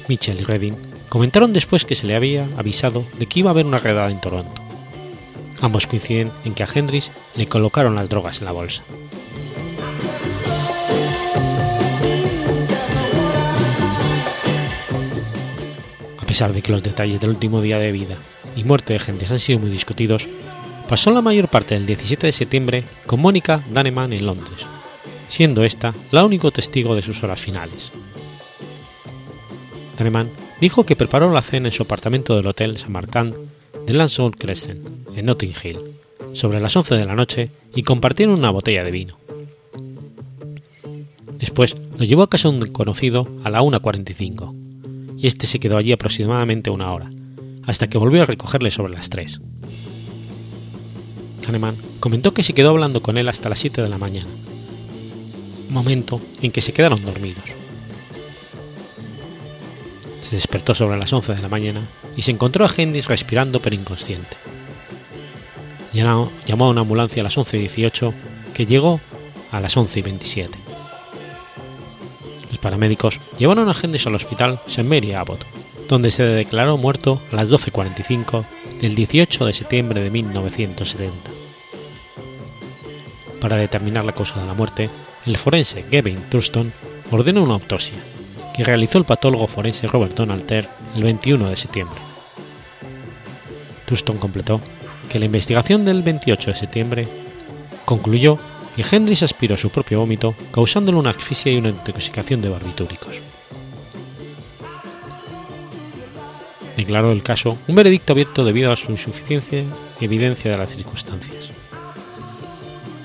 Mitchell 0.07 0.39
y 0.39 0.45
Redding 0.45 0.77
comentaron 1.09 1.51
después 1.51 1.83
que 1.83 1.95
se 1.95 2.07
le 2.07 2.15
había 2.15 2.47
avisado 2.57 3.05
de 3.19 3.25
que 3.25 3.39
iba 3.39 3.49
a 3.49 3.51
haber 3.51 3.65
una 3.65 3.79
redada 3.79 4.09
en 4.09 4.21
Toronto. 4.21 4.61
Ambos 5.59 5.85
coinciden 5.85 6.31
en 6.45 6.53
que 6.53 6.63
a 6.63 6.69
Hendrix 6.73 7.11
le 7.35 7.47
colocaron 7.47 7.95
las 7.95 8.07
drogas 8.07 8.39
en 8.39 8.45
la 8.45 8.53
bolsa. 8.53 8.83
A 16.19 16.25
pesar 16.25 16.53
de 16.53 16.61
que 16.61 16.71
los 16.71 16.83
detalles 16.83 17.19
del 17.19 17.31
último 17.31 17.61
día 17.61 17.79
de 17.79 17.91
vida 17.91 18.17
y 18.55 18.63
muerte 18.63 18.93
de 18.93 19.01
Hendrix 19.05 19.31
han 19.31 19.39
sido 19.39 19.59
muy 19.59 19.69
discutidos, 19.69 20.27
pasó 20.87 21.11
la 21.11 21.21
mayor 21.21 21.47
parte 21.47 21.75
del 21.75 21.85
17 21.85 22.27
de 22.27 22.31
septiembre 22.31 22.83
con 23.05 23.19
Mónica 23.19 23.63
Daneman 23.71 24.13
en 24.13 24.25
Londres, 24.25 24.65
siendo 25.27 25.63
esta 25.63 25.93
la 26.11 26.25
único 26.25 26.51
testigo 26.51 26.95
de 26.95 27.01
sus 27.01 27.23
horas 27.23 27.39
finales. 27.39 27.91
Daneman 29.97 30.29
dijo 30.61 30.85
que 30.85 30.95
preparó 30.95 31.31
la 31.31 31.41
cena 31.41 31.67
en 31.67 31.73
su 31.73 31.83
apartamento 31.83 32.35
del 32.35 32.47
Hotel 32.47 32.77
Samarkand 32.77 33.35
de 33.85 33.93
Lansdowne 33.93 34.35
Crescent, 34.37 34.87
en 35.15 35.25
Notting 35.25 35.53
Hill, 35.63 35.79
sobre 36.33 36.59
las 36.59 36.75
11 36.75 36.95
de 36.95 37.05
la 37.05 37.15
noche 37.15 37.51
y 37.73 37.83
compartieron 37.83 38.35
una 38.35 38.49
botella 38.49 38.83
de 38.83 38.91
vino. 38.91 39.17
Después 41.39 41.77
lo 41.97 42.05
llevó 42.05 42.23
a 42.23 42.29
casa 42.29 42.49
un 42.49 42.65
conocido 42.67 43.27
a 43.43 43.49
la 43.49 43.61
1.45 43.61 45.17
y 45.17 45.27
este 45.27 45.47
se 45.47 45.59
quedó 45.59 45.77
allí 45.77 45.91
aproximadamente 45.91 46.69
una 46.69 46.91
hora, 46.91 47.09
hasta 47.65 47.87
que 47.87 47.97
volvió 47.97 48.23
a 48.23 48.25
recogerle 48.25 48.71
sobre 48.71 48.93
las 48.93 49.09
3. 49.09 49.41
Kahneman 51.45 51.75
comentó 51.99 52.33
que 52.33 52.43
se 52.43 52.53
quedó 52.53 52.69
hablando 52.69 53.01
con 53.01 53.17
él 53.17 53.29
hasta 53.29 53.49
las 53.49 53.59
7 53.59 53.81
de 53.81 53.89
la 53.89 53.97
mañana, 53.97 54.29
momento 55.69 56.19
en 56.41 56.51
que 56.51 56.61
se 56.61 56.73
quedaron 56.73 57.03
dormidos. 57.05 57.55
Se 60.21 60.35
despertó 60.35 60.73
sobre 60.73 60.97
las 60.97 61.13
11 61.13 61.35
de 61.35 61.41
la 61.41 61.49
mañana 61.49 61.87
y 62.17 62.23
se 62.23 62.31
encontró 62.31 62.65
a 62.65 62.71
Hendrix 62.75 63.07
respirando 63.07 63.61
pero 63.61 63.75
inconsciente. 63.75 64.37
Llamó 65.93 66.65
a 66.65 66.69
una 66.69 66.81
ambulancia 66.81 67.21
a 67.21 67.23
las 67.23 67.37
11.18 67.37 68.13
que 68.53 68.65
llegó 68.65 68.99
a 69.51 69.61
las 69.61 69.77
11.27. 69.77 70.49
Los 72.49 72.57
paramédicos 72.57 73.21
llevaron 73.37 73.69
a 73.69 73.75
Hendrix 73.79 74.07
al 74.07 74.15
hospital 74.15 74.59
St. 74.67 74.83
Mary 74.83 75.13
Abbott, 75.13 75.45
donde 75.87 76.11
se 76.11 76.23
declaró 76.23 76.77
muerto 76.77 77.21
a 77.31 77.35
las 77.35 77.49
12.45 77.49 78.45
del 78.81 78.95
18 78.95 79.45
de 79.45 79.53
septiembre 79.53 80.01
de 80.01 80.09
1970. 80.09 81.31
Para 83.39 83.57
determinar 83.57 84.03
la 84.03 84.13
causa 84.13 84.39
de 84.39 84.47
la 84.47 84.53
muerte, 84.53 84.89
el 85.25 85.37
forense 85.37 85.85
Gavin 85.91 86.21
Thurston 86.29 86.73
ordenó 87.11 87.43
una 87.43 87.53
autopsia, 87.53 87.95
que 88.55 88.63
realizó 88.63 88.97
el 88.97 89.05
patólogo 89.05 89.47
forense 89.47 89.87
Robert 89.87 90.15
Donald 90.15 90.51
el 90.95 91.03
21 91.03 91.49
de 91.49 91.55
septiembre. 91.55 91.99
Thurston 93.85 94.17
completó 94.17 94.61
que 95.09 95.19
la 95.19 95.25
investigación 95.25 95.85
del 95.85 96.01
28 96.01 96.51
de 96.51 96.55
septiembre 96.55 97.07
concluyó 97.85 98.39
que 98.75 98.83
Hendrix 98.89 99.23
aspiró 99.23 99.55
su 99.57 99.69
propio 99.69 99.99
vómito 99.99 100.35
causándole 100.51 100.97
una 100.97 101.11
asfixia 101.11 101.51
y 101.51 101.57
una 101.57 101.69
intoxicación 101.69 102.41
de 102.41 102.49
barbitúricos. 102.49 103.21
Declaró 106.75 107.11
el 107.11 107.23
caso 107.23 107.57
un 107.67 107.75
veredicto 107.75 108.13
abierto 108.13 108.43
debido 108.43 108.71
a 108.71 108.75
su 108.75 108.91
insuficiencia 108.91 109.63
evidencia 110.01 110.51
de 110.51 110.57
las 110.57 110.71
circunstancias. 110.71 111.51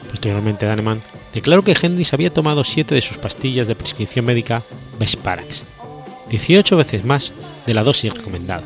Posteriormente, 0.09 0.66
Daneman 0.66 1.03
declaró 1.33 1.62
que 1.62 1.77
Hendrix 1.81 2.12
había 2.12 2.33
tomado 2.33 2.64
siete 2.64 2.95
de 2.95 3.01
sus 3.01 3.18
pastillas 3.18 3.68
de 3.68 3.77
prescripción 3.77 4.25
médica 4.25 4.64
Vesparax, 4.99 5.62
18 6.29 6.77
veces 6.77 7.05
más 7.05 7.33
de 7.66 7.75
la 7.75 7.85
dosis 7.85 8.12
recomendada. 8.12 8.64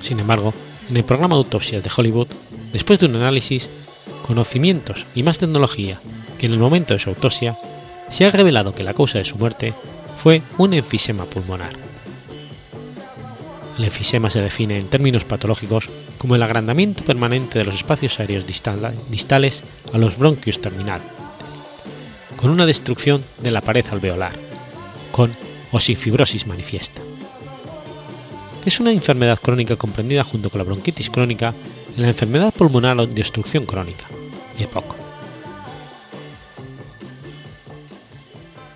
Sin 0.00 0.20
embargo, 0.20 0.52
en 0.90 0.96
el 0.96 1.04
programa 1.04 1.34
de 1.34 1.40
autopsias 1.40 1.82
de 1.82 1.90
Hollywood, 1.96 2.28
después 2.72 2.98
de 2.98 3.06
un 3.06 3.16
análisis, 3.16 3.70
conocimientos 4.26 5.06
y 5.14 5.22
más 5.22 5.38
tecnología 5.38 6.00
que 6.38 6.46
en 6.46 6.52
el 6.52 6.58
momento 6.58 6.94
de 6.94 7.00
su 7.00 7.10
autopsia, 7.10 7.58
se 8.10 8.26
ha 8.26 8.30
revelado 8.30 8.74
que 8.74 8.84
la 8.84 8.94
causa 8.94 9.18
de 9.18 9.24
su 9.24 9.38
muerte 9.38 9.72
fue 10.16 10.42
un 10.58 10.74
enfisema 10.74 11.24
pulmonar. 11.24 11.93
El 13.78 13.84
enfisema 13.84 14.30
se 14.30 14.40
define 14.40 14.78
en 14.78 14.88
términos 14.88 15.24
patológicos 15.24 15.90
como 16.18 16.36
el 16.36 16.42
agrandamiento 16.42 17.04
permanente 17.04 17.58
de 17.58 17.64
los 17.64 17.74
espacios 17.74 18.20
aéreos 18.20 18.46
distales 18.46 19.64
a 19.92 19.98
los 19.98 20.16
bronquios 20.16 20.60
terminal, 20.60 21.02
con 22.36 22.50
una 22.50 22.66
destrucción 22.66 23.24
de 23.40 23.50
la 23.50 23.60
pared 23.60 23.84
alveolar, 23.90 24.32
con 25.10 25.34
o 25.72 25.80
sin 25.80 25.96
fibrosis 25.96 26.46
manifiesta. 26.46 27.02
Es 28.64 28.80
una 28.80 28.92
enfermedad 28.92 29.40
crónica 29.40 29.76
comprendida 29.76 30.24
junto 30.24 30.50
con 30.50 30.58
la 30.58 30.64
bronquitis 30.64 31.10
crónica 31.10 31.52
en 31.96 32.02
la 32.02 32.08
enfermedad 32.08 32.54
pulmonar 32.54 32.96
de 32.96 33.20
obstrucción 33.20 33.66
crónica, 33.66 34.06
EPOC. 34.58 34.94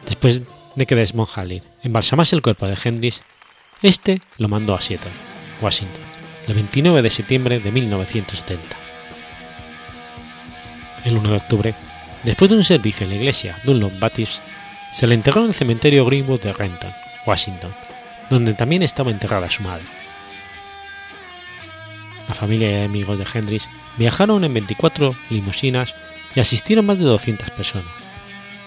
Después 0.07 0.43
de 0.75 0.87
que 0.87 0.95
Desmond 0.95 1.29
Halley 1.35 1.63
embalsamase 1.83 2.35
el 2.35 2.43
cuerpo 2.43 2.67
de 2.67 2.77
Hendrix, 2.83 3.23
este 3.83 4.21
lo 4.39 4.49
mandó 4.49 4.75
a 4.75 4.81
Seattle, 4.81 5.11
Washington, 5.61 6.03
el 6.47 6.55
29 6.55 7.03
de 7.03 7.11
septiembre 7.11 7.61
de 7.61 7.71
1970. 7.71 8.77
El 11.05 11.17
1 11.17 11.31
de 11.31 11.37
octubre, 11.37 11.75
después 12.25 12.51
de 12.51 12.57
un 12.57 12.65
servicio 12.65 13.05
en 13.05 13.11
la 13.11 13.17
iglesia 13.17 13.59
Dunlop 13.65 13.99
Baptist, 13.99 14.43
se 14.93 15.07
le 15.07 15.15
enterró 15.15 15.43
en 15.43 15.49
el 15.49 15.55
cementerio 15.55 16.05
Greenwood 16.05 16.41
de 16.41 16.53
Renton, 16.53 16.93
Washington, 17.27 17.73
donde 18.31 18.55
también 18.55 18.83
estaba 18.83 19.11
enterrada 19.11 19.51
su 19.51 19.63
madre. 19.63 19.85
La 22.27 22.35
familia 22.35 22.83
y 22.83 22.85
amigos 22.85 23.17
de 23.19 23.27
Hendrix 23.33 23.69
viajaron 23.97 24.45
en 24.45 24.53
24 24.53 25.17
limusinas 25.31 25.95
y 26.35 26.41
asistieron 26.41 26.85
más 26.85 26.99
de 26.99 27.05
200 27.05 27.51
personas, 27.51 27.91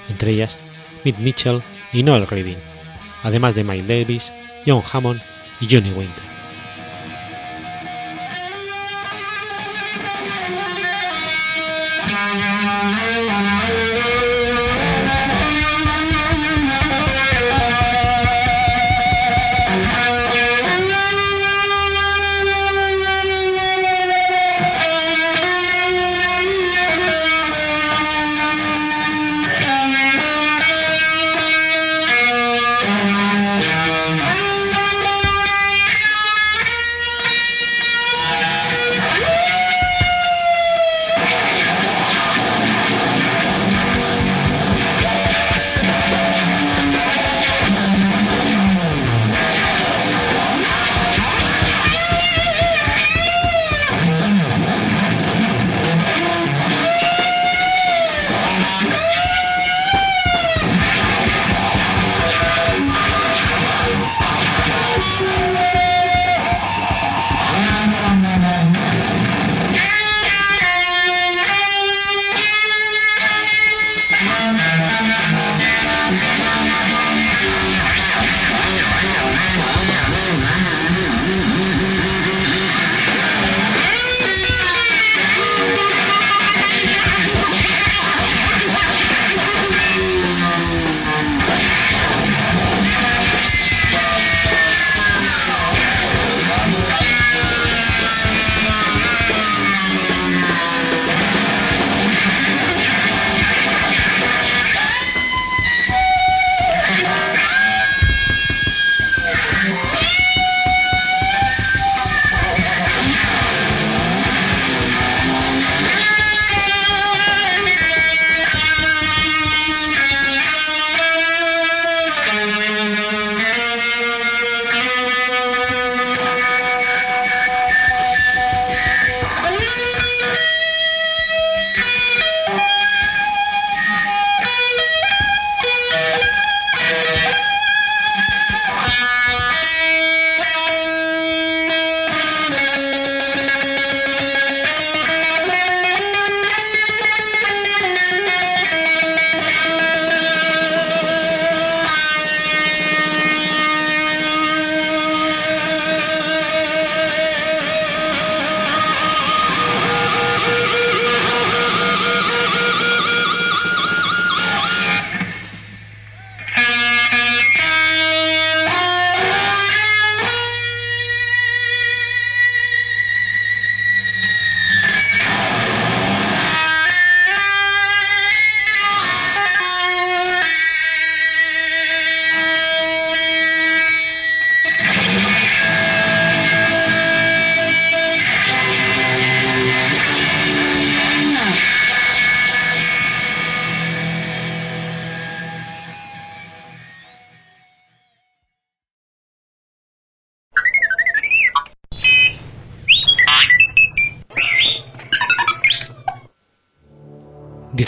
entre 0.10 0.32
ellas 0.32 0.58
Mick 1.04 1.18
Mitchell 1.20 1.62
y 1.94 2.04
Noel 2.04 2.28
Reading, 2.28 2.58
además 3.24 3.56
de 3.56 3.64
Mike 3.64 3.86
Davis, 3.86 4.32
John 4.66 4.84
Hammond 4.94 5.22
y 5.60 5.68
Johnny 5.68 5.92
Winter. 5.92 6.32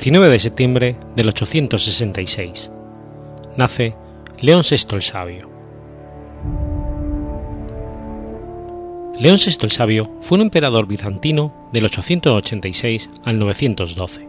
19 0.04 0.28
de 0.28 0.40
septiembre 0.40 0.96
del 1.16 1.30
866. 1.30 2.70
Nace 3.56 3.96
León 4.42 4.64
VI 4.70 4.96
el 4.96 5.02
Sabio. 5.02 5.50
León 9.18 9.38
VI 9.38 9.56
el 9.62 9.72
Sabio 9.72 10.12
fue 10.20 10.40
un 10.40 10.42
emperador 10.42 10.88
bizantino 10.88 11.70
del 11.72 11.86
886 11.86 13.12
al 13.24 13.40
912. 13.40 14.28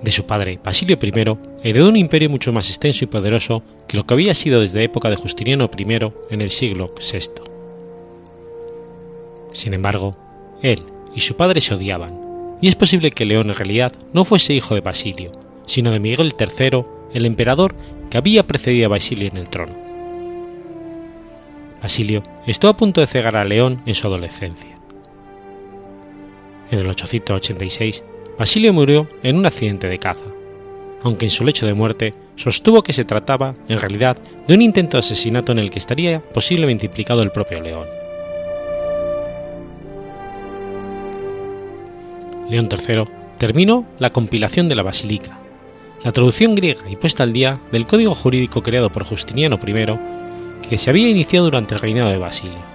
De 0.00 0.12
su 0.12 0.26
padre, 0.26 0.60
Basilio 0.62 0.96
I, 1.02 1.68
heredó 1.68 1.88
un 1.88 1.96
imperio 1.96 2.30
mucho 2.30 2.52
más 2.52 2.68
extenso 2.68 3.02
y 3.02 3.08
poderoso 3.08 3.64
que 3.88 3.96
lo 3.96 4.06
que 4.06 4.14
había 4.14 4.32
sido 4.32 4.60
desde 4.60 4.84
época 4.84 5.10
de 5.10 5.16
Justiniano 5.16 5.68
I 5.76 6.12
en 6.30 6.40
el 6.40 6.50
siglo 6.50 6.94
VI. 6.94 7.42
Sin 9.52 9.74
embargo, 9.74 10.23
él 10.64 10.82
y 11.14 11.20
su 11.20 11.36
padre 11.36 11.60
se 11.60 11.74
odiaban, 11.74 12.56
y 12.60 12.68
es 12.68 12.76
posible 12.76 13.10
que 13.10 13.24
León 13.24 13.50
en 13.50 13.56
realidad 13.56 13.92
no 14.12 14.24
fuese 14.24 14.54
hijo 14.54 14.74
de 14.74 14.80
Basilio, 14.80 15.32
sino 15.66 15.92
de 15.92 16.00
Miguel 16.00 16.34
III, 16.38 16.84
el 17.12 17.26
emperador 17.26 17.74
que 18.10 18.18
había 18.18 18.46
precedido 18.46 18.86
a 18.86 18.90
Basilio 18.90 19.28
en 19.28 19.36
el 19.36 19.48
trono. 19.48 19.74
Basilio 21.82 22.22
estuvo 22.46 22.70
a 22.70 22.76
punto 22.76 23.00
de 23.00 23.06
cegar 23.06 23.36
a 23.36 23.44
León 23.44 23.82
en 23.84 23.94
su 23.94 24.06
adolescencia. 24.06 24.78
En 26.70 26.78
el 26.78 26.88
886, 26.88 28.02
Basilio 28.38 28.72
murió 28.72 29.06
en 29.22 29.36
un 29.36 29.46
accidente 29.46 29.86
de 29.86 29.98
caza, 29.98 30.26
aunque 31.02 31.26
en 31.26 31.30
su 31.30 31.44
lecho 31.44 31.66
de 31.66 31.74
muerte 31.74 32.14
sostuvo 32.36 32.82
que 32.82 32.94
se 32.94 33.04
trataba, 33.04 33.54
en 33.68 33.78
realidad, 33.78 34.16
de 34.48 34.54
un 34.54 34.62
intento 34.62 34.96
de 34.96 35.00
asesinato 35.00 35.52
en 35.52 35.58
el 35.58 35.70
que 35.70 35.78
estaría 35.78 36.20
posiblemente 36.20 36.86
implicado 36.86 37.22
el 37.22 37.30
propio 37.30 37.60
León. 37.60 38.03
León 42.48 42.68
III 42.70 43.04
terminó 43.38 43.86
la 43.98 44.10
compilación 44.10 44.68
de 44.68 44.74
la 44.74 44.82
Basílica, 44.82 45.38
la 46.02 46.12
traducción 46.12 46.54
griega 46.54 46.88
y 46.88 46.96
puesta 46.96 47.22
al 47.22 47.32
día 47.32 47.58
del 47.72 47.86
código 47.86 48.14
jurídico 48.14 48.62
creado 48.62 48.90
por 48.90 49.04
Justiniano 49.04 49.58
I, 49.66 50.68
que 50.68 50.78
se 50.78 50.90
había 50.90 51.08
iniciado 51.08 51.46
durante 51.46 51.74
el 51.74 51.80
reinado 51.80 52.10
de 52.10 52.18
Basilio. 52.18 52.74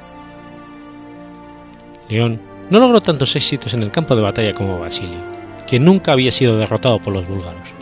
León 2.10 2.42
no 2.70 2.80
logró 2.80 3.02
tantos 3.02 3.36
éxitos 3.36 3.74
en 3.74 3.84
el 3.84 3.92
campo 3.92 4.16
de 4.16 4.22
batalla 4.22 4.54
como 4.54 4.80
Basilio 4.80 5.40
que 5.70 5.80
nunca 5.80 6.14
había 6.14 6.32
sido 6.32 6.58
derrotado 6.58 7.00
por 7.00 7.14
los 7.14 7.28
búlgaros, 7.28 7.76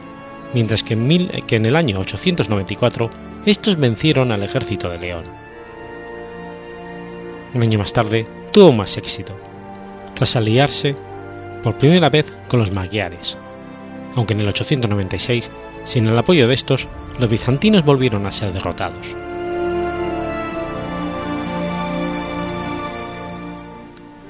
mientras 0.54 0.84
que 0.84 0.94
en, 0.94 1.30
que 1.48 1.56
en 1.56 1.66
el 1.66 1.78
año 1.78 2.00
894 2.00 3.10
estos 3.46 3.78
vencieron 3.78 4.34
al 4.34 4.44
ejército 4.44 4.90
de 4.90 4.98
León. 4.98 5.24
Un 7.54 7.64
año 7.64 7.80
más 7.80 7.94
tarde 7.94 8.28
tuvo 8.52 8.74
más 8.74 8.98
éxito, 8.98 9.34
tras 10.16 10.36
aliarse 10.36 10.98
por 11.68 11.78
primera 11.78 12.10
vez 12.10 12.32
con 12.48 12.62
los 12.62 12.72
magiares, 12.72 13.38
aunque 14.16 14.34
en 14.34 14.40
el 14.40 14.48
896, 14.48 15.52
sin 15.84 16.08
el 16.08 16.18
apoyo 16.18 16.48
de 16.48 16.54
estos, 16.54 16.88
los 17.20 17.30
bizantinos 17.30 17.84
volvieron 17.84 18.26
a 18.26 18.32
ser 18.32 18.54
derrotados. 18.54 19.18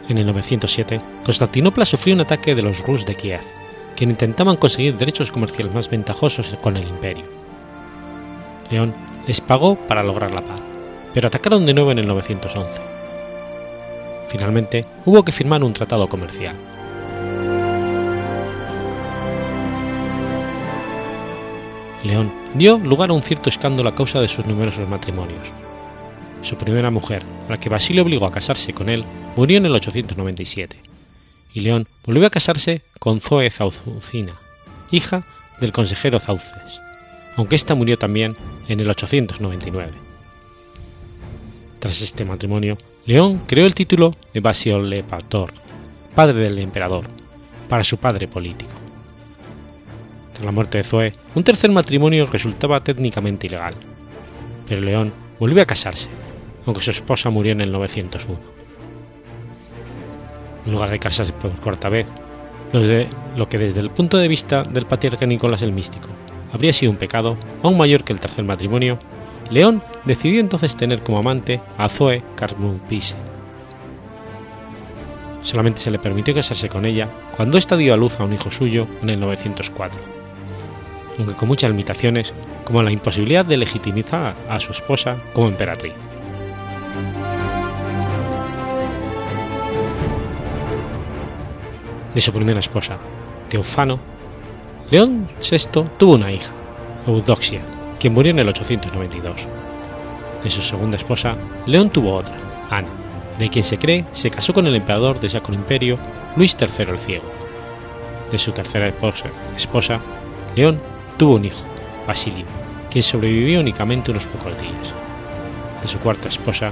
En 0.09 0.17
el 0.17 0.25
907, 0.25 0.99
Constantinopla 1.23 1.85
sufrió 1.85 2.15
un 2.15 2.21
ataque 2.21 2.55
de 2.55 2.63
los 2.63 2.79
Rus 2.79 3.05
de 3.05 3.13
Kiev, 3.13 3.43
que 3.95 4.05
intentaban 4.05 4.55
conseguir 4.55 4.97
derechos 4.97 5.31
comerciales 5.31 5.75
más 5.75 5.91
ventajosos 5.91 6.57
con 6.59 6.75
el 6.75 6.87
imperio. 6.87 7.25
León 8.71 8.95
les 9.27 9.41
pagó 9.41 9.75
para 9.75 10.01
lograr 10.01 10.31
la 10.31 10.41
paz, 10.41 10.59
pero 11.13 11.27
atacaron 11.27 11.67
de 11.67 11.75
nuevo 11.75 11.91
en 11.91 11.99
el 11.99 12.07
911. 12.07 12.81
Finalmente, 14.27 14.87
hubo 15.05 15.23
que 15.23 15.31
firmar 15.31 15.63
un 15.63 15.73
tratado 15.73 16.09
comercial. 16.09 16.55
León 22.03 22.31
dio 22.53 22.77
lugar 22.77 23.09
a 23.09 23.13
un 23.13 23.23
cierto 23.23 23.49
escándalo 23.49 23.89
a 23.89 23.95
causa 23.95 24.21
de 24.21 24.27
sus 24.27 24.45
numerosos 24.45 24.87
matrimonios, 24.87 25.51
su 26.41 26.55
primera 26.55 26.91
mujer, 26.91 27.23
a 27.47 27.51
la 27.51 27.59
que 27.59 27.69
Basilio 27.69 28.03
obligó 28.03 28.25
a 28.25 28.31
casarse 28.31 28.73
con 28.73 28.89
él, 28.89 29.03
murió 29.35 29.57
en 29.57 29.65
el 29.65 29.73
897, 29.73 30.77
y 31.53 31.59
León 31.61 31.87
volvió 32.05 32.27
a 32.27 32.29
casarse 32.29 32.83
con 32.99 33.19
Zoe 33.19 33.49
Zaucina, 33.49 34.39
hija 34.91 35.25
del 35.59 35.71
consejero 35.71 36.19
Zauces, 36.19 36.81
aunque 37.35 37.55
ésta 37.55 37.75
murió 37.75 37.97
también 37.97 38.35
en 38.67 38.79
el 38.79 38.89
899. 38.89 39.93
Tras 41.79 42.01
este 42.01 42.25
matrimonio, 42.25 42.77
León 43.05 43.41
creó 43.47 43.65
el 43.65 43.75
título 43.75 44.15
de 44.33 44.39
Basiolepator, 44.39 45.51
padre 46.15 46.39
del 46.41 46.59
emperador, 46.59 47.07
para 47.69 47.83
su 47.83 47.97
padre 47.97 48.27
político. 48.27 48.86
Tras 50.37 50.45
la 50.45 50.51
muerte 50.51 50.77
de 50.77 50.83
Zoe, 50.83 51.13
un 51.33 51.43
tercer 51.43 51.71
matrimonio 51.71 52.29
resultaba 52.31 52.83
técnicamente 52.83 53.47
ilegal, 53.47 53.73
pero 54.67 54.81
León 54.81 55.11
volvió 55.39 55.63
a 55.63 55.65
casarse 55.65 56.11
aunque 56.67 56.83
su 56.83 56.91
esposa 56.91 57.29
murió 57.29 57.53
en 57.53 57.61
el 57.61 57.71
901. 57.71 58.37
En 60.65 60.71
lugar 60.71 60.91
de 60.91 60.99
casarse 60.99 61.31
por 61.31 61.57
cuarta 61.61 61.89
vez, 61.89 62.07
lo 63.37 63.49
que 63.49 63.57
desde 63.57 63.79
el 63.79 63.89
punto 63.89 64.17
de 64.17 64.27
vista 64.27 64.63
del 64.63 64.85
patriarca 64.85 65.25
Nicolás 65.25 65.61
el 65.61 65.71
Místico 65.71 66.09
habría 66.51 66.73
sido 66.73 66.91
un 66.91 66.97
pecado 66.97 67.37
aún 67.63 67.77
mayor 67.77 68.03
que 68.03 68.11
el 68.11 68.19
tercer 68.19 68.43
matrimonio, 68.43 68.99
León 69.49 69.81
decidió 70.03 70.41
entonces 70.41 70.75
tener 70.75 71.01
como 71.01 71.19
amante 71.19 71.61
a 71.77 71.87
Zoe 71.87 72.21
Carmupise. 72.35 73.15
Solamente 75.41 75.79
se 75.79 75.91
le 75.91 75.99
permitió 75.99 76.35
casarse 76.35 76.67
con 76.67 76.85
ella 76.85 77.09
cuando 77.37 77.57
ésta 77.57 77.77
dio 77.77 77.93
a 77.93 77.97
luz 77.97 78.19
a 78.19 78.25
un 78.25 78.33
hijo 78.33 78.51
suyo 78.51 78.87
en 79.01 79.09
el 79.09 79.21
904, 79.21 80.16
aunque 81.17 81.35
con 81.35 81.47
muchas 81.47 81.69
limitaciones, 81.71 82.33
como 82.63 82.83
la 82.83 82.91
imposibilidad 82.91 83.45
de 83.45 83.57
legitimizar 83.57 84.35
a 84.49 84.59
su 84.59 84.71
esposa 84.71 85.17
como 85.33 85.47
emperatriz. 85.47 85.93
de 92.17 92.21
su 92.21 92.33
primera 92.33 92.59
esposa, 92.59 92.97
Teofano, 93.47 93.99
León 94.89 95.29
VI 95.39 95.83
tuvo 95.99 96.15
una 96.15 96.31
hija, 96.31 96.51
Eudoxia, 97.05 97.61
quien 97.99 98.15
murió 98.15 98.31
en 98.31 98.39
el 98.39 98.49
892. 98.49 99.47
De 100.43 100.49
su 100.49 100.63
segunda 100.63 100.97
esposa, 100.97 101.35
León 101.67 101.91
tuvo 101.91 102.15
otra, 102.15 102.35
Ana, 102.71 102.87
de 103.37 103.49
quien 103.49 103.63
se 103.63 103.77
cree 103.77 104.03
se 104.13 104.31
casó 104.31 104.51
con 104.51 104.65
el 104.65 104.75
emperador 104.75 105.19
del 105.19 105.29
Sacro 105.29 105.53
Imperio, 105.53 105.99
Luis 106.35 106.57
III 106.59 106.89
el 106.89 106.99
Ciego. 106.99 107.31
De 108.31 108.39
su 108.39 108.51
tercera 108.51 108.87
esposa, 108.87 109.29
esposa, 109.55 109.99
León 110.55 110.79
tuvo 111.17 111.35
un 111.35 111.45
hijo, 111.45 111.65
Basilio, 112.05 112.45
quien 112.89 113.03
sobrevivió 113.03 113.59
únicamente 113.59 114.11
unos 114.11 114.25
pocos 114.25 114.59
días. 114.61 114.93
De 115.81 115.87
su 115.87 115.99
cuarta 115.99 116.27
esposa, 116.27 116.71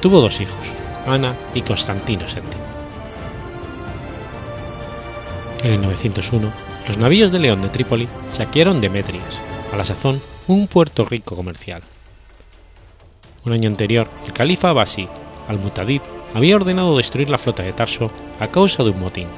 tuvo 0.00 0.20
dos 0.20 0.40
hijos, 0.40 0.72
Ana 1.06 1.34
y 1.54 1.62
Constantino 1.62 2.26
VII. 2.26 2.42
En 5.64 5.72
el 5.72 5.82
901, 5.82 6.52
los 6.88 6.98
navíos 6.98 7.32
de 7.32 7.38
León 7.38 7.62
de 7.62 7.70
Trípoli 7.70 8.08
saquearon 8.28 8.80
Demetrias, 8.80 9.38
a 9.72 9.76
la 9.76 9.84
sazón 9.84 10.20
un 10.46 10.66
puerto 10.66 11.06
rico 11.06 11.36
comercial. 11.36 11.82
Un 13.46 13.52
año 13.52 13.68
anterior, 13.68 14.08
el 14.26 14.32
califa 14.32 14.70
Abasi, 14.70 15.08
al-Mutadid, 15.48 16.02
había 16.34 16.56
ordenado 16.56 16.96
destruir 16.96 17.30
la 17.30 17.38
flota 17.38 17.62
de 17.62 17.72
Tarso 17.72 18.10
a 18.40 18.48
causa 18.48 18.82
de 18.82 18.90
un 18.90 19.00
motín, 19.00 19.28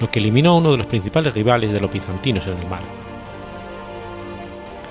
lo 0.00 0.10
que 0.10 0.20
eliminó 0.20 0.50
a 0.50 0.56
uno 0.56 0.70
de 0.72 0.76
los 0.76 0.86
principales 0.86 1.34
rivales 1.34 1.72
de 1.72 1.80
los 1.80 1.90
bizantinos 1.90 2.46
en 2.46 2.58
el 2.58 2.68
mar. 2.68 2.82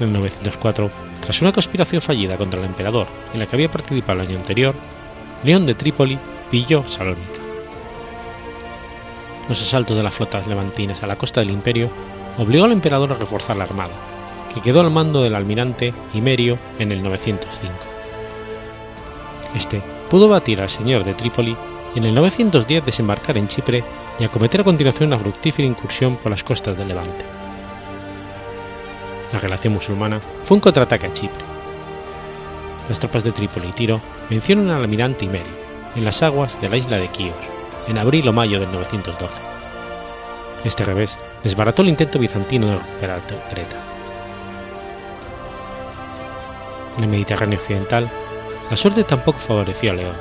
En 0.02 0.08
el 0.08 0.14
904, 0.14 0.92
tras 1.22 1.42
una 1.42 1.54
conspiración 1.54 2.02
fallida 2.02 2.36
contra 2.36 2.60
el 2.60 2.66
emperador 2.66 3.08
en 3.34 3.40
la 3.40 3.46
que 3.46 3.56
había 3.56 3.72
participado 3.72 4.20
el 4.20 4.28
año 4.28 4.38
anterior, 4.38 4.76
León 5.44 5.66
de 5.66 5.76
Trípoli 5.76 6.20
pilló 6.50 6.84
Salónica 6.88 7.42
los 9.52 9.62
asaltos 9.62 9.98
de 9.98 10.04
las 10.04 10.16
flotas 10.16 10.48
levantinas 10.48 11.04
a 11.04 11.08
la 11.08 11.18
costa 11.18 11.42
del 11.42 11.52
imperio 11.52 11.90
obligó 12.38 12.64
al 12.64 12.72
emperador 12.72 13.12
a 13.12 13.16
reforzar 13.16 13.58
la 13.58 13.66
armada, 13.66 13.92
que 14.54 14.62
quedó 14.62 14.80
al 14.80 14.92
mando 14.92 15.22
del 15.22 15.36
almirante 15.36 15.94
Imerio 16.14 16.58
en 16.80 16.94
el 16.94 17.04
905. 17.04 17.74
Este 19.54 19.82
pudo 20.10 20.30
batir 20.30 20.62
al 20.62 20.70
señor 20.70 21.04
de 21.04 21.14
Trípoli 21.14 21.56
y 21.94 22.00
en 22.00 22.06
el 22.06 22.16
910 22.16 22.86
desembarcar 22.86 23.38
en 23.38 23.50
Chipre 23.50 23.84
y 24.20 24.24
acometer 24.24 24.62
a 24.62 24.64
continuación 24.64 25.08
una 25.08 25.20
fructífera 25.20 25.68
incursión 25.68 26.16
por 26.16 26.32
las 26.32 26.46
costas 26.46 26.78
del 26.78 26.88
Levante. 26.88 27.41
La 29.32 29.40
relación 29.40 29.74
musulmana 29.74 30.20
fue 30.44 30.56
un 30.56 30.62
contraataque 30.62 31.08
a 31.08 31.14
Chipre. 31.14 31.44
Las 32.90 33.00
tropas 33.00 33.24
de 33.24 33.32
Trípoli 33.32 33.70
y 33.70 33.72
Tiro 33.72 34.02
vencieron 34.30 34.70
al 34.70 34.82
almirante 34.82 35.26
Imerio 35.26 35.54
en 35.96 36.06
las 36.06 36.22
aguas 36.24 36.60
de 36.60 36.70
la 36.70 36.78
isla 36.78 36.98
de 36.98 37.08
Quíos 37.10 37.36
en 37.88 37.98
abril 37.98 38.28
o 38.28 38.34
mayo 38.34 38.60
del 38.60 38.72
912. 38.72 39.42
Este 40.64 40.86
revés 40.86 41.18
desbarató 41.44 41.82
el 41.82 41.90
intento 41.90 42.20
bizantino 42.20 42.68
de 42.68 42.76
recuperar 42.78 43.22
Creta. 43.50 43.78
En 46.98 47.04
el 47.06 47.10
Mediterráneo 47.10 47.58
occidental, 47.58 48.10
la 48.70 48.78
suerte 48.78 49.04
tampoco 49.04 49.40
favoreció 49.40 49.92
a 49.92 49.96
León. 49.96 50.16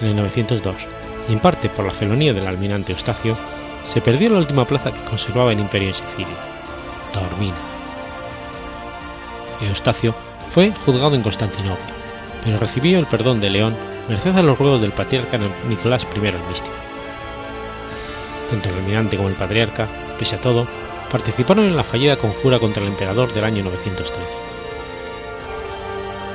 En 0.00 0.08
el 0.08 0.16
902, 0.16 0.88
y 1.28 1.32
en 1.32 1.38
parte 1.38 1.68
por 1.68 1.86
la 1.86 1.92
felonía 1.92 2.34
del 2.34 2.46
almirante 2.46 2.92
Eustacio, 2.92 3.36
se 3.84 4.00
perdió 4.00 4.30
la 4.30 4.38
última 4.38 4.66
plaza 4.66 4.92
que 4.92 5.04
conservaba 5.08 5.52
el 5.52 5.60
imperio 5.60 5.88
en 5.88 5.94
Sicilia, 5.94 6.36
Taormina. 7.12 7.56
Eustacio 9.60 10.14
fue 10.48 10.72
juzgado 10.72 11.14
en 11.14 11.22
Constantinopla, 11.22 11.86
pero 12.44 12.58
recibió 12.58 12.98
el 12.98 13.06
perdón 13.06 13.40
de 13.40 13.50
León 13.50 13.76
merced 14.08 14.36
a 14.36 14.42
los 14.42 14.58
ruegos 14.58 14.80
del 14.80 14.92
patriarca 14.92 15.38
Nicolás 15.68 16.06
I 16.14 16.26
el 16.26 16.38
Místico. 16.48 16.74
Tanto 18.50 18.68
el 18.68 18.76
almirante 18.76 19.16
como 19.16 19.28
el 19.28 19.34
patriarca, 19.34 19.88
pese 20.18 20.36
a 20.36 20.40
todo, 20.40 20.66
participaron 21.10 21.64
en 21.64 21.76
la 21.76 21.84
fallida 21.84 22.16
conjura 22.16 22.58
contra 22.58 22.82
el 22.82 22.88
emperador 22.88 23.32
del 23.32 23.44
año 23.44 23.64
903. 23.64 24.26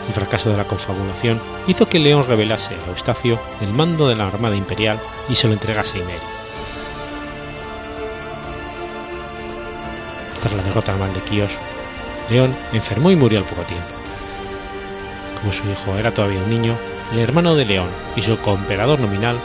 El 0.08 0.14
fracaso 0.14 0.50
de 0.50 0.58
la 0.58 0.66
confabulación 0.66 1.42
hizo 1.68 1.88
que 1.90 2.00
León 2.00 2.26
revelase 2.28 2.76
a 2.76 2.90
Eustacio 2.90 3.40
el 3.60 3.74
mando 3.74 4.08
de 4.08 4.16
la 4.16 4.28
Armada 4.28 4.56
Imperial 4.56 5.00
y 5.28 5.36
se 5.36 5.48
lo 5.48 5.54
entregase 5.54 5.98
a 5.98 6.02
Imeria. 6.02 6.37
Tras 10.42 10.54
la 10.54 10.64
derrota 10.64 10.94
naval 10.94 11.14
de 11.14 11.22
Quíos, 11.22 11.58
León 12.30 12.56
enfermó 12.74 13.12
y 13.12 13.16
murió 13.16 13.40
al 13.40 13.46
poco 13.46 13.64
tiempo. 13.64 13.88
Como 15.40 15.54
su 15.54 15.70
hijo 15.70 15.96
era 15.98 16.12
todavía 16.12 16.40
un 16.40 16.50
niño, 16.50 16.76
el 17.12 17.20
hermano 17.20 17.56
de 17.56 17.66
León 17.66 17.90
y 18.16 18.22
su 18.22 18.38
coemperador 18.40 19.00
nominal, 19.00 19.40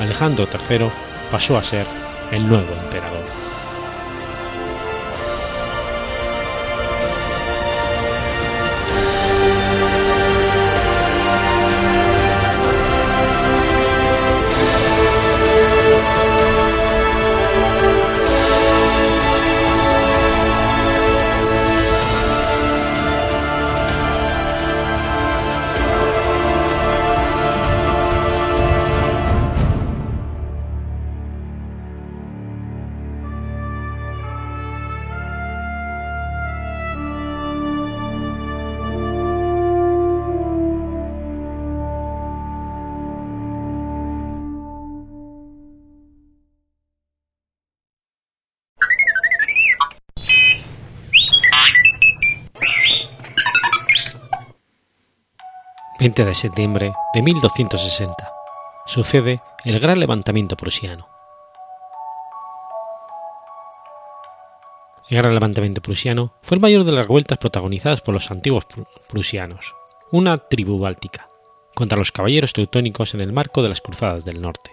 Alejandro 0.00 0.48
III, 0.50 0.90
pasó 1.30 1.56
a 1.56 1.62
ser 1.62 1.86
el 2.32 2.48
nuevo 2.48 2.72
emperador. 2.82 3.39
20 56.00 56.24
de 56.24 56.32
septiembre 56.32 56.94
de 57.12 57.20
1260. 57.20 58.32
Sucede 58.86 59.42
el 59.66 59.78
gran 59.80 60.00
levantamiento 60.00 60.56
prusiano. 60.56 61.06
El 65.10 65.18
gran 65.18 65.34
levantamiento 65.34 65.82
prusiano 65.82 66.32
fue 66.40 66.54
el 66.54 66.62
mayor 66.62 66.84
de 66.84 66.92
las 66.92 67.06
revueltas 67.06 67.36
protagonizadas 67.36 68.00
por 68.00 68.14
los 68.14 68.30
antiguos 68.30 68.64
prusianos, 69.10 69.74
una 70.10 70.38
tribu 70.38 70.78
báltica, 70.78 71.28
contra 71.74 71.98
los 71.98 72.12
caballeros 72.12 72.54
teutónicos 72.54 73.12
en 73.12 73.20
el 73.20 73.34
marco 73.34 73.62
de 73.62 73.68
las 73.68 73.82
Cruzadas 73.82 74.24
del 74.24 74.40
Norte. 74.40 74.70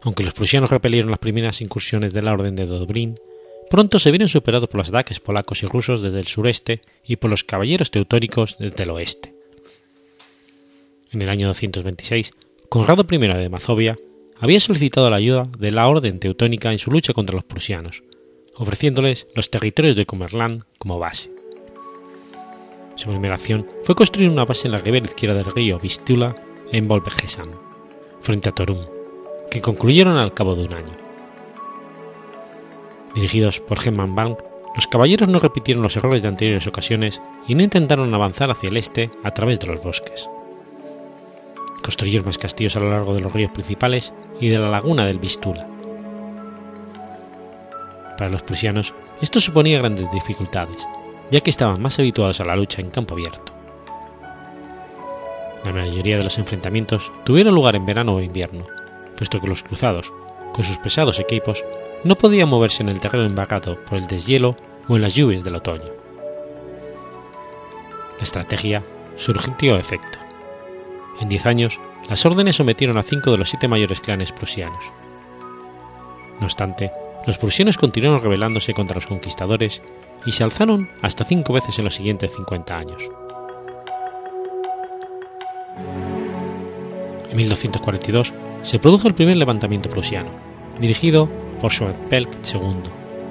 Aunque 0.00 0.22
los 0.24 0.32
prusianos 0.32 0.70
repelieron 0.70 1.10
las 1.10 1.18
primeras 1.18 1.60
incursiones 1.60 2.14
de 2.14 2.22
la 2.22 2.32
Orden 2.32 2.56
de 2.56 2.64
Dobrin, 2.64 3.20
pronto 3.70 4.00
se 4.00 4.10
vieron 4.10 4.28
superados 4.28 4.68
por 4.68 4.78
los 4.78 4.88
ataques 4.88 5.20
polacos 5.20 5.62
y 5.62 5.66
rusos 5.66 6.02
desde 6.02 6.18
el 6.18 6.26
sureste 6.26 6.82
y 7.06 7.16
por 7.16 7.30
los 7.30 7.44
caballeros 7.44 7.92
teutónicos 7.92 8.58
desde 8.58 8.82
el 8.82 8.90
oeste. 8.90 9.32
En 11.12 11.22
el 11.22 11.30
año 11.30 11.46
226, 11.46 12.32
Conrado 12.68 13.06
I 13.08 13.18
de 13.18 13.48
Mazovia 13.48 13.96
había 14.38 14.60
solicitado 14.60 15.08
la 15.08 15.16
ayuda 15.16 15.48
de 15.58 15.70
la 15.70 15.88
Orden 15.88 16.18
Teutónica 16.18 16.72
en 16.72 16.78
su 16.78 16.90
lucha 16.90 17.12
contra 17.12 17.36
los 17.36 17.44
prusianos, 17.44 18.02
ofreciéndoles 18.56 19.28
los 19.34 19.50
territorios 19.50 19.94
de 19.96 20.06
Comerland 20.06 20.64
como 20.78 20.98
base. 20.98 21.30
Su 22.96 23.08
primera 23.08 23.34
acción 23.34 23.66
fue 23.84 23.94
construir 23.94 24.30
una 24.30 24.44
base 24.44 24.66
en 24.66 24.72
la 24.72 24.78
ribera 24.78 25.06
izquierda 25.06 25.36
del 25.36 25.54
río 25.54 25.78
Vistula 25.78 26.34
en 26.72 26.88
Volbegesam, 26.88 27.50
frente 28.20 28.48
a 28.48 28.52
Torum, 28.52 28.84
que 29.50 29.60
concluyeron 29.60 30.16
al 30.16 30.34
cabo 30.34 30.54
de 30.54 30.64
un 30.64 30.74
año. 30.74 30.99
Dirigidos 33.14 33.60
por 33.60 33.78
Hermann 33.84 34.14
Bank, 34.14 34.38
los 34.74 34.86
caballeros 34.86 35.28
no 35.28 35.40
repitieron 35.40 35.82
los 35.82 35.96
errores 35.96 36.22
de 36.22 36.28
anteriores 36.28 36.66
ocasiones 36.66 37.20
y 37.48 37.54
no 37.54 37.62
intentaron 37.62 38.14
avanzar 38.14 38.50
hacia 38.50 38.68
el 38.68 38.76
este 38.76 39.10
a 39.24 39.32
través 39.32 39.58
de 39.58 39.66
los 39.66 39.82
bosques. 39.82 40.28
Construyeron 41.82 42.26
más 42.26 42.38
castillos 42.38 42.76
a 42.76 42.80
lo 42.80 42.90
largo 42.90 43.14
de 43.14 43.20
los 43.20 43.32
ríos 43.32 43.50
principales 43.50 44.12
y 44.38 44.48
de 44.48 44.58
la 44.58 44.70
laguna 44.70 45.06
del 45.06 45.18
Vistula. 45.18 45.66
Para 48.16 48.30
los 48.30 48.42
prusianos, 48.42 48.94
esto 49.20 49.40
suponía 49.40 49.78
grandes 49.78 50.10
dificultades, 50.12 50.86
ya 51.30 51.40
que 51.40 51.50
estaban 51.50 51.82
más 51.82 51.98
habituados 51.98 52.40
a 52.40 52.44
la 52.44 52.54
lucha 52.54 52.80
en 52.80 52.90
campo 52.90 53.14
abierto. 53.14 53.52
La 55.64 55.72
mayoría 55.72 56.16
de 56.16 56.24
los 56.24 56.38
enfrentamientos 56.38 57.10
tuvieron 57.24 57.54
lugar 57.54 57.76
en 57.76 57.86
verano 57.86 58.14
o 58.14 58.20
invierno, 58.20 58.66
puesto 59.16 59.40
que 59.40 59.48
los 59.48 59.62
cruzados, 59.62 60.12
con 60.52 60.64
sus 60.64 60.78
pesados 60.78 61.18
equipos, 61.18 61.64
no 62.04 62.16
podía 62.16 62.46
moverse 62.46 62.82
en 62.82 62.88
el 62.88 63.00
terreno 63.00 63.24
embarrado 63.24 63.82
por 63.84 63.98
el 63.98 64.06
deshielo 64.06 64.56
o 64.88 64.96
en 64.96 65.02
las 65.02 65.14
lluvias 65.14 65.44
del 65.44 65.56
otoño. 65.56 65.90
La 68.16 68.22
estrategia 68.22 68.82
surgió 69.16 69.76
efecto. 69.76 70.18
En 71.20 71.28
diez 71.28 71.46
años, 71.46 71.78
las 72.08 72.24
órdenes 72.24 72.56
sometieron 72.56 72.96
a 72.96 73.02
cinco 73.02 73.30
de 73.30 73.38
los 73.38 73.50
siete 73.50 73.68
mayores 73.68 74.00
clanes 74.00 74.32
prusianos. 74.32 74.92
No 76.40 76.46
obstante, 76.46 76.90
los 77.26 77.36
prusianos 77.36 77.76
continuaron 77.76 78.22
rebelándose 78.22 78.72
contra 78.72 78.94
los 78.94 79.06
conquistadores 79.06 79.82
y 80.24 80.32
se 80.32 80.42
alzaron 80.42 80.90
hasta 81.02 81.24
cinco 81.24 81.52
veces 81.52 81.78
en 81.78 81.84
los 81.84 81.94
siguientes 81.94 82.34
50 82.34 82.76
años. 82.76 83.10
En 87.30 87.36
1242 87.36 88.34
se 88.62 88.78
produjo 88.78 89.06
el 89.06 89.14
primer 89.14 89.36
levantamiento 89.36 89.88
prusiano, 89.88 90.30
dirigido 90.80 91.28
por 91.60 91.72
Schwarzpelk 91.72 92.30
II, 92.52 92.90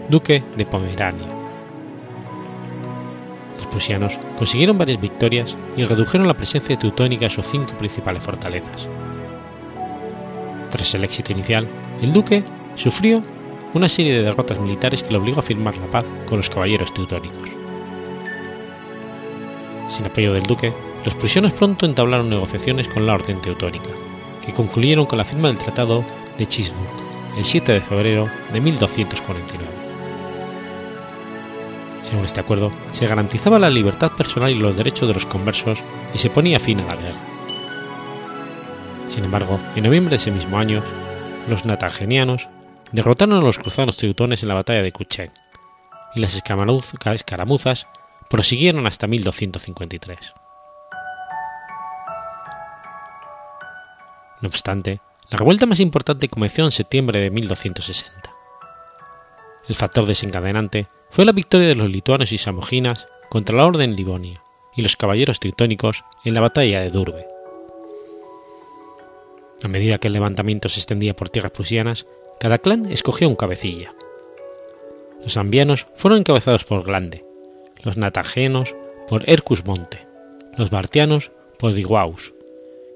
duque 0.09 0.43
de 0.55 0.65
Pomerania. 0.65 1.27
Los 3.57 3.67
prusianos 3.67 4.19
consiguieron 4.37 4.77
varias 4.77 5.01
victorias 5.01 5.57
y 5.75 5.83
redujeron 5.83 6.27
la 6.27 6.35
presencia 6.35 6.77
teutónica 6.77 7.25
en 7.25 7.31
sus 7.31 7.45
cinco 7.45 7.73
principales 7.77 8.23
fortalezas. 8.23 8.87
Tras 10.69 10.93
el 10.93 11.03
éxito 11.03 11.31
inicial, 11.31 11.67
el 12.01 12.13
duque 12.13 12.43
sufrió 12.75 13.21
una 13.73 13.89
serie 13.89 14.13
de 14.13 14.21
derrotas 14.21 14.59
militares 14.59 15.03
que 15.03 15.11
le 15.11 15.17
obligó 15.17 15.39
a 15.39 15.43
firmar 15.43 15.75
la 15.77 15.87
paz 15.87 16.05
con 16.27 16.37
los 16.37 16.49
caballeros 16.49 16.93
teutónicos. 16.93 17.49
Sin 19.89 20.05
apoyo 20.05 20.33
del 20.33 20.43
duque, 20.43 20.71
los 21.03 21.15
prusianos 21.15 21.53
pronto 21.53 21.85
entablaron 21.85 22.29
negociaciones 22.29 22.87
con 22.87 23.05
la 23.05 23.15
orden 23.15 23.41
teutónica, 23.41 23.89
que 24.45 24.53
concluyeron 24.53 25.05
con 25.05 25.17
la 25.17 25.25
firma 25.25 25.47
del 25.47 25.57
Tratado 25.57 26.03
de 26.37 26.45
Chisburg 26.45 27.08
el 27.39 27.45
7 27.45 27.71
de 27.71 27.79
febrero 27.79 28.29
de 28.51 28.59
1249. 28.59 29.71
Según 32.03 32.25
este 32.25 32.41
acuerdo, 32.41 32.69
se 32.91 33.07
garantizaba 33.07 33.57
la 33.57 33.69
libertad 33.69 34.11
personal 34.11 34.51
y 34.51 34.55
los 34.55 34.75
derechos 34.75 35.07
de 35.07 35.13
los 35.13 35.25
conversos 35.25 35.81
y 36.13 36.17
se 36.17 36.29
ponía 36.29 36.59
fin 36.59 36.81
a 36.81 36.83
la 36.83 36.97
guerra. 36.97 37.21
Sin 39.07 39.23
embargo, 39.23 39.57
en 39.77 39.85
noviembre 39.85 40.09
de 40.09 40.15
ese 40.17 40.31
mismo 40.31 40.59
año, 40.59 40.83
los 41.47 41.63
natagenianos 41.63 42.49
derrotaron 42.91 43.37
a 43.37 43.41
los 43.41 43.57
cruzados 43.57 43.95
teutones 43.95 44.43
en 44.43 44.49
la 44.49 44.55
batalla 44.55 44.81
de 44.81 44.91
Kuchen, 44.91 45.31
y 46.15 46.19
las 46.19 46.35
escaramuzas 46.35 47.87
prosiguieron 48.29 48.85
hasta 48.85 49.07
1253. 49.07 50.33
No 54.41 54.49
obstante, 54.49 54.99
la 55.29 55.37
revuelta 55.37 55.65
más 55.65 55.79
importante 55.79 56.27
comenzó 56.27 56.63
en 56.63 56.71
septiembre 56.71 57.19
de 57.19 57.29
1260. 57.29 58.31
El 59.67 59.75
factor 59.75 60.05
desencadenante 60.05 60.87
fue 61.09 61.25
la 61.25 61.31
victoria 61.31 61.67
de 61.67 61.75
los 61.75 61.91
lituanos 61.91 62.31
y 62.31 62.37
samoginas 62.37 63.07
contra 63.29 63.55
la 63.55 63.65
Orden 63.65 63.95
Livonia 63.95 64.41
y 64.75 64.81
los 64.81 64.95
caballeros 64.95 65.39
teutónicos 65.39 66.03
en 66.25 66.33
la 66.33 66.41
batalla 66.41 66.81
de 66.81 66.89
Durbe. 66.89 67.27
A 69.61 69.67
medida 69.67 69.97
que 69.99 70.07
el 70.07 70.13
levantamiento 70.13 70.69
se 70.69 70.79
extendía 70.79 71.15
por 71.15 71.29
tierras 71.29 71.51
prusianas, 71.51 72.07
cada 72.39 72.57
clan 72.57 72.85
escogió 72.91 73.27
un 73.27 73.35
cabecilla. 73.35 73.93
Los 75.21 75.37
ambianos 75.37 75.85
fueron 75.95 76.19
encabezados 76.19 76.63
por 76.63 76.83
Glande, 76.83 77.25
los 77.83 77.97
natagenos 77.97 78.75
por 79.07 79.29
Hercus 79.29 79.65
Monte, 79.65 80.07
los 80.57 80.69
bartianos 80.69 81.31
por 81.57 81.73
Diguaus 81.73 82.33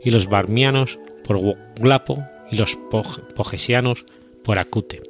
y 0.02 0.12
los 0.12 0.28
barmianos 0.28 1.00
por 1.26 1.40
Glapo 1.76 2.24
y 2.52 2.58
los 2.58 2.78
pogesianos 3.36 4.06
por 4.44 4.60
Acute. 4.60 5.02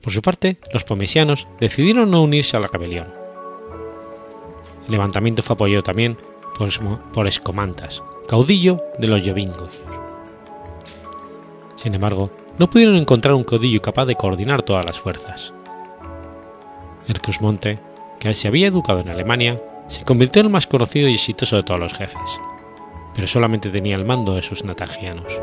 Por 0.00 0.12
su 0.12 0.22
parte, 0.22 0.58
los 0.72 0.84
pomesianos 0.84 1.46
decidieron 1.60 2.10
no 2.10 2.22
unirse 2.22 2.56
a 2.56 2.60
la 2.60 2.68
rebelión. 2.68 3.12
El 4.86 4.92
levantamiento 4.92 5.42
fue 5.42 5.54
apoyado 5.54 5.82
también 5.82 6.16
por, 7.12 7.26
Escomantas, 7.26 8.02
caudillo 8.28 8.82
de 8.98 9.08
los 9.08 9.22
Yovingos. 9.24 9.80
Sin 11.76 11.94
embargo, 11.94 12.30
no 12.58 12.68
pudieron 12.68 12.96
encontrar 12.96 13.34
un 13.34 13.44
caudillo 13.44 13.80
capaz 13.80 14.06
de 14.06 14.16
coordinar 14.16 14.62
todas 14.62 14.84
las 14.84 14.98
fuerzas. 14.98 15.54
Hercus 17.08 17.40
Monte, 17.40 17.78
que 18.18 18.34
se 18.34 18.48
había 18.48 18.66
educado 18.66 19.00
en 19.00 19.08
Alemania, 19.08 19.62
se 19.88 20.04
convirtió 20.04 20.40
en 20.40 20.46
el 20.46 20.52
más 20.52 20.66
conocido 20.66 21.08
y 21.08 21.14
exitoso 21.14 21.56
de 21.56 21.62
todos 21.62 21.80
los 21.80 21.94
jefes, 21.94 22.40
pero 23.14 23.26
solamente 23.26 23.70
tenía 23.70 23.96
el 23.96 24.04
mando 24.04 24.34
de 24.34 24.42
sus 24.42 24.64
natagianos. 24.64 25.40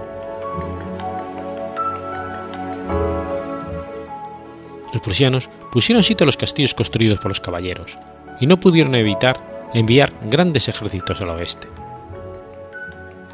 Los 4.94 5.02
prusianos 5.02 5.50
pusieron 5.72 6.04
sitio 6.04 6.24
a 6.24 6.28
los 6.28 6.38
castillos 6.38 6.74
construidos 6.74 7.20
por 7.20 7.30
los 7.30 7.42
caballeros, 7.42 7.98
y 8.40 8.48
no 8.48 8.60
pudieron 8.60 8.96
evitar 8.96 9.70
enviar 9.74 10.12
grandes 10.24 10.70
ejércitos 10.70 11.22
al 11.22 11.30
oeste. 11.30 11.68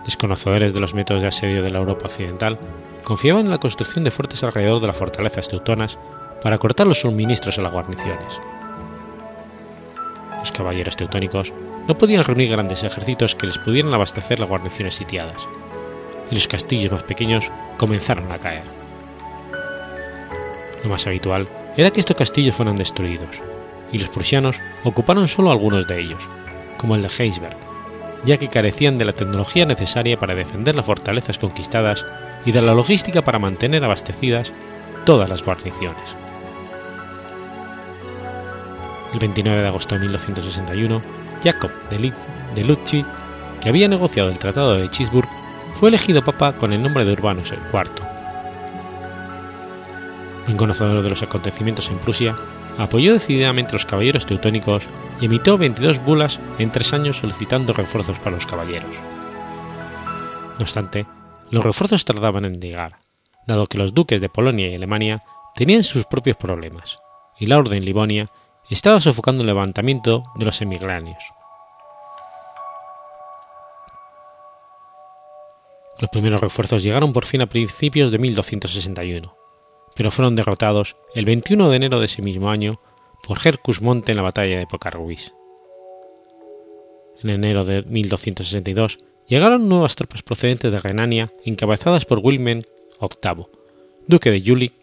Desconocedores 0.05 0.73
de 0.73 0.79
los 0.79 0.93
métodos 0.93 1.21
de 1.21 1.29
asedio 1.29 1.63
de 1.63 1.69
la 1.69 1.79
Europa 1.79 2.05
occidental, 2.05 2.59
confiaban 3.03 3.45
en 3.45 3.51
la 3.51 3.59
construcción 3.59 4.03
de 4.03 4.11
fuertes 4.11 4.43
alrededor 4.43 4.81
de 4.81 4.87
las 4.87 4.97
fortalezas 4.97 5.47
teutonas 5.47 5.99
para 6.41 6.57
cortar 6.57 6.87
los 6.87 7.01
suministros 7.01 7.57
a 7.57 7.61
las 7.61 7.71
guarniciones. 7.71 8.41
Los 10.39 10.51
caballeros 10.51 10.97
teutónicos 10.97 11.53
no 11.87 11.97
podían 11.97 12.23
reunir 12.23 12.49
grandes 12.49 12.83
ejércitos 12.83 13.35
que 13.35 13.47
les 13.47 13.57
pudieran 13.57 13.93
abastecer 13.93 14.39
las 14.39 14.49
guarniciones 14.49 14.95
sitiadas, 14.95 15.47
y 16.31 16.35
los 16.35 16.47
castillos 16.47 16.91
más 16.91 17.03
pequeños 17.03 17.51
comenzaron 17.77 18.31
a 18.31 18.39
caer. 18.39 18.63
Lo 20.83 20.89
más 20.89 21.05
habitual 21.07 21.47
era 21.77 21.91
que 21.91 21.99
estos 21.99 22.15
castillos 22.15 22.55
fueran 22.55 22.77
destruidos, 22.77 23.41
y 23.91 23.99
los 23.99 24.09
prusianos 24.09 24.59
ocuparon 24.83 25.27
solo 25.27 25.51
algunos 25.51 25.87
de 25.87 25.99
ellos, 25.99 26.29
como 26.77 26.95
el 26.95 27.01
de 27.01 27.09
Heisberg, 27.17 27.57
ya 28.25 28.37
que 28.37 28.49
carecían 28.49 28.97
de 28.97 29.05
la 29.05 29.11
tecnología 29.11 29.65
necesaria 29.65 30.17
para 30.17 30.35
defender 30.35 30.75
las 30.75 30.85
fortalezas 30.85 31.37
conquistadas 31.37 32.05
y 32.45 32.51
de 32.51 32.61
la 32.61 32.73
logística 32.73 33.21
para 33.21 33.39
mantener 33.39 33.83
abastecidas 33.83 34.53
todas 35.05 35.29
las 35.29 35.43
guarniciones. 35.43 36.15
El 39.13 39.19
29 39.19 39.61
de 39.61 39.67
agosto 39.67 39.95
de 39.95 40.01
1261, 40.01 41.01
Jacob 41.43 41.71
de 41.89 42.63
Ludwig, 42.63 43.05
que 43.61 43.69
había 43.69 43.87
negociado 43.87 44.29
el 44.29 44.39
Tratado 44.39 44.75
de 44.75 44.89
Chisburg, 44.89 45.27
fue 45.75 45.89
elegido 45.89 46.23
papa 46.23 46.53
con 46.53 46.73
el 46.73 46.81
nombre 46.81 47.05
de 47.05 47.13
Urbanos 47.13 47.51
IV. 47.51 47.91
Un 50.47 50.57
conocedor 50.57 51.01
de 51.01 51.09
los 51.09 51.23
acontecimientos 51.23 51.89
en 51.89 51.99
Prusia, 51.99 52.35
apoyó 52.77 53.13
decididamente 53.13 53.73
los 53.73 53.85
caballeros 53.85 54.25
teutónicos 54.25 54.87
y 55.21 55.25
emitió 55.25 55.57
22 55.57 56.03
bulas 56.03 56.39
en 56.59 56.71
tres 56.71 56.93
años 56.93 57.17
solicitando 57.17 57.73
refuerzos 57.73 58.19
para 58.19 58.35
los 58.35 58.45
caballeros. 58.45 58.95
No 60.57 60.61
obstante, 60.61 61.05
los 61.49 61.63
refuerzos 61.63 62.05
tardaban 62.05 62.45
en 62.45 62.59
llegar, 62.59 62.97
dado 63.47 63.67
que 63.67 63.77
los 63.77 63.93
duques 63.93 64.21
de 64.21 64.29
Polonia 64.29 64.69
y 64.69 64.75
Alemania 64.75 65.23
tenían 65.55 65.83
sus 65.83 66.05
propios 66.05 66.37
problemas, 66.37 66.99
y 67.37 67.45
la 67.45 67.57
orden 67.57 67.85
Livonia 67.85 68.29
estaba 68.69 69.01
sofocando 69.01 69.41
el 69.41 69.47
levantamiento 69.47 70.23
de 70.35 70.45
los 70.45 70.61
emigranios. 70.61 71.23
Los 75.99 76.09
primeros 76.09 76.41
refuerzos 76.41 76.83
llegaron 76.83 77.13
por 77.13 77.25
fin 77.25 77.41
a 77.41 77.47
principios 77.47 78.11
de 78.11 78.17
1261, 78.17 79.35
pero 79.95 80.11
fueron 80.11 80.35
derrotados 80.35 80.95
el 81.13 81.25
21 81.25 81.69
de 81.69 81.75
enero 81.75 81.99
de 81.99 82.05
ese 82.05 82.21
mismo 82.21 82.49
año 82.49 82.79
por 83.25 83.37
Hercus 83.45 83.81
Monte 83.81 84.11
en 84.11 84.17
la 84.17 84.23
batalla 84.23 84.59
de 84.59 84.67
Pocarruis. 84.67 85.33
En 87.23 87.29
enero 87.29 87.63
de 87.63 87.83
1262 87.83 88.99
llegaron 89.27 89.69
nuevas 89.69 89.95
tropas 89.95 90.23
procedentes 90.23 90.71
de 90.71 90.79
Renania 90.79 91.31
encabezadas 91.45 92.05
por 92.05 92.19
Wilhelm 92.19 92.63
VIII, 92.99 93.45
duque 94.07 94.31
de 94.31 94.41
Jülich 94.41 94.73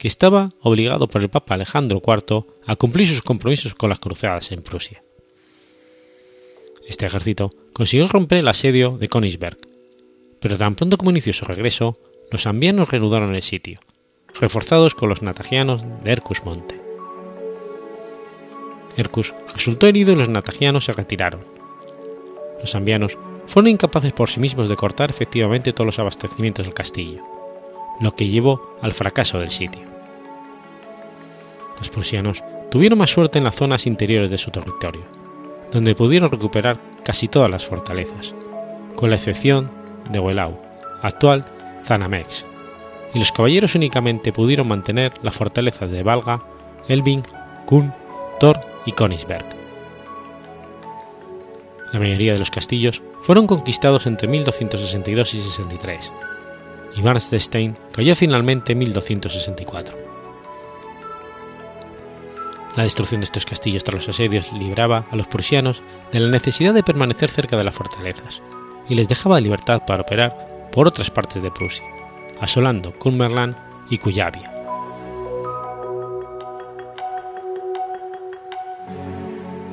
que 0.00 0.08
estaba 0.08 0.48
obligado 0.62 1.08
por 1.08 1.20
el 1.20 1.28
Papa 1.28 1.52
Alejandro 1.52 2.00
IV 2.02 2.46
a 2.64 2.76
cumplir 2.76 3.06
sus 3.06 3.20
compromisos 3.20 3.74
con 3.74 3.90
las 3.90 3.98
cruzadas 3.98 4.50
en 4.50 4.62
Prusia. 4.62 5.02
Este 6.88 7.04
ejército 7.04 7.50
consiguió 7.74 8.08
romper 8.08 8.38
el 8.38 8.48
asedio 8.48 8.96
de 8.96 9.08
Königsberg, 9.08 9.58
pero 10.40 10.56
tan 10.56 10.74
pronto 10.74 10.96
como 10.96 11.10
inició 11.10 11.34
su 11.34 11.44
regreso, 11.44 11.98
los 12.30 12.46
ambianos 12.46 12.88
reanudaron 12.88 13.34
el 13.34 13.42
sitio, 13.42 13.78
reforzados 14.40 14.94
con 14.94 15.10
los 15.10 15.20
natagianos 15.20 15.84
de 16.02 16.10
Hercus 16.10 16.46
Monte. 16.46 16.80
Hercus 18.96 19.34
resultó 19.52 19.86
herido 19.86 20.14
y 20.14 20.16
los 20.16 20.30
natagianos 20.30 20.86
se 20.86 20.94
retiraron. 20.94 21.44
Los 22.58 22.74
ambianos 22.74 23.18
fueron 23.46 23.68
incapaces 23.68 24.14
por 24.14 24.30
sí 24.30 24.40
mismos 24.40 24.70
de 24.70 24.76
cortar 24.76 25.10
efectivamente 25.10 25.74
todos 25.74 25.84
los 25.84 25.98
abastecimientos 25.98 26.64
del 26.64 26.74
castillo, 26.74 27.22
lo 28.00 28.14
que 28.14 28.28
llevó 28.28 28.78
al 28.80 28.94
fracaso 28.94 29.38
del 29.38 29.50
sitio. 29.50 29.89
Los 31.80 31.90
prusianos 31.90 32.44
tuvieron 32.70 32.98
más 32.98 33.10
suerte 33.10 33.38
en 33.38 33.44
las 33.44 33.56
zonas 33.56 33.86
interiores 33.86 34.30
de 34.30 34.38
su 34.38 34.50
territorio, 34.50 35.02
donde 35.72 35.94
pudieron 35.94 36.30
recuperar 36.30 36.78
casi 37.04 37.26
todas 37.26 37.50
las 37.50 37.64
fortalezas, 37.64 38.34
con 38.94 39.10
la 39.10 39.16
excepción 39.16 39.70
de 40.08 40.20
Wehlau, 40.20 40.60
actual 41.02 41.44
Zanamex, 41.84 42.44
y 43.14 43.18
los 43.18 43.32
caballeros 43.32 43.74
únicamente 43.74 44.32
pudieron 44.32 44.68
mantener 44.68 45.12
las 45.22 45.34
fortalezas 45.34 45.90
de 45.90 46.02
Valga, 46.02 46.42
Elbing, 46.86 47.22
Kuhn, 47.66 47.92
Thor 48.38 48.60
y 48.86 48.92
Königsberg. 48.92 49.44
La 51.92 51.98
mayoría 51.98 52.34
de 52.34 52.38
los 52.38 52.50
castillos 52.50 53.02
fueron 53.22 53.46
conquistados 53.46 54.06
entre 54.06 54.28
1262 54.28 55.34
y 55.34 55.40
63, 55.40 56.12
y 56.96 57.02
Marstein 57.02 57.76
cayó 57.92 58.14
finalmente 58.14 58.72
en 58.72 58.78
1264. 58.78 60.09
La 62.76 62.84
destrucción 62.84 63.20
de 63.20 63.24
estos 63.24 63.46
castillos 63.46 63.82
tras 63.82 63.96
los 63.96 64.08
asedios 64.08 64.52
libraba 64.52 65.04
a 65.10 65.16
los 65.16 65.26
prusianos 65.26 65.82
de 66.12 66.20
la 66.20 66.30
necesidad 66.30 66.72
de 66.72 66.84
permanecer 66.84 67.28
cerca 67.28 67.56
de 67.56 67.64
las 67.64 67.74
fortalezas 67.74 68.42
y 68.88 68.94
les 68.94 69.08
dejaba 69.08 69.40
libertad 69.40 69.82
para 69.86 70.02
operar 70.02 70.70
por 70.72 70.86
otras 70.86 71.10
partes 71.10 71.42
de 71.42 71.50
Prusia, 71.50 71.84
asolando 72.40 72.92
Cumberland 72.92 73.56
y 73.90 73.98
Cuyavia. 73.98 74.52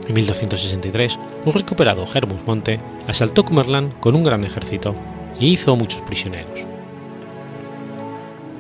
En 0.08 0.14
1263, 0.14 1.20
un 1.45 1.54
recuperado 1.54 2.08
Hermus 2.12 2.45
Monte 2.48 2.80
asaltó 3.08 3.43
Cumberland 3.45 4.00
con 4.00 4.16
un 4.16 4.24
gran 4.24 4.43
ejército 4.43 4.95
y 5.39 5.48
hizo 5.48 5.76
muchos 5.76 6.02
prisioneros. 6.02 6.66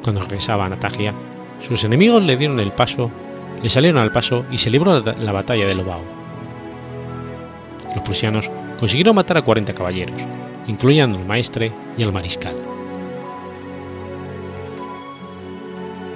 Cuando 0.03 0.21
regresaba 0.21 0.65
a 0.65 0.69
Natagia, 0.69 1.13
sus 1.59 1.83
enemigos 1.83 2.21
le 2.21 2.37
dieron 2.37 2.59
el 2.59 2.71
paso 2.71 3.09
le 3.61 3.69
salieron 3.69 4.01
al 4.01 4.11
paso 4.11 4.45
y 4.51 4.57
se 4.57 4.69
libró 4.69 4.99
la 4.99 5.31
batalla 5.31 5.65
de 5.65 5.75
Lobau. 5.75 6.01
Los 7.95 8.03
prusianos 8.03 8.51
consiguieron 8.79 9.15
matar 9.15 9.37
a 9.37 9.41
40 9.41 9.73
caballeros, 9.73 10.21
incluyendo 10.67 11.17
al 11.17 11.25
maestre 11.25 11.71
y 11.97 12.03
al 12.03 12.13
mariscal. 12.13 12.55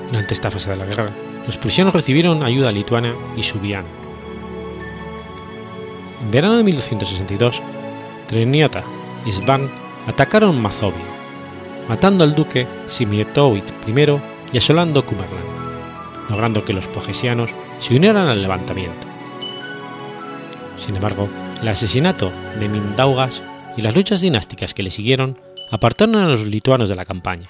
Durante 0.10 0.34
esta 0.34 0.52
fase 0.52 0.70
de 0.70 0.78
la 0.78 0.86
guerra, 0.86 1.10
los 1.46 1.58
prusianos 1.58 1.94
recibieron 1.94 2.44
ayuda 2.44 2.72
lituana 2.72 3.14
y 3.36 3.44
subiana. 3.44 3.88
En 6.22 6.32
verano 6.32 6.58
de 6.58 6.64
1262, 6.64 7.64
Treniota 8.28 8.84
y 9.26 9.32
Svan 9.32 9.72
atacaron 10.06 10.62
Mazovia, 10.62 11.02
matando 11.90 12.24
al 12.24 12.36
duque 12.36 12.68
Simietowit 12.88 13.66
I 13.88 13.94
y 14.54 14.58
asolando 14.58 15.04
Kumerland 15.06 15.61
logrando 16.32 16.66
que 16.66 16.74
los 16.74 16.88
pogesianos 16.88 17.52
se 17.80 17.96
unieran 17.96 18.28
al 18.28 18.42
levantamiento. 18.42 19.08
Sin 20.78 20.96
embargo, 20.96 21.30
el 21.62 21.68
asesinato 21.68 22.32
de 22.60 22.68
Mindaugas 22.68 23.44
y 23.78 23.82
las 23.82 23.96
luchas 23.96 24.22
dinásticas 24.22 24.74
que 24.74 24.82
le 24.82 24.90
siguieron 24.90 25.40
apartaron 25.70 26.16
a 26.16 26.28
los 26.28 26.46
lituanos 26.46 26.90
de 26.90 26.96
la 26.96 27.06
campaña. 27.06 27.50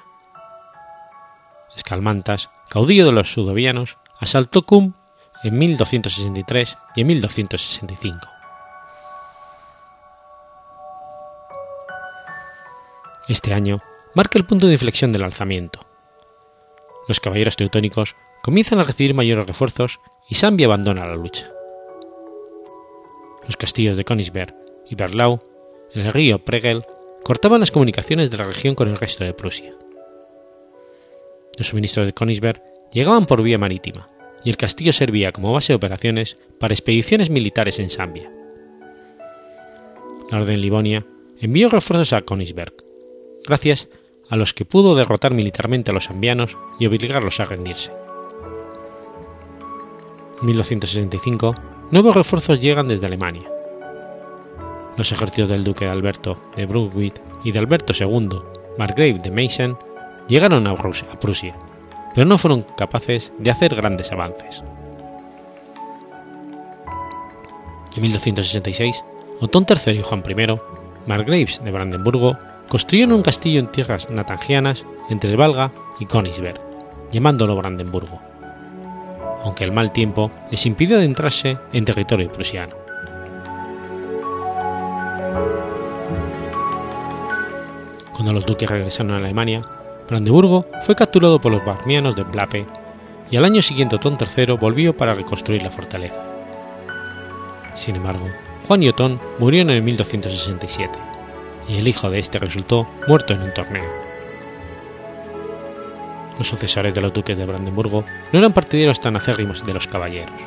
Escalmantas, 1.75 2.49
caudillo 2.69 3.05
de 3.05 3.13
los 3.13 3.31
sudovianos, 3.31 3.97
asaltó 4.19 4.63
Cum 4.63 4.93
en 5.43 5.57
1263 5.57 6.77
y 6.95 7.01
en 7.01 7.07
1265. 7.07 8.27
Este 13.27 13.53
año 13.53 13.79
marca 14.13 14.37
el 14.37 14.45
punto 14.45 14.67
de 14.67 14.73
inflexión 14.73 15.11
del 15.11 15.23
alzamiento. 15.23 15.79
Los 17.07 17.19
caballeros 17.19 17.55
teutónicos 17.55 18.15
comienzan 18.41 18.79
a 18.79 18.83
recibir 18.83 19.13
mayores 19.13 19.47
refuerzos 19.47 19.99
y 20.29 20.35
Sambia 20.35 20.67
abandona 20.67 21.05
la 21.05 21.15
lucha. 21.15 21.51
Los 23.45 23.57
castillos 23.57 23.97
de 23.97 24.05
Königsberg 24.05 24.55
y 24.89 24.95
Berlau, 24.95 25.39
en 25.93 26.05
el 26.05 26.13
río 26.13 26.43
Pregel, 26.43 26.83
cortaban 27.23 27.59
las 27.59 27.71
comunicaciones 27.71 28.29
de 28.29 28.37
la 28.37 28.45
región 28.45 28.75
con 28.75 28.87
el 28.87 28.97
resto 28.97 29.23
de 29.23 29.33
Prusia. 29.33 29.73
Los 31.57 31.67
suministros 31.67 32.05
de 32.05 32.13
Königsberg 32.13 32.63
llegaban 32.91 33.25
por 33.25 33.41
vía 33.41 33.57
marítima, 33.57 34.07
y 34.43 34.49
el 34.49 34.57
castillo 34.57 34.93
servía 34.93 35.31
como 35.31 35.53
base 35.53 35.73
de 35.73 35.77
operaciones 35.77 36.37
para 36.59 36.73
expediciones 36.73 37.29
militares 37.29 37.79
en 37.79 37.89
Zambia. 37.89 38.31
La 40.31 40.39
Orden 40.39 40.61
Livonia 40.61 41.05
envió 41.39 41.69
refuerzos 41.69 42.13
a 42.13 42.21
Königsberg, 42.21 42.73
gracias 43.45 43.89
a 44.29 44.35
los 44.35 44.53
que 44.53 44.65
pudo 44.65 44.95
derrotar 44.95 45.33
militarmente 45.33 45.91
a 45.91 45.93
los 45.93 46.07
zambianos 46.07 46.57
y 46.79 46.87
obligarlos 46.87 47.39
a 47.39 47.45
rendirse. 47.45 47.91
En 50.41 50.47
1265, 50.47 51.55
nuevos 51.91 52.15
refuerzos 52.15 52.59
llegan 52.59 52.87
desde 52.87 53.05
Alemania. 53.05 53.47
Los 54.97 55.11
ejércitos 55.11 55.49
del 55.49 55.63
duque 55.63 55.85
de 55.85 55.91
Alberto 55.91 56.35
de 56.55 56.65
Brunswick 56.65 57.21
y 57.43 57.51
de 57.51 57.59
Alberto 57.59 57.93
II, 57.93 58.41
Margrave 58.75 59.19
de 59.19 59.29
Meissen, 59.29 59.77
llegaron 60.27 60.65
a 60.65 60.75
Prusia, 60.75 61.55
pero 62.15 62.25
no 62.25 62.39
fueron 62.39 62.65
capaces 62.75 63.31
de 63.37 63.51
hacer 63.51 63.75
grandes 63.75 64.11
avances. 64.11 64.63
En 67.95 68.01
1266, 68.01 69.03
Otón 69.41 69.67
III 69.69 69.99
y 69.99 70.01
Juan 70.01 70.23
I, 70.27 70.59
Margraves 71.05 71.63
de 71.63 71.71
Brandenburgo, 71.71 72.35
construyeron 72.67 73.13
un 73.13 73.21
castillo 73.21 73.59
en 73.59 73.71
tierras 73.71 74.09
natangianas 74.09 74.85
entre 75.09 75.29
el 75.29 75.37
Valga 75.37 75.71
y 75.99 76.07
Königsberg, 76.07 76.59
llamándolo 77.11 77.55
Brandenburgo, 77.55 78.30
aunque 79.43 79.63
el 79.63 79.71
mal 79.71 79.91
tiempo 79.91 80.31
les 80.49 80.65
impidió 80.65 80.97
adentrarse 80.97 81.57
en 81.73 81.85
territorio 81.85 82.31
prusiano. 82.31 82.75
Cuando 88.13 88.33
los 88.33 88.45
duques 88.45 88.69
regresaron 88.69 89.13
a 89.13 89.17
Alemania, 89.17 89.61
Brandeburgo 90.07 90.67
fue 90.83 90.95
capturado 90.95 91.41
por 91.41 91.51
los 91.51 91.65
barmianos 91.65 92.15
de 92.15 92.23
Blape 92.23 92.67
y 93.31 93.37
al 93.37 93.45
año 93.45 93.61
siguiente 93.61 93.95
Otón 93.95 94.17
III 94.19 94.57
volvió 94.57 94.95
para 94.95 95.13
reconstruir 95.13 95.63
la 95.63 95.71
fortaleza. 95.71 96.21
Sin 97.73 97.95
embargo, 97.95 98.27
Juan 98.67 98.83
y 98.83 98.89
Otón 98.89 99.19
murieron 99.39 99.71
en 99.71 99.83
1267 99.83 100.99
y 101.67 101.77
el 101.77 101.87
hijo 101.87 102.09
de 102.09 102.19
este 102.19 102.39
resultó 102.39 102.87
muerto 103.07 103.33
en 103.33 103.41
un 103.41 103.53
torneo. 103.53 104.00
Los 106.41 106.47
sucesores 106.47 106.91
de 106.91 107.01
los 107.01 107.13
duques 107.13 107.37
de 107.37 107.45
Brandeburgo 107.45 108.03
no 108.31 108.39
eran 108.39 108.51
partidarios 108.51 108.99
tan 108.99 109.15
acérrimos 109.15 109.63
de 109.63 109.75
los 109.75 109.85
caballeros. 109.85 110.41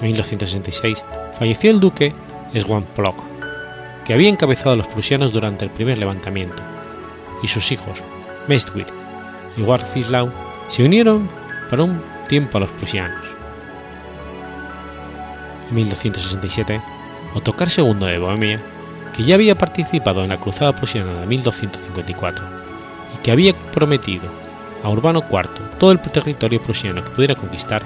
En 0.00 0.06
1266 0.06 1.04
falleció 1.38 1.70
el 1.70 1.80
duque 1.80 2.14
Plok, 2.94 3.24
que 4.06 4.14
había 4.14 4.30
encabezado 4.30 4.70
a 4.70 4.76
los 4.76 4.86
prusianos 4.86 5.34
durante 5.34 5.66
el 5.66 5.70
primer 5.70 5.98
levantamiento 5.98 6.62
y 7.42 7.48
sus 7.48 7.70
hijos, 7.72 8.02
Mestwit 8.46 8.88
y 9.58 9.60
Warcislau, 9.60 10.32
se 10.66 10.82
unieron 10.82 11.28
para 11.68 11.82
un 11.82 12.02
tiempo 12.26 12.56
a 12.56 12.62
los 12.62 12.72
prusianos. 12.72 13.26
En 15.68 15.74
1267, 15.74 16.80
Ottokar 17.34 17.68
II 17.76 17.92
de 17.96 18.18
Bohemia, 18.18 18.62
que 19.14 19.24
ya 19.24 19.34
había 19.34 19.58
participado 19.58 20.22
en 20.22 20.30
la 20.30 20.40
cruzada 20.40 20.74
prusiana 20.74 21.20
de 21.20 21.26
1254 21.26 22.67
y 23.14 23.18
que 23.18 23.30
había 23.30 23.54
prometido 23.70 24.28
a 24.82 24.90
Urbano 24.90 25.24
IV 25.30 25.78
todo 25.78 25.92
el 25.92 26.00
territorio 26.00 26.62
prusiano 26.62 27.04
que 27.04 27.10
pudiera 27.10 27.34
conquistar, 27.34 27.82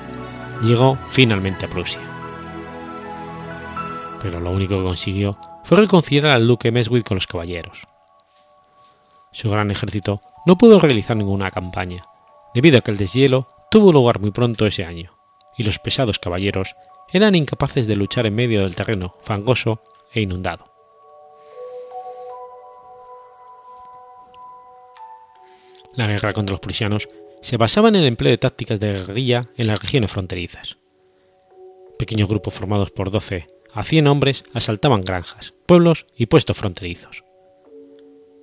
llegó 0.63 0.97
finalmente 1.09 1.67
a 1.67 1.69
Prusia. 1.69 2.01
Pero 4.21 4.41
lo 4.41 4.51
único 4.51 4.79
que 4.79 4.85
consiguió 4.85 5.37
fue 5.65 5.79
reconciliar 5.79 6.27
al 6.27 6.47
duque 6.47 6.71
Meswit 6.71 7.07
con 7.07 7.17
los 7.17 7.27
caballeros. 7.27 7.83
Su 9.33 9.51
gran 9.51 9.71
ejército 9.71 10.21
no 10.47 10.57
pudo 10.59 10.79
realizar 10.79 11.17
ninguna 11.17 11.51
campaña, 11.51 12.05
debido 12.55 12.79
a 12.79 12.81
que 12.83 12.91
el 12.91 12.99
deshielo 12.99 13.47
tuvo 13.71 13.93
lugar 13.93 14.21
muy 14.21 14.31
pronto 14.31 14.67
ese 14.67 14.85
año, 14.85 15.17
y 15.57 15.65
los 15.65 15.79
pesados 15.79 16.19
caballeros 16.19 16.77
eran 17.13 17.35
incapaces 17.35 17.87
de 17.87 17.97
luchar 17.97 18.27
en 18.27 18.35
medio 18.35 18.61
del 18.61 18.77
terreno 18.77 19.15
fangoso 19.21 19.83
e 20.13 20.21
inundado. 20.21 20.72
La 25.95 26.07
guerra 26.07 26.33
contra 26.33 26.53
los 26.53 26.61
prusianos 26.61 27.09
se 27.43 27.57
basaba 27.57 27.89
en 27.89 27.97
el 27.97 28.07
empleo 28.07 28.31
de 28.31 28.39
tácticas 28.39 28.81
de 28.81 28.93
guerrilla 28.93 29.45
en 29.57 29.67
las 29.67 29.81
regiones 29.81 30.11
fronterizas. 30.11 30.79
Pequeños 31.99 32.29
grupos 32.29 32.55
formados 32.55 32.91
por 32.91 33.11
12 33.11 33.47
a 33.75 33.83
100 33.83 34.07
hombres 34.07 34.45
asaltaban 34.55 35.03
granjas, 35.03 35.55
pueblos 35.67 36.07
y 36.17 36.27
puestos 36.27 36.57
fronterizos. 36.57 37.25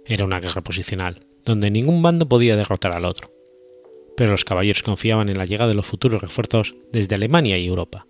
Era 0.05 0.25
una 0.25 0.39
guerra 0.39 0.61
posicional, 0.61 1.19
donde 1.45 1.71
ningún 1.71 2.01
bando 2.01 2.27
podía 2.27 2.55
derrotar 2.55 2.95
al 2.95 3.05
otro. 3.05 3.31
Pero 4.15 4.31
los 4.31 4.45
caballeros 4.45 4.83
confiaban 4.83 5.29
en 5.29 5.37
la 5.37 5.45
llegada 5.45 5.69
de 5.69 5.75
los 5.75 5.85
futuros 5.85 6.21
refuerzos 6.21 6.75
desde 6.91 7.15
Alemania 7.15 7.57
y 7.57 7.67
Europa, 7.67 8.05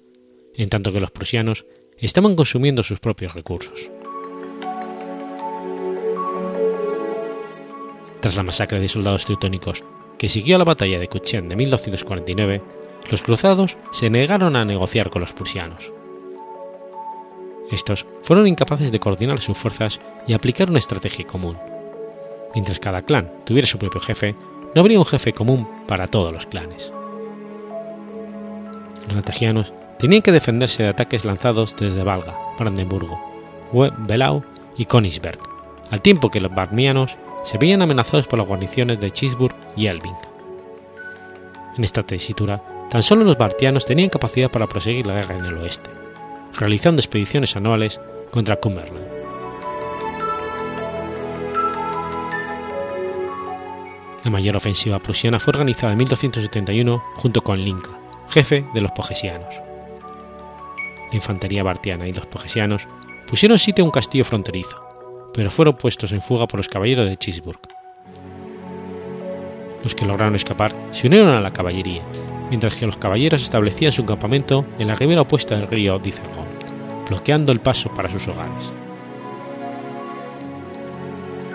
en 0.55 0.69
tanto 0.69 0.91
que 0.91 0.99
los 0.99 1.11
prusianos 1.11 1.65
estaban 1.97 2.35
consumiendo 2.35 2.83
sus 2.83 2.99
propios 2.99 3.33
recursos. 3.33 3.91
Tras 8.21 8.35
la 8.35 8.43
masacre 8.43 8.79
de 8.79 8.87
soldados 8.87 9.25
teutónicos 9.25 9.83
que 10.17 10.27
siguió 10.27 10.55
a 10.55 10.59
la 10.59 10.65
batalla 10.65 10.99
de 10.99 11.07
Kuchen 11.07 11.47
de 11.47 11.55
1249, 11.55 12.61
los 13.09 13.23
cruzados 13.23 13.77
se 13.91 14.09
negaron 14.09 14.55
a 14.55 14.65
negociar 14.65 15.09
con 15.09 15.21
los 15.21 15.33
prusianos. 15.33 15.93
Estos 17.71 18.05
fueron 18.23 18.47
incapaces 18.47 18.91
de 18.91 18.99
coordinar 18.99 19.39
sus 19.39 19.57
fuerzas 19.57 20.01
y 20.27 20.33
aplicar 20.33 20.69
una 20.69 20.79
estrategia 20.79 21.25
común, 21.25 21.57
mientras 22.53 22.79
cada 22.79 23.03
clan 23.03 23.31
tuviera 23.45 23.67
su 23.67 23.77
propio 23.77 24.01
jefe, 24.01 24.35
no 24.75 24.81
habría 24.81 24.99
un 24.99 25.05
jefe 25.05 25.33
común 25.33 25.67
para 25.87 26.07
todos 26.07 26.33
los 26.33 26.45
clanes. 26.45 26.93
Los 29.07 29.15
natagianos 29.15 29.73
tenían 29.97 30.21
que 30.21 30.31
defenderse 30.31 30.83
de 30.83 30.89
ataques 30.89 31.25
lanzados 31.25 31.75
desde 31.75 32.03
Valga, 32.03 32.37
Brandenburgo, 32.57 33.19
Belau 33.99 34.43
y 34.77 34.85
Königsberg, 34.85 35.39
al 35.91 36.01
tiempo 36.01 36.29
que 36.29 36.41
los 36.41 36.53
barmianos 36.53 37.17
se 37.43 37.57
veían 37.57 37.81
amenazados 37.81 38.27
por 38.27 38.39
las 38.39 38.47
guarniciones 38.47 38.99
de 38.99 39.11
Chisburg 39.11 39.55
y 39.75 39.87
Elbing. 39.87 40.15
En 41.77 41.83
esta 41.83 42.03
tesitura, 42.03 42.63
tan 42.89 43.03
solo 43.03 43.23
los 43.23 43.37
bartianos 43.37 43.85
tenían 43.85 44.09
capacidad 44.09 44.51
para 44.51 44.67
proseguir 44.67 45.07
la 45.07 45.13
guerra 45.13 45.37
en 45.37 45.45
el 45.45 45.57
oeste, 45.57 45.89
realizando 46.53 46.99
expediciones 46.99 47.55
anuales 47.55 48.01
contra 48.31 48.57
Cumberland. 48.57 49.07
La 54.23 54.31
mayor 54.31 54.57
ofensiva 54.57 54.99
prusiana 54.99 55.39
fue 55.39 55.51
organizada 55.51 55.93
en 55.93 55.99
1271 55.99 57.03
junto 57.15 57.41
con 57.41 57.63
Linka, 57.63 57.91
jefe 58.29 58.65
de 58.73 58.81
los 58.81 58.91
pogesianos. 58.91 59.55
La 61.09 61.15
infantería 61.15 61.63
bartiana 61.63 62.07
y 62.07 62.13
los 62.13 62.27
pogesianos 62.27 62.87
pusieron 63.27 63.57
sitio 63.57 63.83
a 63.83 63.87
un 63.87 63.91
castillo 63.91 64.25
fronterizo, 64.25 64.88
pero 65.33 65.51
fueron 65.51 65.75
puestos 65.75 66.11
en 66.11 66.21
fuga 66.21 66.47
por 66.47 66.59
los 66.59 66.69
caballeros 66.69 67.09
de 67.09 67.17
Chisburg. 67.17 67.59
Los 69.83 69.95
que 69.95 70.05
lograron 70.05 70.35
escapar 70.35 70.75
se 70.91 71.07
unieron 71.07 71.29
a 71.29 71.41
la 71.41 71.53
caballería, 71.53 72.01
mientras 72.49 72.75
que 72.75 72.85
los 72.85 72.97
caballeros 72.97 73.41
establecían 73.41 73.91
su 73.91 74.05
campamento 74.05 74.65
en 74.77 74.87
la 74.87 74.95
ribera 74.95 75.21
opuesta 75.21 75.55
del 75.55 75.67
río 75.67 75.99
Dizergon, 75.99 76.47
bloqueando 77.07 77.51
el 77.51 77.61
paso 77.61 77.93
para 77.93 78.09
sus 78.09 78.27
hogares. 78.27 78.73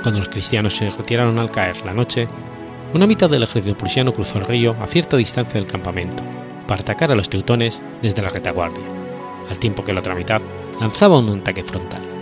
Cuando 0.02 0.20
los 0.20 0.28
cristianos 0.28 0.76
se 0.76 0.90
retiraron 0.90 1.38
al 1.38 1.50
caer 1.50 1.84
la 1.84 1.92
noche, 1.92 2.28
una 2.92 3.06
mitad 3.06 3.28
del 3.28 3.42
ejército 3.42 3.76
prusiano 3.76 4.12
cruzó 4.12 4.38
el 4.38 4.46
río 4.46 4.76
a 4.80 4.86
cierta 4.86 5.16
distancia 5.16 5.58
del 5.58 5.70
campamento, 5.70 6.22
para 6.68 6.82
atacar 6.82 7.10
a 7.10 7.14
los 7.14 7.28
teutones 7.28 7.82
desde 8.00 8.22
la 8.22 8.30
retaguardia, 8.30 8.84
al 9.50 9.58
tiempo 9.58 9.84
que 9.84 9.92
la 9.92 10.00
otra 10.00 10.14
mitad 10.14 10.40
lanzaba 10.80 11.18
un 11.18 11.40
ataque 11.40 11.62
frontal. 11.62 12.13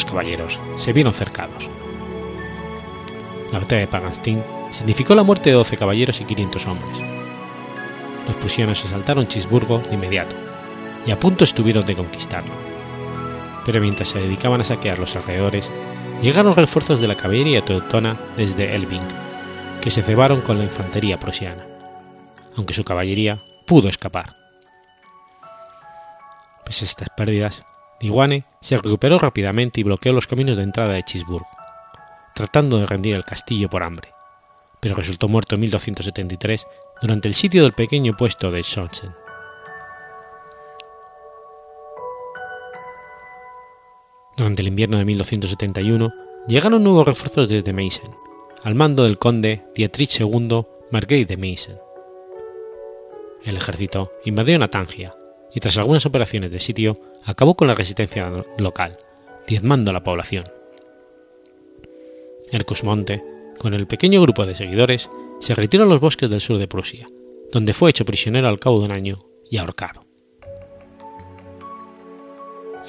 Los 0.00 0.10
caballeros 0.10 0.58
se 0.76 0.94
vieron 0.94 1.12
cercados. 1.12 1.68
La 3.52 3.58
batalla 3.58 3.82
de 3.82 3.86
Paganstein 3.86 4.42
significó 4.70 5.14
la 5.14 5.24
muerte 5.24 5.50
de 5.50 5.56
12 5.56 5.76
caballeros 5.76 6.22
y 6.22 6.24
500 6.24 6.66
hombres. 6.68 6.98
Los 8.26 8.36
prusianos 8.36 8.82
asaltaron 8.82 9.26
Chisburgo 9.26 9.80
de 9.80 9.96
inmediato, 9.96 10.34
y 11.04 11.10
a 11.10 11.18
punto 11.18 11.44
estuvieron 11.44 11.84
de 11.84 11.96
conquistarlo. 11.96 12.54
Pero 13.66 13.82
mientras 13.82 14.08
se 14.08 14.20
dedicaban 14.20 14.62
a 14.62 14.64
saquear 14.64 14.98
los 14.98 15.14
alrededores, 15.16 15.70
llegaron 16.22 16.56
refuerzos 16.56 16.98
de 16.98 17.08
la 17.08 17.16
caballería 17.16 17.62
teutona 17.62 18.18
desde 18.38 18.74
Elbing, 18.74 19.06
que 19.82 19.90
se 19.90 20.00
cebaron 20.00 20.40
con 20.40 20.56
la 20.56 20.64
infantería 20.64 21.20
prusiana, 21.20 21.66
aunque 22.56 22.72
su 22.72 22.84
caballería 22.84 23.36
pudo 23.66 23.90
escapar. 23.90 24.34
Pese 26.64 26.86
a 26.86 26.88
estas 26.88 27.10
pérdidas, 27.10 27.64
Diwane 28.00 28.46
se 28.62 28.78
recuperó 28.78 29.18
rápidamente 29.18 29.80
y 29.80 29.84
bloqueó 29.84 30.14
los 30.14 30.26
caminos 30.26 30.56
de 30.56 30.62
entrada 30.62 30.94
de 30.94 31.02
Chisburg, 31.02 31.44
tratando 32.34 32.78
de 32.78 32.86
rendir 32.86 33.14
el 33.14 33.24
castillo 33.24 33.68
por 33.68 33.82
hambre, 33.82 34.14
pero 34.80 34.94
resultó 34.94 35.28
muerto 35.28 35.54
en 35.54 35.60
1273 35.60 36.66
durante 37.02 37.28
el 37.28 37.34
sitio 37.34 37.62
del 37.62 37.74
pequeño 37.74 38.16
puesto 38.16 38.50
de 38.50 38.62
Sonsen. 38.62 39.14
Durante 44.34 44.62
el 44.62 44.68
invierno 44.68 44.96
de 44.96 45.04
1271 45.04 46.14
llegaron 46.48 46.82
nuevos 46.82 47.06
refuerzos 47.06 47.48
desde 47.50 47.74
Meissen, 47.74 48.10
al 48.64 48.74
mando 48.74 49.02
del 49.02 49.18
conde 49.18 49.62
Dietrich 49.74 50.20
II 50.20 50.64
Marguerite 50.90 51.34
de 51.34 51.40
Meissen. 51.40 51.78
El 53.44 53.58
ejército 53.58 54.12
invadió 54.24 54.58
Natangia, 54.58 55.10
y 55.54 55.60
tras 55.60 55.76
algunas 55.78 56.06
operaciones 56.06 56.50
de 56.50 56.60
sitio 56.60 57.00
acabó 57.24 57.54
con 57.54 57.68
la 57.68 57.74
resistencia 57.74 58.30
local, 58.58 58.96
diezmando 59.46 59.90
a 59.90 59.94
la 59.94 60.04
población. 60.04 60.44
Monte, 62.84 63.22
con 63.58 63.74
el 63.74 63.86
pequeño 63.86 64.22
grupo 64.22 64.44
de 64.44 64.54
seguidores, 64.54 65.10
se 65.40 65.54
retiró 65.54 65.84
a 65.84 65.86
los 65.86 66.00
bosques 66.00 66.30
del 66.30 66.40
sur 66.40 66.58
de 66.58 66.68
Prusia, 66.68 67.06
donde 67.52 67.72
fue 67.72 67.90
hecho 67.90 68.04
prisionero 68.04 68.48
al 68.48 68.58
cabo 68.58 68.78
de 68.78 68.86
un 68.86 68.92
año 68.92 69.24
y 69.50 69.58
ahorcado. 69.58 70.04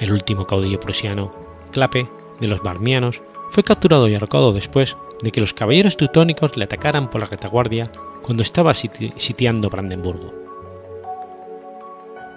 El 0.00 0.12
último 0.12 0.46
caudillo 0.46 0.80
prusiano, 0.80 1.30
Clape, 1.70 2.04
de 2.40 2.48
los 2.48 2.62
Barmianos, 2.62 3.22
fue 3.50 3.62
capturado 3.62 4.08
y 4.08 4.14
ahorcado 4.14 4.52
después 4.52 4.96
de 5.22 5.30
que 5.30 5.40
los 5.40 5.54
caballeros 5.54 5.96
teutónicos 5.96 6.56
le 6.56 6.64
atacaran 6.64 7.08
por 7.08 7.20
la 7.20 7.28
retaguardia 7.28 7.92
cuando 8.22 8.42
estaba 8.42 8.74
sitiando 8.74 9.70
Brandenburgo. 9.70 10.41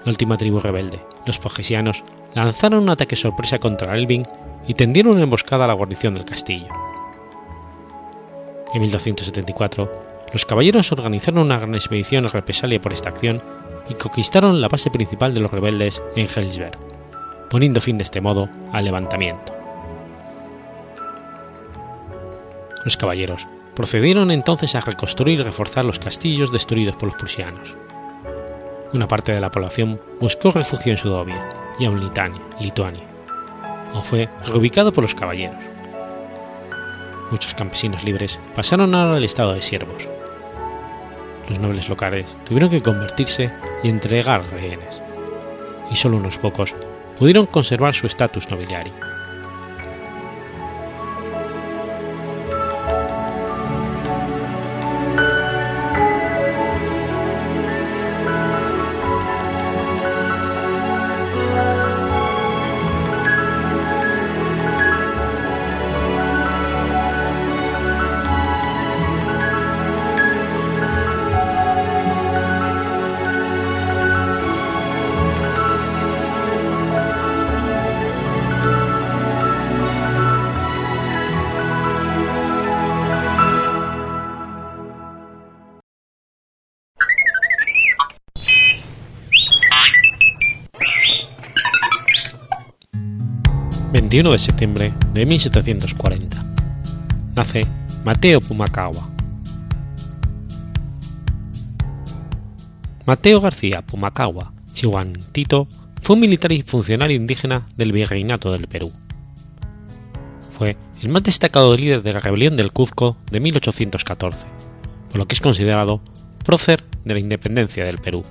La 0.05 0.11
última 0.11 0.37
tribu 0.37 0.59
rebelde, 0.59 1.01
los 1.25 1.39
pogesianos, 1.39 2.03
lanzaron 2.35 2.83
un 2.83 2.89
ataque 2.89 3.15
sorpresa 3.15 3.57
contra 3.57 3.95
Elbing 3.95 4.23
y 4.67 4.75
tendieron 4.75 5.13
una 5.13 5.23
emboscada 5.23 5.65
a 5.65 5.67
la 5.67 5.73
guarnición 5.73 6.13
del 6.13 6.25
castillo. 6.25 6.67
En 8.71 8.81
1274, 8.81 9.91
los 10.31 10.45
caballeros 10.45 10.91
organizaron 10.91 11.45
una 11.45 11.57
gran 11.57 11.73
expedición 11.73 12.29
represalia 12.29 12.79
por 12.79 12.93
esta 12.93 13.09
acción 13.09 13.41
y 13.89 13.95
conquistaron 13.95 14.61
la 14.61 14.67
base 14.67 14.91
principal 14.91 15.33
de 15.33 15.39
los 15.39 15.51
rebeldes 15.51 16.03
en 16.15 16.27
Helsberg, 16.27 16.77
poniendo 17.49 17.81
fin 17.81 17.97
de 17.97 18.03
este 18.03 18.21
modo 18.21 18.47
al 18.73 18.85
levantamiento. 18.85 19.55
Los 22.83 22.95
caballeros 22.95 23.47
procedieron 23.75 24.29
entonces 24.29 24.75
a 24.75 24.81
reconstruir 24.81 25.39
y 25.39 25.43
reforzar 25.43 25.83
los 25.83 25.97
castillos 25.97 26.51
destruidos 26.51 26.95
por 26.95 27.09
los 27.09 27.17
prusianos. 27.17 27.75
Una 28.95 29.07
parte 29.07 29.33
de 29.33 29.41
la 29.41 29.51
población 29.51 30.01
buscó 30.19 30.51
refugio 30.51 30.93
en 30.93 30.97
Sudovia 30.97 31.49
y 31.77 31.87
Litania, 31.87 32.41
Lituania, 32.59 33.03
o 33.93 34.01
fue 34.01 34.29
reubicado 34.47 34.91
por 34.91 35.03
los 35.03 35.13
caballeros 35.13 35.75
muchos 37.31 37.53
campesinos 37.55 38.03
libres 38.03 38.39
pasaron 38.55 38.93
ahora 38.95 39.17
al 39.17 39.23
estado 39.23 39.53
de 39.53 39.61
siervos. 39.61 40.07
Los 41.49 41.59
nobles 41.59 41.89
locales 41.89 42.37
tuvieron 42.45 42.69
que 42.69 42.81
convertirse 42.81 43.51
y 43.83 43.89
entregar 43.89 44.43
rehenes, 44.51 45.01
y 45.91 45.95
solo 45.95 46.17
unos 46.17 46.37
pocos 46.37 46.75
pudieron 47.17 47.45
conservar 47.45 47.93
su 47.93 48.07
estatus 48.07 48.49
nobiliario. 48.49 48.93
21 94.15 94.31
de 94.31 94.39
septiembre 94.39 94.93
de 95.13 95.25
1740. 95.25 96.37
Nace 97.35 97.67
Mateo 98.05 98.39
Pumacagua. 98.39 99.05
Mateo 103.05 103.41
García 103.41 103.81
Pumacagua 103.81 104.53
Chihuantito 104.71 105.67
fue 106.01 106.13
un 106.13 106.21
militar 106.21 106.53
y 106.53 106.61
funcionario 106.61 107.17
indígena 107.17 107.67
del 107.75 107.91
Virreinato 107.91 108.53
del 108.53 108.69
Perú. 108.69 108.89
Fue 110.57 110.77
el 111.01 111.09
más 111.09 111.23
destacado 111.23 111.75
líder 111.75 112.01
de 112.01 112.13
la 112.13 112.21
rebelión 112.21 112.55
del 112.55 112.71
Cuzco 112.71 113.17
de 113.29 113.41
1814, 113.41 114.47
por 115.09 115.17
lo 115.17 115.27
que 115.27 115.35
es 115.35 115.41
considerado 115.41 115.99
prócer 116.45 116.85
de 117.03 117.15
la 117.15 117.19
independencia 117.19 117.83
del 117.83 117.97
Perú. 117.97 118.23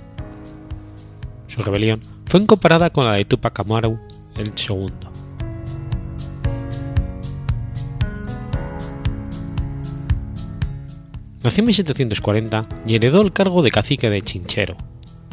Su 1.47 1.63
rebelión 1.63 2.01
fue 2.25 2.41
incomparada 2.41 2.89
con 2.89 3.05
la 3.05 3.13
de 3.13 3.27
Tupac 3.27 3.61
Amaru 3.61 3.99
el 4.35 4.51
segundo. 4.57 5.14
Nació 11.45 11.61
en 11.61 11.67
1740 11.67 12.69
y 12.87 12.95
heredó 12.95 13.21
el 13.21 13.31
cargo 13.31 13.63
de 13.63 13.71
cacique 13.71 14.09
de 14.09 14.23
Chinchero, 14.23 14.79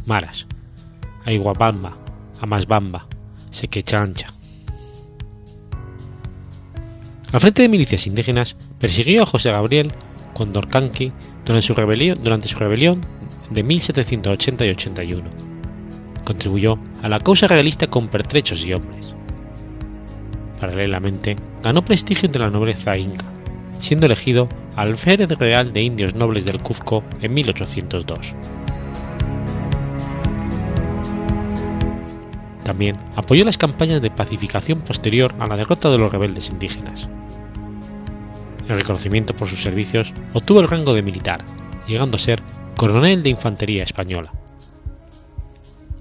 Maras, 0.05 0.45
Aiguabamba, 1.23 1.97
Amasbamba, 2.41 3.07
Sequechancha. 3.49 4.33
La 7.31 7.39
frente 7.39 7.61
de 7.61 7.69
milicias 7.69 8.07
indígenas 8.07 8.57
persiguió 8.77 9.23
a 9.23 9.25
José 9.25 9.51
Gabriel 9.51 9.93
Condorcanqui 10.33 11.13
durante 11.45 11.65
su 11.65 11.73
rebelión, 11.75 12.19
durante 12.21 12.49
su 12.49 12.59
rebelión 12.59 12.99
de 13.49 13.63
1780 13.63 14.65
y 14.65 14.69
81. 14.69 15.29
Contribuyó 16.25 16.77
a 17.01 17.07
la 17.07 17.21
causa 17.21 17.47
realista 17.47 17.87
con 17.87 18.09
pertrechos 18.09 18.65
y 18.65 18.73
hombres. 18.73 19.13
Paralelamente, 20.59 21.37
ganó 21.63 21.85
prestigio 21.85 22.25
entre 22.25 22.41
la 22.41 22.49
nobleza 22.49 22.97
inca, 22.97 23.25
siendo 23.81 24.05
elegido 24.05 24.47
alférez 24.75 25.29
real 25.37 25.73
de 25.73 25.81
indios 25.81 26.15
nobles 26.15 26.45
del 26.45 26.59
Cuzco 26.59 27.03
en 27.21 27.33
1802. 27.33 28.35
También 32.63 32.97
apoyó 33.15 33.43
las 33.43 33.57
campañas 33.57 34.01
de 34.01 34.11
pacificación 34.11 34.81
posterior 34.81 35.33
a 35.39 35.47
la 35.47 35.57
derrota 35.57 35.89
de 35.89 35.97
los 35.97 36.11
rebeldes 36.11 36.49
indígenas. 36.49 37.09
En 38.69 38.79
reconocimiento 38.79 39.35
por 39.35 39.49
sus 39.49 39.61
servicios, 39.61 40.13
obtuvo 40.33 40.61
el 40.61 40.69
rango 40.69 40.93
de 40.93 41.01
militar, 41.01 41.43
llegando 41.87 42.15
a 42.15 42.19
ser 42.19 42.41
coronel 42.77 43.23
de 43.23 43.29
infantería 43.29 43.83
española. 43.83 44.31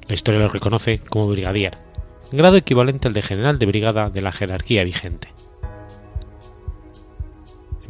La 0.06 0.14
historia 0.14 0.40
lo 0.40 0.48
reconoce 0.48 0.98
como 0.98 1.28
brigadier, 1.28 1.72
grado 2.30 2.56
equivalente 2.56 3.08
al 3.08 3.14
de 3.14 3.22
general 3.22 3.58
de 3.58 3.66
brigada 3.66 4.10
de 4.10 4.22
la 4.22 4.30
jerarquía 4.30 4.84
vigente. 4.84 5.32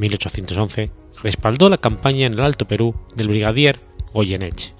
1811, 0.01 0.91
respaldó 1.23 1.69
la 1.69 1.79
campaña 1.79 2.27
en 2.27 2.35
el 2.35 2.41
Alto 2.41 2.67
Perú 2.67 2.95
del 3.15 3.29
brigadier 3.29 3.79
Goyeneche. 4.13 4.75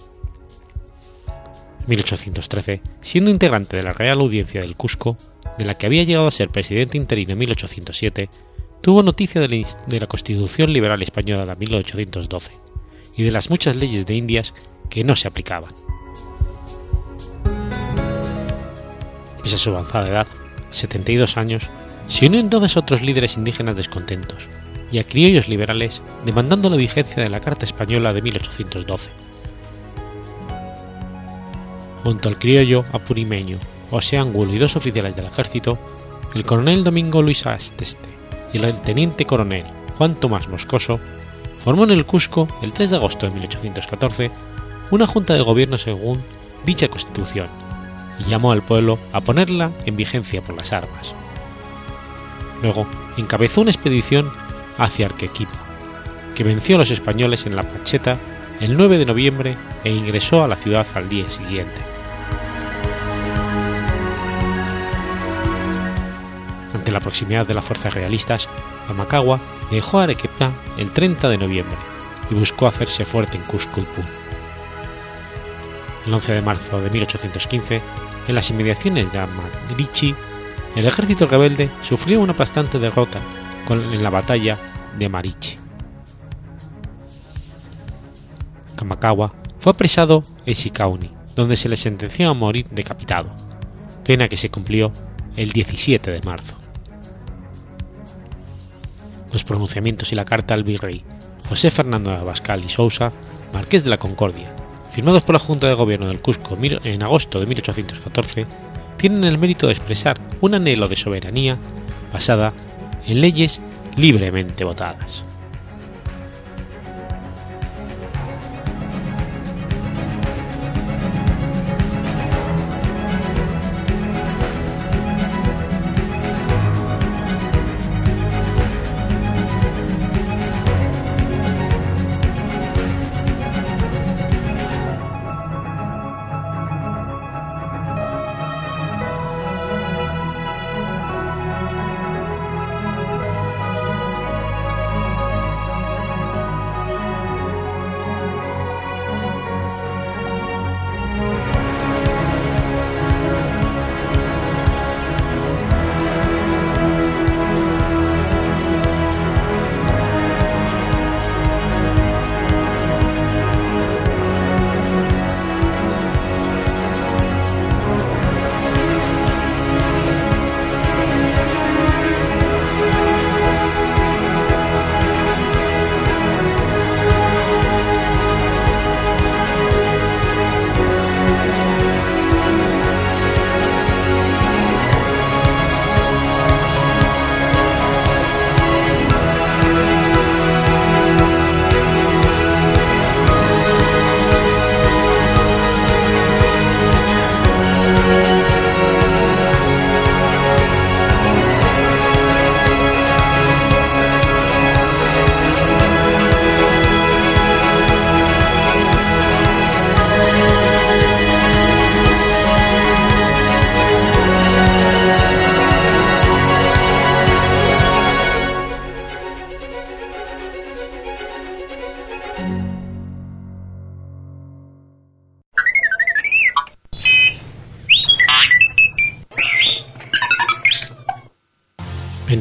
En 1.81 1.89
1813, 1.89 2.83
siendo 3.01 3.31
integrante 3.31 3.77
de 3.77 3.83
la 3.83 3.93
Real 3.93 4.21
Audiencia 4.21 4.61
del 4.61 4.77
Cusco, 4.77 5.17
de 5.59 5.65
la 5.65 5.75
que 5.75 5.87
había 5.87 6.05
llegado 6.05 6.29
a 6.29 6.33
ser 6.33 6.49
presidente 6.49 6.97
interino 6.97 7.33
en 7.33 7.39
1807, 7.39 8.31
tuvo 8.81 9.03
noticia 9.03 9.41
de 9.41 9.99
la, 9.99 10.07
Constitución 10.07 10.73
Liberal 10.73 11.03
Española 11.03 11.45
de 11.45 11.57
1812 11.57 12.53
y 13.17 13.23
de 13.23 13.31
las 13.31 13.51
muchas 13.51 13.77
leyes 13.77 14.07
de 14.07 14.15
Indias 14.15 14.55
que 14.89 15.05
no 15.05 15.17
se 15.17 15.29
aplicaban. 15.29 15.73
Pese 19.43 19.57
a 19.57 19.59
su 19.59 19.71
avanzada 19.71 20.09
edad, 20.09 20.27
72 20.71 21.37
años, 21.37 21.69
se 22.07 22.27
unió 22.27 22.41
entonces 22.41 22.77
a 22.77 22.81
otros 22.81 23.03
líderes 23.03 23.37
indígenas 23.37 23.77
descontentos, 23.77 24.49
y 24.91 24.99
a 24.99 25.05
criollos 25.05 25.49
liberales 25.49 26.03
demandando 26.25 26.71
la 26.71 26.77
vigencia 26.77 27.23
de 27.23 27.29
la 27.29 27.41
Carta 27.41 27.65
Española 27.65 28.13
de 28.13 28.23
1812. 28.23 29.11
Junto 32.03 32.29
al 32.29 32.39
criollo 32.39 32.85
apurimeño 32.93 33.59
José 33.91 34.19
Angulo 34.19 34.55
y 34.55 34.59
dos 34.59 34.77
oficiales 34.77 35.17
del 35.17 35.27
ejército, 35.27 35.79
el 36.35 36.45
coronel 36.45 36.85
Domingo 36.85 37.23
Luis 37.23 37.47
Asteste 37.47 38.09
y 38.53 38.59
el 38.59 38.81
teniente 38.83 39.27
coronel 39.27 39.65
Juan 39.99 40.15
Tomás 40.15 40.49
Moscoso 40.49 41.01
formó 41.59 41.85
en 41.85 41.91
el 41.91 42.07
Cusco 42.07 42.49
el 42.63 42.73
3 42.73 42.91
de 42.91 42.97
agosto 42.97 43.27
de 43.27 43.35
1814 43.35 44.31
una 44.91 45.07
junta 45.07 45.35
de 45.35 45.43
gobierno 45.43 45.79
según 45.79 46.23
dicha 46.65 46.89
constitución 46.89 47.49
y 48.19 48.31
llamó 48.31 48.53
al 48.53 48.63
pueblo 48.63 48.99
a 49.13 49.21
ponerla 49.21 49.71
en 49.85 49.97
vigencia 49.97 50.43
por 50.43 50.57
las 50.57 50.73
armas. 50.73 51.15
Luego 52.63 52.87
encabezó 53.17 53.61
una 53.63 53.71
expedición 53.71 54.31
hacia 54.79 55.07
Arquequipa, 55.07 55.59
que 56.35 56.45
venció 56.45 56.77
a 56.77 56.79
los 56.79 56.91
españoles 56.91 57.47
en 57.47 57.57
la 57.57 57.63
Pacheta 57.63 58.19
el 58.61 58.77
9 58.77 58.99
de 58.99 59.07
noviembre 59.07 59.57
e 59.85 59.91
ingresó 59.91 60.45
a 60.45 60.49
la 60.49 60.57
ciudad 60.57 60.87
al 60.95 61.09
día 61.09 61.29
siguiente. 61.31 61.81
Ante 66.75 66.93
la 66.93 67.01
proximidad 67.01 67.47
de 67.47 67.55
las 67.55 67.65
fuerzas 67.65 67.95
realistas, 67.95 68.49
Kamakawa 68.87 69.41
dejó 69.71 70.01
Arequipa 70.01 70.51
el 70.77 70.91
30 70.91 71.29
de 71.31 71.39
noviembre 71.39 71.79
y 72.31 72.35
buscó 72.35 72.67
hacerse 72.67 73.05
fuerte 73.05 73.37
en 73.39 73.45
Cusco 73.45 73.81
y. 73.81 73.87
El 76.07 76.15
11 76.15 76.33
de 76.33 76.43
marzo 76.43 76.81
de 76.81 76.91
1815, 76.91 77.81
en 78.29 78.35
las 78.35 78.51
inmediaciones 78.51 79.13
de 79.13 79.19
Amarichi, 79.19 80.15
el 80.77 80.87
ejército 80.87 81.27
rebelde 81.27 81.71
sufrió 81.83 82.21
una 82.21 82.33
bastante 82.33 82.79
derrota 82.79 83.21
en 83.75 84.03
la 84.03 84.11
batalla 84.11 84.59
de 84.99 85.09
Marichi. 85.09 85.57
Kamakawa 88.77 89.33
fue 89.59 89.73
apresado 89.73 90.23
en 90.47 90.55
Shikauni, 90.55 91.11
donde 91.37 91.57
se 91.57 91.69
le 91.69 91.77
sentenció 91.77 92.31
a 92.31 92.35
morir 92.35 92.67
decapitado, 92.71 93.31
pena 94.05 94.29
que 94.29 94.37
se 94.37 94.51
cumplió 94.51 94.91
el 95.37 95.53
17 95.53 96.11
de 96.11 96.23
marzo. 96.23 96.55
Los 99.33 99.45
pronunciamientos 99.45 100.13
y 100.13 100.17
la 100.17 100.25
carta 100.25 100.55
al 100.55 100.65
virrey 100.65 101.05
José 101.49 101.71
Fernando 101.71 102.11
de 102.13 102.17
Abascal 102.17 102.65
y 102.65 102.69
Sousa, 102.69 103.13
marqués 103.53 103.83
de 103.85 103.91
la 103.91 103.99
Concordia, 103.99 104.49
firmados 104.93 105.25
por 105.25 105.35
la 105.35 105.41
Junta 105.41 105.67
de 105.67 105.75
Gobierno 105.75 106.07
del 106.07 106.21
Cusco 106.21 106.57
en 106.63 107.03
agosto 107.03 107.41
de 107.41 107.47
1814, 107.47 108.47
tienen 108.97 109.25
el 109.25 109.39
mérito 109.39 109.67
de 109.67 109.73
expresar 109.73 110.17
un 110.41 110.55
anhelo 110.55 110.87
de 110.87 110.95
soberanía 110.95 111.59
basada 112.13 112.53
en 113.07 113.21
leyes 113.21 113.61
libremente 113.97 114.65
votadas. 114.65 115.25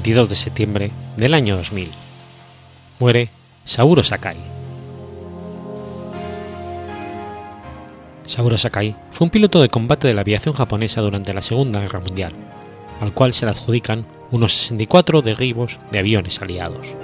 22 0.09 0.29
de 0.29 0.35
septiembre 0.35 0.91
del 1.17 1.35
año 1.35 1.55
2000. 1.55 1.91
Muere 2.97 3.29
Saburo 3.63 4.03
Sakai. 4.03 4.37
Saburo 8.25 8.57
Sakai 8.57 8.95
fue 9.11 9.25
un 9.25 9.29
piloto 9.29 9.61
de 9.61 9.69
combate 9.69 10.07
de 10.07 10.15
la 10.15 10.21
aviación 10.21 10.55
japonesa 10.55 11.01
durante 11.01 11.31
la 11.31 11.43
Segunda 11.43 11.81
Guerra 11.81 11.99
Mundial, 11.99 12.33
al 13.01 13.13
cual 13.13 13.33
se 13.33 13.45
le 13.45 13.51
adjudican 13.51 14.07
unos 14.31 14.53
64 14.53 15.21
derribos 15.21 15.79
de 15.91 15.99
aviones 15.99 16.41
aliados. 16.41 16.95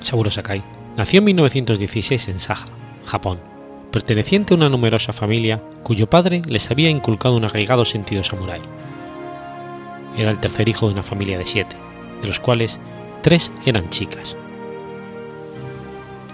Saburo 0.00 0.30
Sakai 0.30 0.62
nació 0.96 1.18
en 1.18 1.24
1916 1.26 2.28
en 2.28 2.40
Saja, 2.40 2.64
Japón, 3.04 3.49
perteneciente 3.90 4.54
a 4.54 4.56
una 4.56 4.68
numerosa 4.68 5.12
familia 5.12 5.62
cuyo 5.82 6.08
padre 6.08 6.42
les 6.46 6.70
había 6.70 6.90
inculcado 6.90 7.36
un 7.36 7.44
arraigado 7.44 7.84
sentido 7.84 8.24
samurái. 8.24 8.62
Era 10.16 10.30
el 10.30 10.38
tercer 10.38 10.68
hijo 10.68 10.86
de 10.86 10.94
una 10.94 11.02
familia 11.02 11.38
de 11.38 11.46
siete, 11.46 11.76
de 12.22 12.28
los 12.28 12.40
cuales 12.40 12.80
tres 13.22 13.52
eran 13.64 13.88
chicas. 13.90 14.36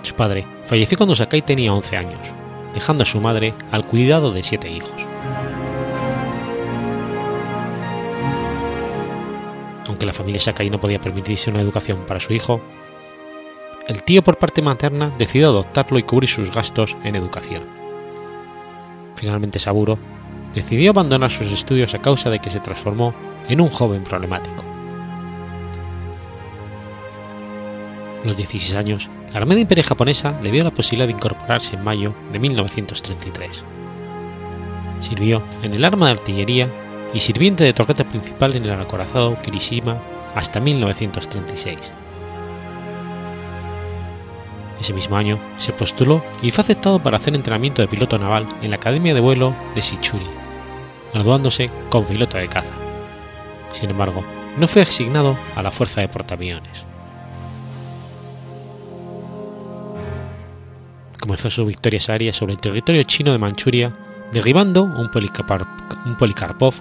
Su 0.02 0.14
padre 0.14 0.46
falleció 0.64 0.96
cuando 0.96 1.16
Sakai 1.16 1.42
tenía 1.42 1.74
11 1.74 1.96
años, 1.96 2.20
dejando 2.74 3.02
a 3.02 3.06
su 3.06 3.20
madre 3.20 3.54
al 3.70 3.86
cuidado 3.86 4.32
de 4.32 4.42
siete 4.42 4.70
hijos. 4.70 5.06
Aunque 9.88 10.06
la 10.06 10.12
familia 10.12 10.40
Sakai 10.40 10.70
no 10.70 10.80
podía 10.80 11.00
permitirse 11.00 11.50
una 11.50 11.60
educación 11.60 12.04
para 12.06 12.20
su 12.20 12.32
hijo, 12.32 12.60
el 13.86 14.02
tío 14.02 14.22
por 14.22 14.38
parte 14.38 14.62
materna 14.62 15.12
decidió 15.18 15.48
adoptarlo 15.48 15.98
y 15.98 16.02
cubrir 16.02 16.28
sus 16.28 16.50
gastos 16.50 16.96
en 17.04 17.14
educación. 17.14 17.62
Finalmente 19.14 19.58
Saburo 19.58 19.98
decidió 20.54 20.90
abandonar 20.90 21.30
sus 21.30 21.52
estudios 21.52 21.94
a 21.94 22.02
causa 22.02 22.30
de 22.30 22.40
que 22.40 22.50
se 22.50 22.60
transformó 22.60 23.14
en 23.48 23.60
un 23.60 23.68
joven 23.68 24.02
problemático. 24.02 24.64
A 28.22 28.26
los 28.26 28.36
16 28.36 28.74
años, 28.74 29.08
la 29.32 29.38
Armada 29.38 29.60
Imperial 29.60 29.86
Japonesa 29.86 30.38
le 30.42 30.50
dio 30.50 30.64
la 30.64 30.72
posibilidad 30.72 31.06
de 31.06 31.12
incorporarse 31.12 31.76
en 31.76 31.84
mayo 31.84 32.12
de 32.32 32.40
1933. 32.40 33.62
Sirvió 35.00 35.42
en 35.62 35.74
el 35.74 35.84
arma 35.84 36.06
de 36.06 36.12
artillería 36.12 36.68
y 37.14 37.20
sirviente 37.20 37.62
de 37.62 37.72
torreta 37.72 38.08
principal 38.08 38.56
en 38.56 38.64
el 38.64 38.80
acorazado 38.80 39.40
Kirishima 39.42 39.98
hasta 40.34 40.58
1936 40.58 41.92
ese 44.80 44.92
mismo 44.92 45.16
año 45.16 45.38
se 45.58 45.72
postuló 45.72 46.22
y 46.42 46.50
fue 46.50 46.62
aceptado 46.62 46.98
para 47.02 47.16
hacer 47.16 47.34
entrenamiento 47.34 47.82
de 47.82 47.88
piloto 47.88 48.18
naval 48.18 48.46
en 48.62 48.70
la 48.70 48.76
Academia 48.76 49.14
de 49.14 49.20
Vuelo 49.20 49.54
de 49.74 49.82
Sichuri, 49.82 50.26
graduándose 51.12 51.66
como 51.90 52.06
piloto 52.06 52.36
de 52.36 52.48
caza. 52.48 52.72
Sin 53.72 53.90
embargo, 53.90 54.22
no 54.58 54.68
fue 54.68 54.82
asignado 54.82 55.36
a 55.54 55.62
la 55.62 55.70
Fuerza 55.70 56.00
de 56.00 56.08
Portaaviones. 56.08 56.84
Comenzó 61.20 61.50
su 61.50 61.66
victoria 61.66 62.00
aérea 62.08 62.32
sobre 62.32 62.52
el 62.52 62.60
territorio 62.60 63.02
chino 63.02 63.32
de 63.32 63.38
Manchuria, 63.38 63.92
derribando 64.32 64.84
un, 64.84 65.10
un 65.10 66.16
Polikarpov 66.16 66.74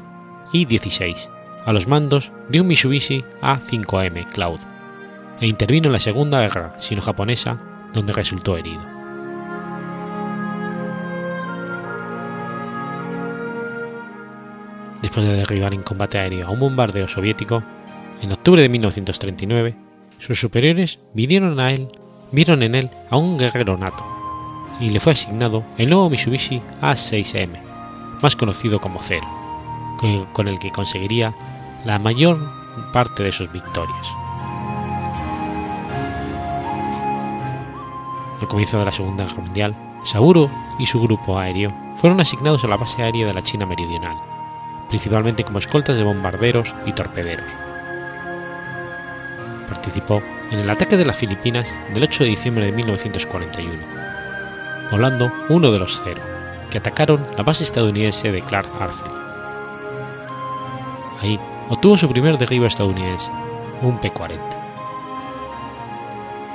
I-16 0.54 1.30
a 1.66 1.74
los 1.74 1.88
mandos 1.88 2.32
de 2.48 2.62
un 2.62 2.68
Mitsubishi 2.68 3.26
A5M 3.42 4.32
Cloud 4.32 4.60
e 5.42 5.48
intervino 5.48 5.88
en 5.88 5.94
la 5.94 6.00
Segunda 6.00 6.42
Guerra 6.42 6.74
Sino-Japonesa 6.78 7.75
donde 7.96 8.14
resultó 8.14 8.58
herido. 8.58 8.84
Después 15.02 15.26
de 15.26 15.34
derribar 15.34 15.74
en 15.74 15.84
combate 15.84 16.20
aéreo 16.20 16.48
a 16.48 16.52
un 16.52 16.60
bombardeo 16.60 17.08
soviético, 17.08 17.64
en 18.22 18.32
octubre 18.32 18.62
de 18.62 18.70
1939, 18.70 19.76
sus 20.20 20.40
superiores 20.40 21.00
vieron, 21.14 21.60
a 21.60 21.72
él, 21.72 21.88
vieron 22.32 22.64
en 22.64 22.76
él 22.76 22.90
a 23.10 23.18
un 23.18 23.38
guerrero 23.38 23.78
nato 23.78 24.06
y 24.80 24.90
le 24.90 25.00
fue 25.00 25.14
asignado 25.14 25.64
el 25.78 25.90
nuevo 25.90 26.10
Mitsubishi 26.10 26.62
A6M, 26.82 27.62
más 28.22 28.36
conocido 28.36 28.80
como 28.82 29.00
Zero, 29.00 29.28
con 30.34 30.48
el 30.48 30.60
que 30.60 30.72
conseguiría 30.72 31.34
la 31.86 32.00
mayor 32.00 32.52
parte 32.92 33.24
de 33.24 33.32
sus 33.32 33.52
victorias. 33.52 34.25
Al 38.46 38.50
comienzo 38.50 38.78
de 38.78 38.86
la 38.86 38.92
Segunda 38.92 39.26
Guerra 39.26 39.42
Mundial, 39.42 39.76
Saburo 40.04 40.52
y 40.78 40.86
su 40.86 41.02
grupo 41.02 41.40
aéreo 41.40 41.72
fueron 41.96 42.20
asignados 42.20 42.64
a 42.64 42.68
la 42.68 42.78
base 42.78 43.02
aérea 43.02 43.26
de 43.26 43.34
la 43.34 43.42
China 43.42 43.66
Meridional, 43.66 44.16
principalmente 44.88 45.44
como 45.44 45.58
escoltas 45.58 45.96
de 45.96 46.04
bombarderos 46.04 46.76
y 46.86 46.94
torpederos. 46.94 47.52
Participó 49.68 50.22
en 50.52 50.60
el 50.60 50.70
ataque 50.70 50.96
de 50.96 51.06
las 51.06 51.18
Filipinas 51.18 51.76
del 51.92 52.04
8 52.04 52.24
de 52.24 52.30
diciembre 52.30 52.66
de 52.66 52.72
1941, 52.72 53.72
volando 54.92 55.32
uno 55.50 55.72
de 55.72 55.80
los 55.80 56.00
cero, 56.04 56.22
que 56.70 56.78
atacaron 56.78 57.26
la 57.36 57.42
base 57.42 57.64
estadounidense 57.64 58.32
de 58.32 58.44
Clark 58.44 58.70
Arfield. 58.80 59.16
Ahí 61.20 61.40
obtuvo 61.68 61.98
su 61.98 62.08
primer 62.08 62.38
derribo 62.38 62.68
estadounidense, 62.68 63.32
un 63.82 63.98
P-40. 64.00 64.55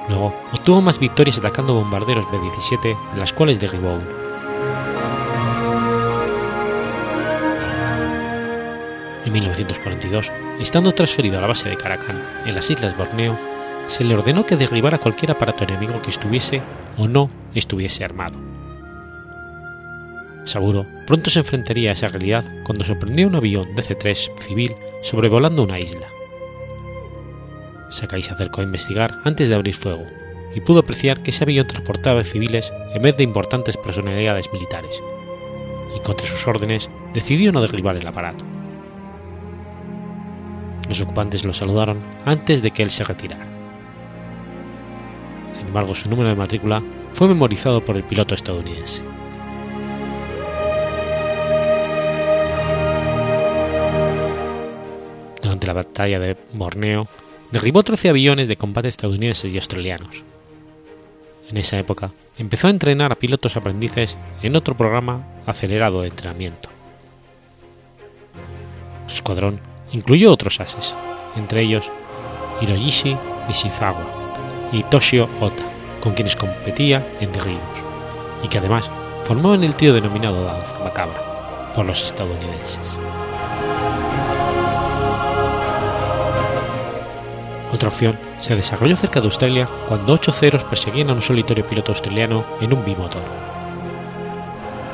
Luego 0.09 0.35
obtuvo 0.53 0.81
más 0.81 0.99
victorias 0.99 1.39
atacando 1.39 1.75
bombarderos 1.75 2.31
B-17, 2.31 3.13
de 3.13 3.19
las 3.19 3.33
cuales 3.33 3.61
derribó 3.61 3.95
uno. 3.95 4.21
En 9.25 9.33
1942, 9.33 10.33
estando 10.59 10.93
transferido 10.93 11.39
a 11.39 11.41
la 11.41 11.47
base 11.47 11.69
de 11.69 11.77
Caracan, 11.77 12.21
en 12.47 12.55
las 12.55 12.71
Islas 12.71 12.97
Borneo, 12.97 13.39
se 13.87 14.05
le 14.05 14.15
ordenó 14.15 14.47
que 14.47 14.57
derribara 14.57 14.99
cualquier 14.99 15.33
aparato 15.33 15.65
enemigo 15.65 16.01
que 16.01 16.11
estuviese 16.11 16.63
o 16.97 17.07
no 17.07 17.29
estuviese 17.55 18.05
armado. 18.05 18.39
Saburo 20.45 20.87
pronto 21.07 21.31
se 21.31 21.41
enfrentaría 21.41 21.91
a 21.91 21.93
esa 21.93 22.09
realidad 22.09 22.45
cuando 22.65 22.85
sorprendió 22.85 23.27
un 23.27 23.37
avión 23.37 23.65
DC-3 23.77 24.37
civil 24.39 24.75
sobrevolando 25.03 25.63
una 25.63 25.79
isla. 25.79 26.07
Sakai 27.91 28.23
se 28.23 28.33
acercó 28.33 28.61
a 28.61 28.65
investigar 28.65 29.19
antes 29.25 29.49
de 29.49 29.55
abrir 29.55 29.75
fuego 29.75 30.07
y 30.55 30.61
pudo 30.61 30.81
apreciar 30.81 31.23
que 31.23 31.31
ese 31.31 31.45
avión 31.45 31.67
transportaba 31.67 32.25
civiles 32.25 32.73
en 32.95 33.03
vez 33.03 33.17
de 33.17 33.23
importantes 33.23 33.77
personalidades 33.77 34.53
militares, 34.53 35.01
y 35.97 36.01
contra 36.01 36.27
sus 36.27 36.47
órdenes 36.47 36.91
decidió 37.13 37.53
no 37.53 37.61
derribar 37.61 37.97
el 37.97 38.07
aparato. 38.07 38.45
Los 40.89 41.01
ocupantes 41.01 41.45
lo 41.45 41.55
saludaron 41.55 42.01
antes 42.25 42.63
de 42.63 42.71
que 42.73 42.83
él 42.83 42.91
se 42.91 43.05
retirara. 43.05 43.47
Sin 45.57 45.67
embargo, 45.69 45.95
su 45.95 46.09
número 46.09 46.31
de 46.31 46.35
matrícula 46.35 46.83
fue 47.13 47.29
memorizado 47.29 47.85
por 47.85 47.97
el 47.97 48.03
piloto 48.03 48.35
estadounidense. 48.35 49.03
Durante 55.43 55.67
la 55.67 55.73
batalla 55.73 56.19
de 56.19 56.37
Borneo, 56.53 57.07
derribó 57.53 57.83
13 57.83 58.11
aviones 58.11 58.49
de 58.49 58.57
combate 58.57 58.89
estadounidenses 58.89 59.53
y 59.53 59.57
australianos. 59.57 60.25
En 61.49 61.57
esa 61.57 61.79
época, 61.79 62.13
empezó 62.39 62.69
a 62.69 62.71
entrenar 62.71 63.11
a 63.11 63.19
pilotos 63.19 63.57
aprendices 63.57 64.17
en 64.43 64.55
otro 64.55 64.77
programa 64.77 65.27
acelerado 65.47 66.03
de 66.03 66.09
entrenamiento. 66.09 66.69
Su 69.09 69.17
escuadrón 69.17 69.61
incluyó 69.93 70.33
otros 70.33 70.61
ases, 70.61 70.95
entre 71.37 71.63
ellos 71.63 71.91
Hiroyishi 72.61 73.17
Nishizawa 73.49 74.71
y 74.73 74.85
Toshio 74.85 75.29
Ota, 75.41 75.65
con 76.01 76.15
quienes 76.15 76.37
competía 76.37 77.07
en 77.21 77.33
derribos, 77.33 77.85
y 78.45 78.49
que 78.49 78.59
además 78.59 78.89
formaban 79.25 79.65
el 79.65 79.75
tío 79.75 79.93
denominado 79.93 80.45
Danza 80.45 80.79
Macabra 80.79 81.73
por 81.75 81.85
los 81.85 82.03
estadounidenses. 82.05 83.01
Otra 87.81 87.89
opción 87.89 88.19
se 88.41 88.55
desarrolló 88.55 88.95
cerca 88.95 89.21
de 89.21 89.27
Australia 89.27 89.67
cuando 89.89 90.13
ocho 90.13 90.33
ceros 90.33 90.65
perseguían 90.65 91.09
a 91.09 91.15
un 91.15 91.23
solitario 91.23 91.67
piloto 91.67 91.93
australiano 91.93 92.45
en 92.61 92.75
un 92.75 92.85
bimotor. 92.85 93.23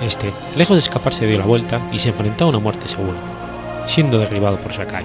Este, 0.00 0.32
lejos 0.54 0.76
de 0.76 0.82
escaparse, 0.82 1.26
dio 1.26 1.36
la 1.36 1.46
vuelta 1.46 1.80
y 1.90 1.98
se 1.98 2.10
enfrentó 2.10 2.44
a 2.44 2.48
una 2.50 2.60
muerte 2.60 2.86
segura, 2.86 3.18
siendo 3.86 4.20
derribado 4.20 4.60
por 4.60 4.72
Sakai. 4.72 5.04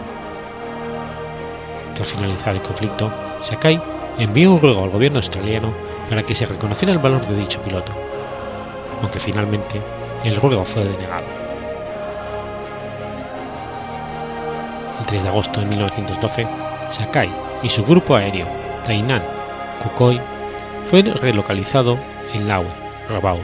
Tras 1.95 2.13
finalizar 2.13 2.55
el 2.55 2.61
conflicto, 2.61 3.11
Sakai 3.41 3.81
envió 4.19 4.51
un 4.51 4.61
ruego 4.61 4.83
al 4.83 4.91
gobierno 4.91 5.17
australiano 5.17 5.73
para 6.07 6.21
que 6.21 6.35
se 6.35 6.45
reconociera 6.45 6.93
el 6.93 6.99
valor 6.99 7.25
de 7.25 7.35
dicho 7.35 7.63
piloto, 7.63 7.93
aunque 9.01 9.17
finalmente 9.17 9.81
el 10.23 10.35
ruego 10.35 10.65
fue 10.65 10.83
denegado. 10.83 11.25
El 14.99 15.05
3 15.07 15.23
de 15.23 15.29
agosto 15.29 15.61
de 15.61 15.65
1912, 15.65 16.47
Sakai 16.91 17.50
y 17.63 17.69
su 17.69 17.85
grupo 17.85 18.15
aéreo 18.15 18.47
Tainan 18.85 19.21
Kukoi 19.83 20.19
fue 20.89 21.01
relocalizado 21.03 21.97
en 22.33 22.47
Laue, 22.47 22.67
Rabaul. 23.09 23.41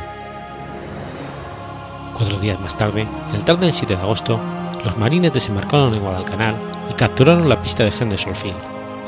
Cuatro 2.13 2.39
días 2.39 2.59
más 2.59 2.75
tarde, 2.75 3.07
el 3.33 3.43
tarde 3.43 3.61
del 3.61 3.73
7 3.73 3.95
de 3.95 4.01
agosto, 4.01 4.39
los 4.83 4.97
marines 4.97 5.33
desembarcaron 5.33 5.93
en 5.93 6.01
Guadalcanal 6.01 6.55
y 6.89 6.93
capturaron 6.93 7.49
la 7.49 7.61
pista 7.61 7.83
de 7.83 7.93
Henderson 7.97 8.35
Field, 8.35 8.57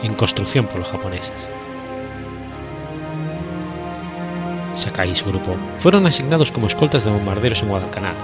en 0.03 0.13
construcción 0.13 0.65
por 0.65 0.79
los 0.79 0.89
japoneses. 0.89 1.47
Sakai 4.75 5.11
y 5.11 5.15
su 5.15 5.25
grupo 5.25 5.55
fueron 5.79 6.05
asignados 6.07 6.51
como 6.51 6.67
escoltas 6.67 7.03
de 7.03 7.11
bombarderos 7.11 7.61
en 7.63 7.69
Guadalcanal, 7.69 8.15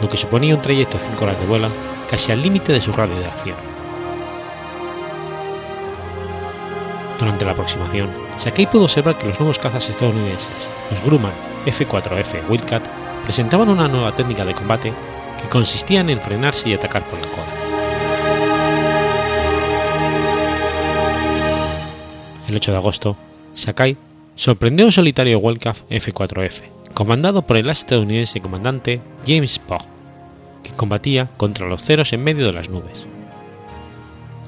lo 0.00 0.08
que 0.08 0.16
suponía 0.16 0.54
un 0.54 0.62
trayecto 0.62 0.98
de 0.98 1.04
5 1.04 1.24
horas 1.24 1.40
de 1.40 1.46
vuelo 1.46 1.68
casi 2.08 2.32
al 2.32 2.42
límite 2.42 2.72
de 2.72 2.80
su 2.80 2.92
radio 2.92 3.18
de 3.18 3.26
acción. 3.26 3.77
Durante 7.18 7.44
la 7.44 7.52
aproximación, 7.52 8.10
Sakai 8.36 8.70
pudo 8.70 8.84
observar 8.84 9.18
que 9.18 9.26
los 9.26 9.40
nuevos 9.40 9.58
cazas 9.58 9.88
estadounidenses, 9.90 10.48
los 10.90 11.02
Grumman 11.02 11.32
F-4F 11.66 12.48
Wildcat, 12.48 12.86
presentaban 13.24 13.68
una 13.68 13.88
nueva 13.88 14.14
técnica 14.14 14.44
de 14.44 14.54
combate 14.54 14.92
que 15.42 15.48
consistía 15.48 16.00
en 16.00 16.20
frenarse 16.20 16.68
y 16.68 16.74
atacar 16.74 17.02
por 17.04 17.18
la 17.18 17.28
cola. 17.28 17.68
El 22.48 22.56
8 22.56 22.70
de 22.70 22.76
agosto, 22.76 23.16
Sakai 23.54 23.96
sorprendió 24.36 24.86
un 24.86 24.92
solitario 24.92 25.38
Wildcat 25.40 25.78
F-4F, 25.90 26.62
comandado 26.94 27.42
por 27.42 27.56
el 27.56 27.68
estadounidense 27.68 28.40
comandante 28.40 29.00
James 29.26 29.58
Pogg, 29.58 29.82
que 30.62 30.70
combatía 30.70 31.28
contra 31.36 31.66
los 31.66 31.82
ceros 31.82 32.12
en 32.12 32.22
medio 32.22 32.46
de 32.46 32.52
las 32.52 32.70
nubes. 32.70 33.06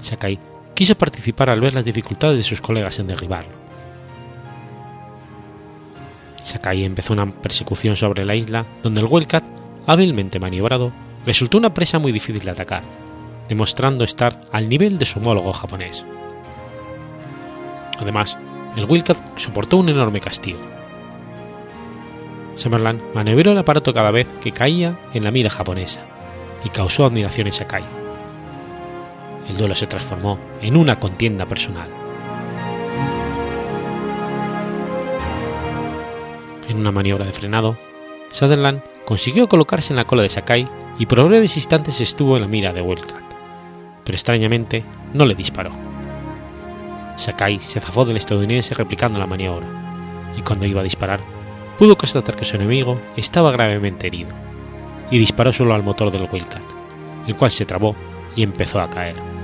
Sakai 0.00 0.38
quiso 0.80 0.96
participar 0.96 1.50
al 1.50 1.60
ver 1.60 1.74
las 1.74 1.84
dificultades 1.84 2.38
de 2.38 2.42
sus 2.42 2.62
colegas 2.62 2.98
en 2.98 3.06
derribarlo. 3.06 3.52
Sakai 6.42 6.84
empezó 6.84 7.12
una 7.12 7.30
persecución 7.30 7.96
sobre 7.96 8.24
la 8.24 8.34
isla 8.34 8.64
donde 8.82 9.02
el 9.02 9.06
Wildcat, 9.06 9.44
hábilmente 9.86 10.38
maniobrado, 10.38 10.90
resultó 11.26 11.58
una 11.58 11.74
presa 11.74 11.98
muy 11.98 12.12
difícil 12.12 12.42
de 12.42 12.52
atacar, 12.52 12.80
demostrando 13.46 14.04
estar 14.04 14.40
al 14.52 14.70
nivel 14.70 14.98
de 14.98 15.04
su 15.04 15.18
homólogo 15.18 15.52
japonés. 15.52 16.02
Además, 17.98 18.38
el 18.74 18.86
Wildcat 18.86 19.38
soportó 19.38 19.76
un 19.76 19.90
enorme 19.90 20.20
castigo. 20.20 20.60
Summerland 22.56 23.02
maniobró 23.12 23.52
el 23.52 23.58
aparato 23.58 23.92
cada 23.92 24.12
vez 24.12 24.28
que 24.40 24.52
caía 24.52 24.98
en 25.12 25.24
la 25.24 25.30
mira 25.30 25.50
japonesa 25.50 26.00
y 26.64 26.70
causó 26.70 27.04
admiración 27.04 27.48
en 27.48 27.52
Sakai 27.52 27.99
el 29.50 29.56
duelo 29.56 29.74
se 29.74 29.86
transformó 29.86 30.38
en 30.62 30.76
una 30.76 30.98
contienda 30.98 31.44
personal. 31.46 31.88
En 36.68 36.78
una 36.78 36.92
maniobra 36.92 37.24
de 37.24 37.32
frenado, 37.32 37.76
Sutherland 38.30 38.80
consiguió 39.04 39.48
colocarse 39.48 39.92
en 39.92 39.96
la 39.96 40.06
cola 40.06 40.22
de 40.22 40.28
Sakai 40.28 40.68
y 40.98 41.06
por 41.06 41.26
breves 41.26 41.56
instantes 41.56 42.00
estuvo 42.00 42.36
en 42.36 42.42
la 42.42 42.48
mira 42.48 42.70
de 42.70 42.80
Wildcat, 42.80 43.24
pero 44.04 44.14
extrañamente 44.14 44.84
no 45.12 45.26
le 45.26 45.34
disparó. 45.34 45.70
Sakai 47.16 47.58
se 47.58 47.80
zafó 47.80 48.04
del 48.04 48.18
estadounidense 48.18 48.74
replicando 48.74 49.18
la 49.18 49.26
maniobra, 49.26 49.66
y 50.38 50.42
cuando 50.42 50.64
iba 50.64 50.80
a 50.80 50.84
disparar, 50.84 51.20
pudo 51.76 51.98
constatar 51.98 52.36
que 52.36 52.44
su 52.44 52.54
enemigo 52.54 53.00
estaba 53.16 53.50
gravemente 53.50 54.06
herido, 54.06 54.30
y 55.10 55.18
disparó 55.18 55.52
solo 55.52 55.74
al 55.74 55.82
motor 55.82 56.12
del 56.12 56.28
Wildcat, 56.30 56.64
el 57.26 57.34
cual 57.34 57.50
se 57.50 57.66
trabó 57.66 57.96
y 58.36 58.44
empezó 58.44 58.80
a 58.80 58.88
caer. 58.88 59.39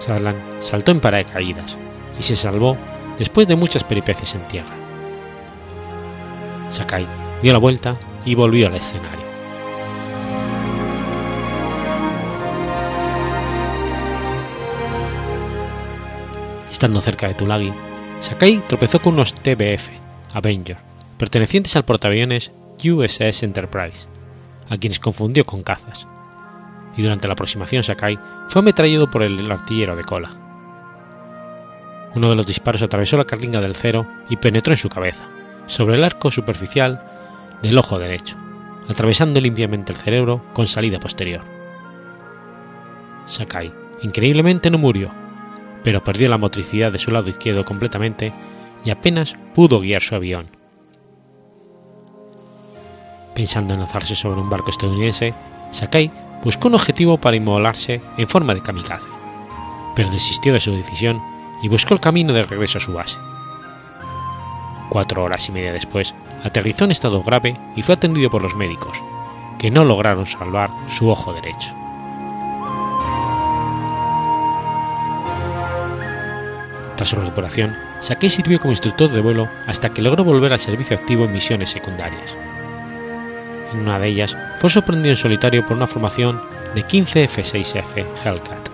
Sutherland 0.00 0.40
saltó 0.60 0.90
en 0.90 1.00
paracaídas 1.00 1.76
y 2.18 2.22
se 2.22 2.34
salvó 2.34 2.76
después 3.18 3.46
de 3.46 3.54
muchas 3.54 3.84
peripecias 3.84 4.34
en 4.34 4.48
tierra. 4.48 4.74
Sakai 6.70 7.06
dio 7.42 7.52
la 7.52 7.58
vuelta 7.58 7.96
y 8.24 8.34
volvió 8.34 8.66
al 8.66 8.74
escenario. 8.74 9.20
Estando 16.70 17.00
cerca 17.02 17.28
de 17.28 17.34
Tulagi, 17.34 17.72
Sakai 18.20 18.62
tropezó 18.66 19.00
con 19.00 19.14
unos 19.14 19.34
TBF 19.34 19.90
Avenger, 20.32 20.78
pertenecientes 21.18 21.76
al 21.76 21.84
portaaviones 21.84 22.52
USS 22.82 23.42
Enterprise, 23.42 24.08
a 24.70 24.78
quienes 24.78 25.00
confundió 25.00 25.44
con 25.44 25.62
cazas, 25.62 26.06
y 26.96 27.02
durante 27.02 27.26
la 27.26 27.34
aproximación 27.34 27.82
Sakai 27.82 28.18
fue 28.50 28.58
ametrallado 28.58 29.08
por 29.08 29.22
el 29.22 29.48
artillero 29.48 29.94
de 29.94 30.02
cola. 30.02 30.28
Uno 32.16 32.30
de 32.30 32.34
los 32.34 32.48
disparos 32.48 32.82
atravesó 32.82 33.16
la 33.16 33.24
carlinga 33.24 33.60
del 33.60 33.76
cero 33.76 34.08
y 34.28 34.38
penetró 34.38 34.72
en 34.72 34.78
su 34.78 34.88
cabeza, 34.88 35.24
sobre 35.66 35.94
el 35.94 36.02
arco 36.02 36.32
superficial 36.32 37.08
del 37.62 37.78
ojo 37.78 38.00
derecho, 38.00 38.36
atravesando 38.88 39.40
limpiamente 39.40 39.92
el 39.92 39.98
cerebro 39.98 40.44
con 40.52 40.66
salida 40.66 40.98
posterior. 40.98 41.42
Sakai, 43.26 43.72
increíblemente, 44.02 44.68
no 44.68 44.78
murió, 44.78 45.12
pero 45.84 46.02
perdió 46.02 46.28
la 46.28 46.36
motricidad 46.36 46.90
de 46.90 46.98
su 46.98 47.12
lado 47.12 47.30
izquierdo 47.30 47.64
completamente 47.64 48.32
y 48.84 48.90
apenas 48.90 49.36
pudo 49.54 49.78
guiar 49.78 50.02
su 50.02 50.16
avión. 50.16 50.48
Pensando 53.32 53.74
en 53.74 53.80
lanzarse 53.80 54.16
sobre 54.16 54.40
un 54.40 54.50
barco 54.50 54.70
estadounidense, 54.70 55.34
Sakai 55.70 56.10
buscó 56.42 56.68
un 56.68 56.74
objetivo 56.74 57.18
para 57.18 57.36
inmolarse 57.36 58.00
en 58.16 58.28
forma 58.28 58.54
de 58.54 58.62
kamikaze, 58.62 59.08
pero 59.94 60.10
desistió 60.10 60.52
de 60.52 60.60
su 60.60 60.72
decisión 60.72 61.22
y 61.62 61.68
buscó 61.68 61.94
el 61.94 62.00
camino 62.00 62.32
de 62.32 62.42
regreso 62.42 62.78
a 62.78 62.80
su 62.80 62.92
base. 62.92 63.18
Cuatro 64.88 65.22
horas 65.22 65.48
y 65.48 65.52
media 65.52 65.72
después, 65.72 66.14
aterrizó 66.42 66.84
en 66.84 66.90
estado 66.90 67.22
grave 67.22 67.58
y 67.76 67.82
fue 67.82 67.94
atendido 67.94 68.30
por 68.30 68.42
los 68.42 68.56
médicos, 68.56 69.02
que 69.58 69.70
no 69.70 69.84
lograron 69.84 70.26
salvar 70.26 70.70
su 70.88 71.08
ojo 71.08 71.32
derecho. 71.32 71.76
Tras 76.96 77.08
su 77.08 77.16
recuperación, 77.16 77.76
Sakai 78.00 78.28
sirvió 78.28 78.58
como 78.58 78.72
instructor 78.72 79.10
de 79.10 79.20
vuelo 79.20 79.48
hasta 79.66 79.90
que 79.90 80.02
logró 80.02 80.24
volver 80.24 80.52
al 80.52 80.60
servicio 80.60 80.96
activo 80.96 81.24
en 81.24 81.32
misiones 81.32 81.70
secundarias. 81.70 82.36
En 83.72 83.80
una 83.80 83.98
de 83.98 84.08
ellas 84.08 84.36
fue 84.58 84.70
sorprendido 84.70 85.10
en 85.10 85.16
solitario 85.16 85.64
por 85.64 85.76
una 85.76 85.86
formación 85.86 86.40
de 86.74 86.82
15 86.82 87.24
F-6F 87.24 88.06
Hellcat. 88.24 88.68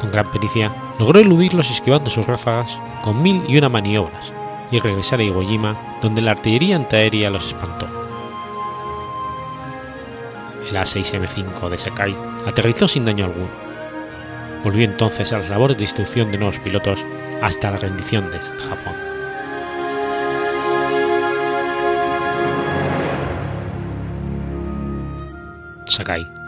Con 0.00 0.10
gran 0.10 0.30
pericia 0.30 0.72
logró 0.98 1.20
eludirlos 1.20 1.70
esquivando 1.70 2.10
sus 2.10 2.26
ráfagas 2.26 2.78
con 3.02 3.22
mil 3.22 3.42
y 3.48 3.58
una 3.58 3.68
maniobras 3.68 4.32
y 4.70 4.80
regresar 4.80 5.20
a 5.20 5.24
Iwo 5.24 5.42
Jima 5.42 5.76
donde 6.00 6.22
la 6.22 6.32
artillería 6.32 6.76
antiaérea 6.76 7.30
los 7.30 7.48
espantó. 7.48 7.86
El 10.68 10.76
A6M5 10.76 11.68
de 11.68 11.78
Sakai 11.78 12.16
aterrizó 12.46 12.88
sin 12.88 13.04
daño 13.04 13.26
alguno. 13.26 13.50
Volvió 14.62 14.84
entonces 14.84 15.32
a 15.32 15.38
las 15.38 15.50
labores 15.50 15.76
de 15.76 15.84
instrucción 15.84 16.30
de 16.30 16.38
nuevos 16.38 16.58
pilotos 16.60 17.04
hasta 17.42 17.70
la 17.70 17.78
rendición 17.78 18.30
de 18.30 18.38
Japón. 18.38 19.09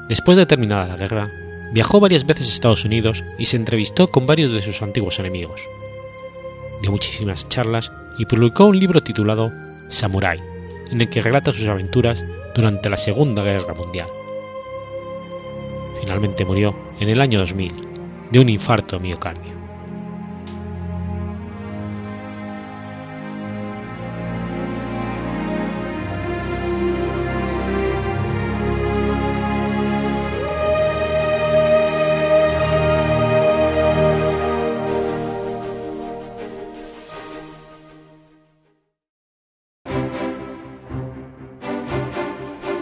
Después 0.08 0.36
de 0.36 0.46
terminada 0.46 0.86
la 0.86 0.96
guerra, 0.96 1.30
viajó 1.72 2.00
varias 2.00 2.26
veces 2.26 2.46
a 2.46 2.50
Estados 2.50 2.84
Unidos 2.84 3.24
y 3.38 3.46
se 3.46 3.56
entrevistó 3.56 4.08
con 4.08 4.26
varios 4.26 4.52
de 4.52 4.62
sus 4.62 4.82
antiguos 4.82 5.18
enemigos. 5.18 5.62
Dio 6.80 6.90
muchísimas 6.90 7.48
charlas 7.48 7.92
y 8.18 8.26
publicó 8.26 8.66
un 8.66 8.78
libro 8.78 9.02
titulado 9.02 9.52
Samurai, 9.88 10.40
en 10.90 11.00
el 11.00 11.08
que 11.08 11.22
relata 11.22 11.52
sus 11.52 11.66
aventuras 11.68 12.24
durante 12.54 12.90
la 12.90 12.98
Segunda 12.98 13.42
Guerra 13.42 13.74
Mundial. 13.74 14.08
Finalmente 16.00 16.44
murió 16.44 16.74
en 16.98 17.08
el 17.08 17.20
año 17.20 17.38
2000 17.38 17.72
de 18.30 18.40
un 18.40 18.48
infarto 18.48 18.98
miocardio. 18.98 19.61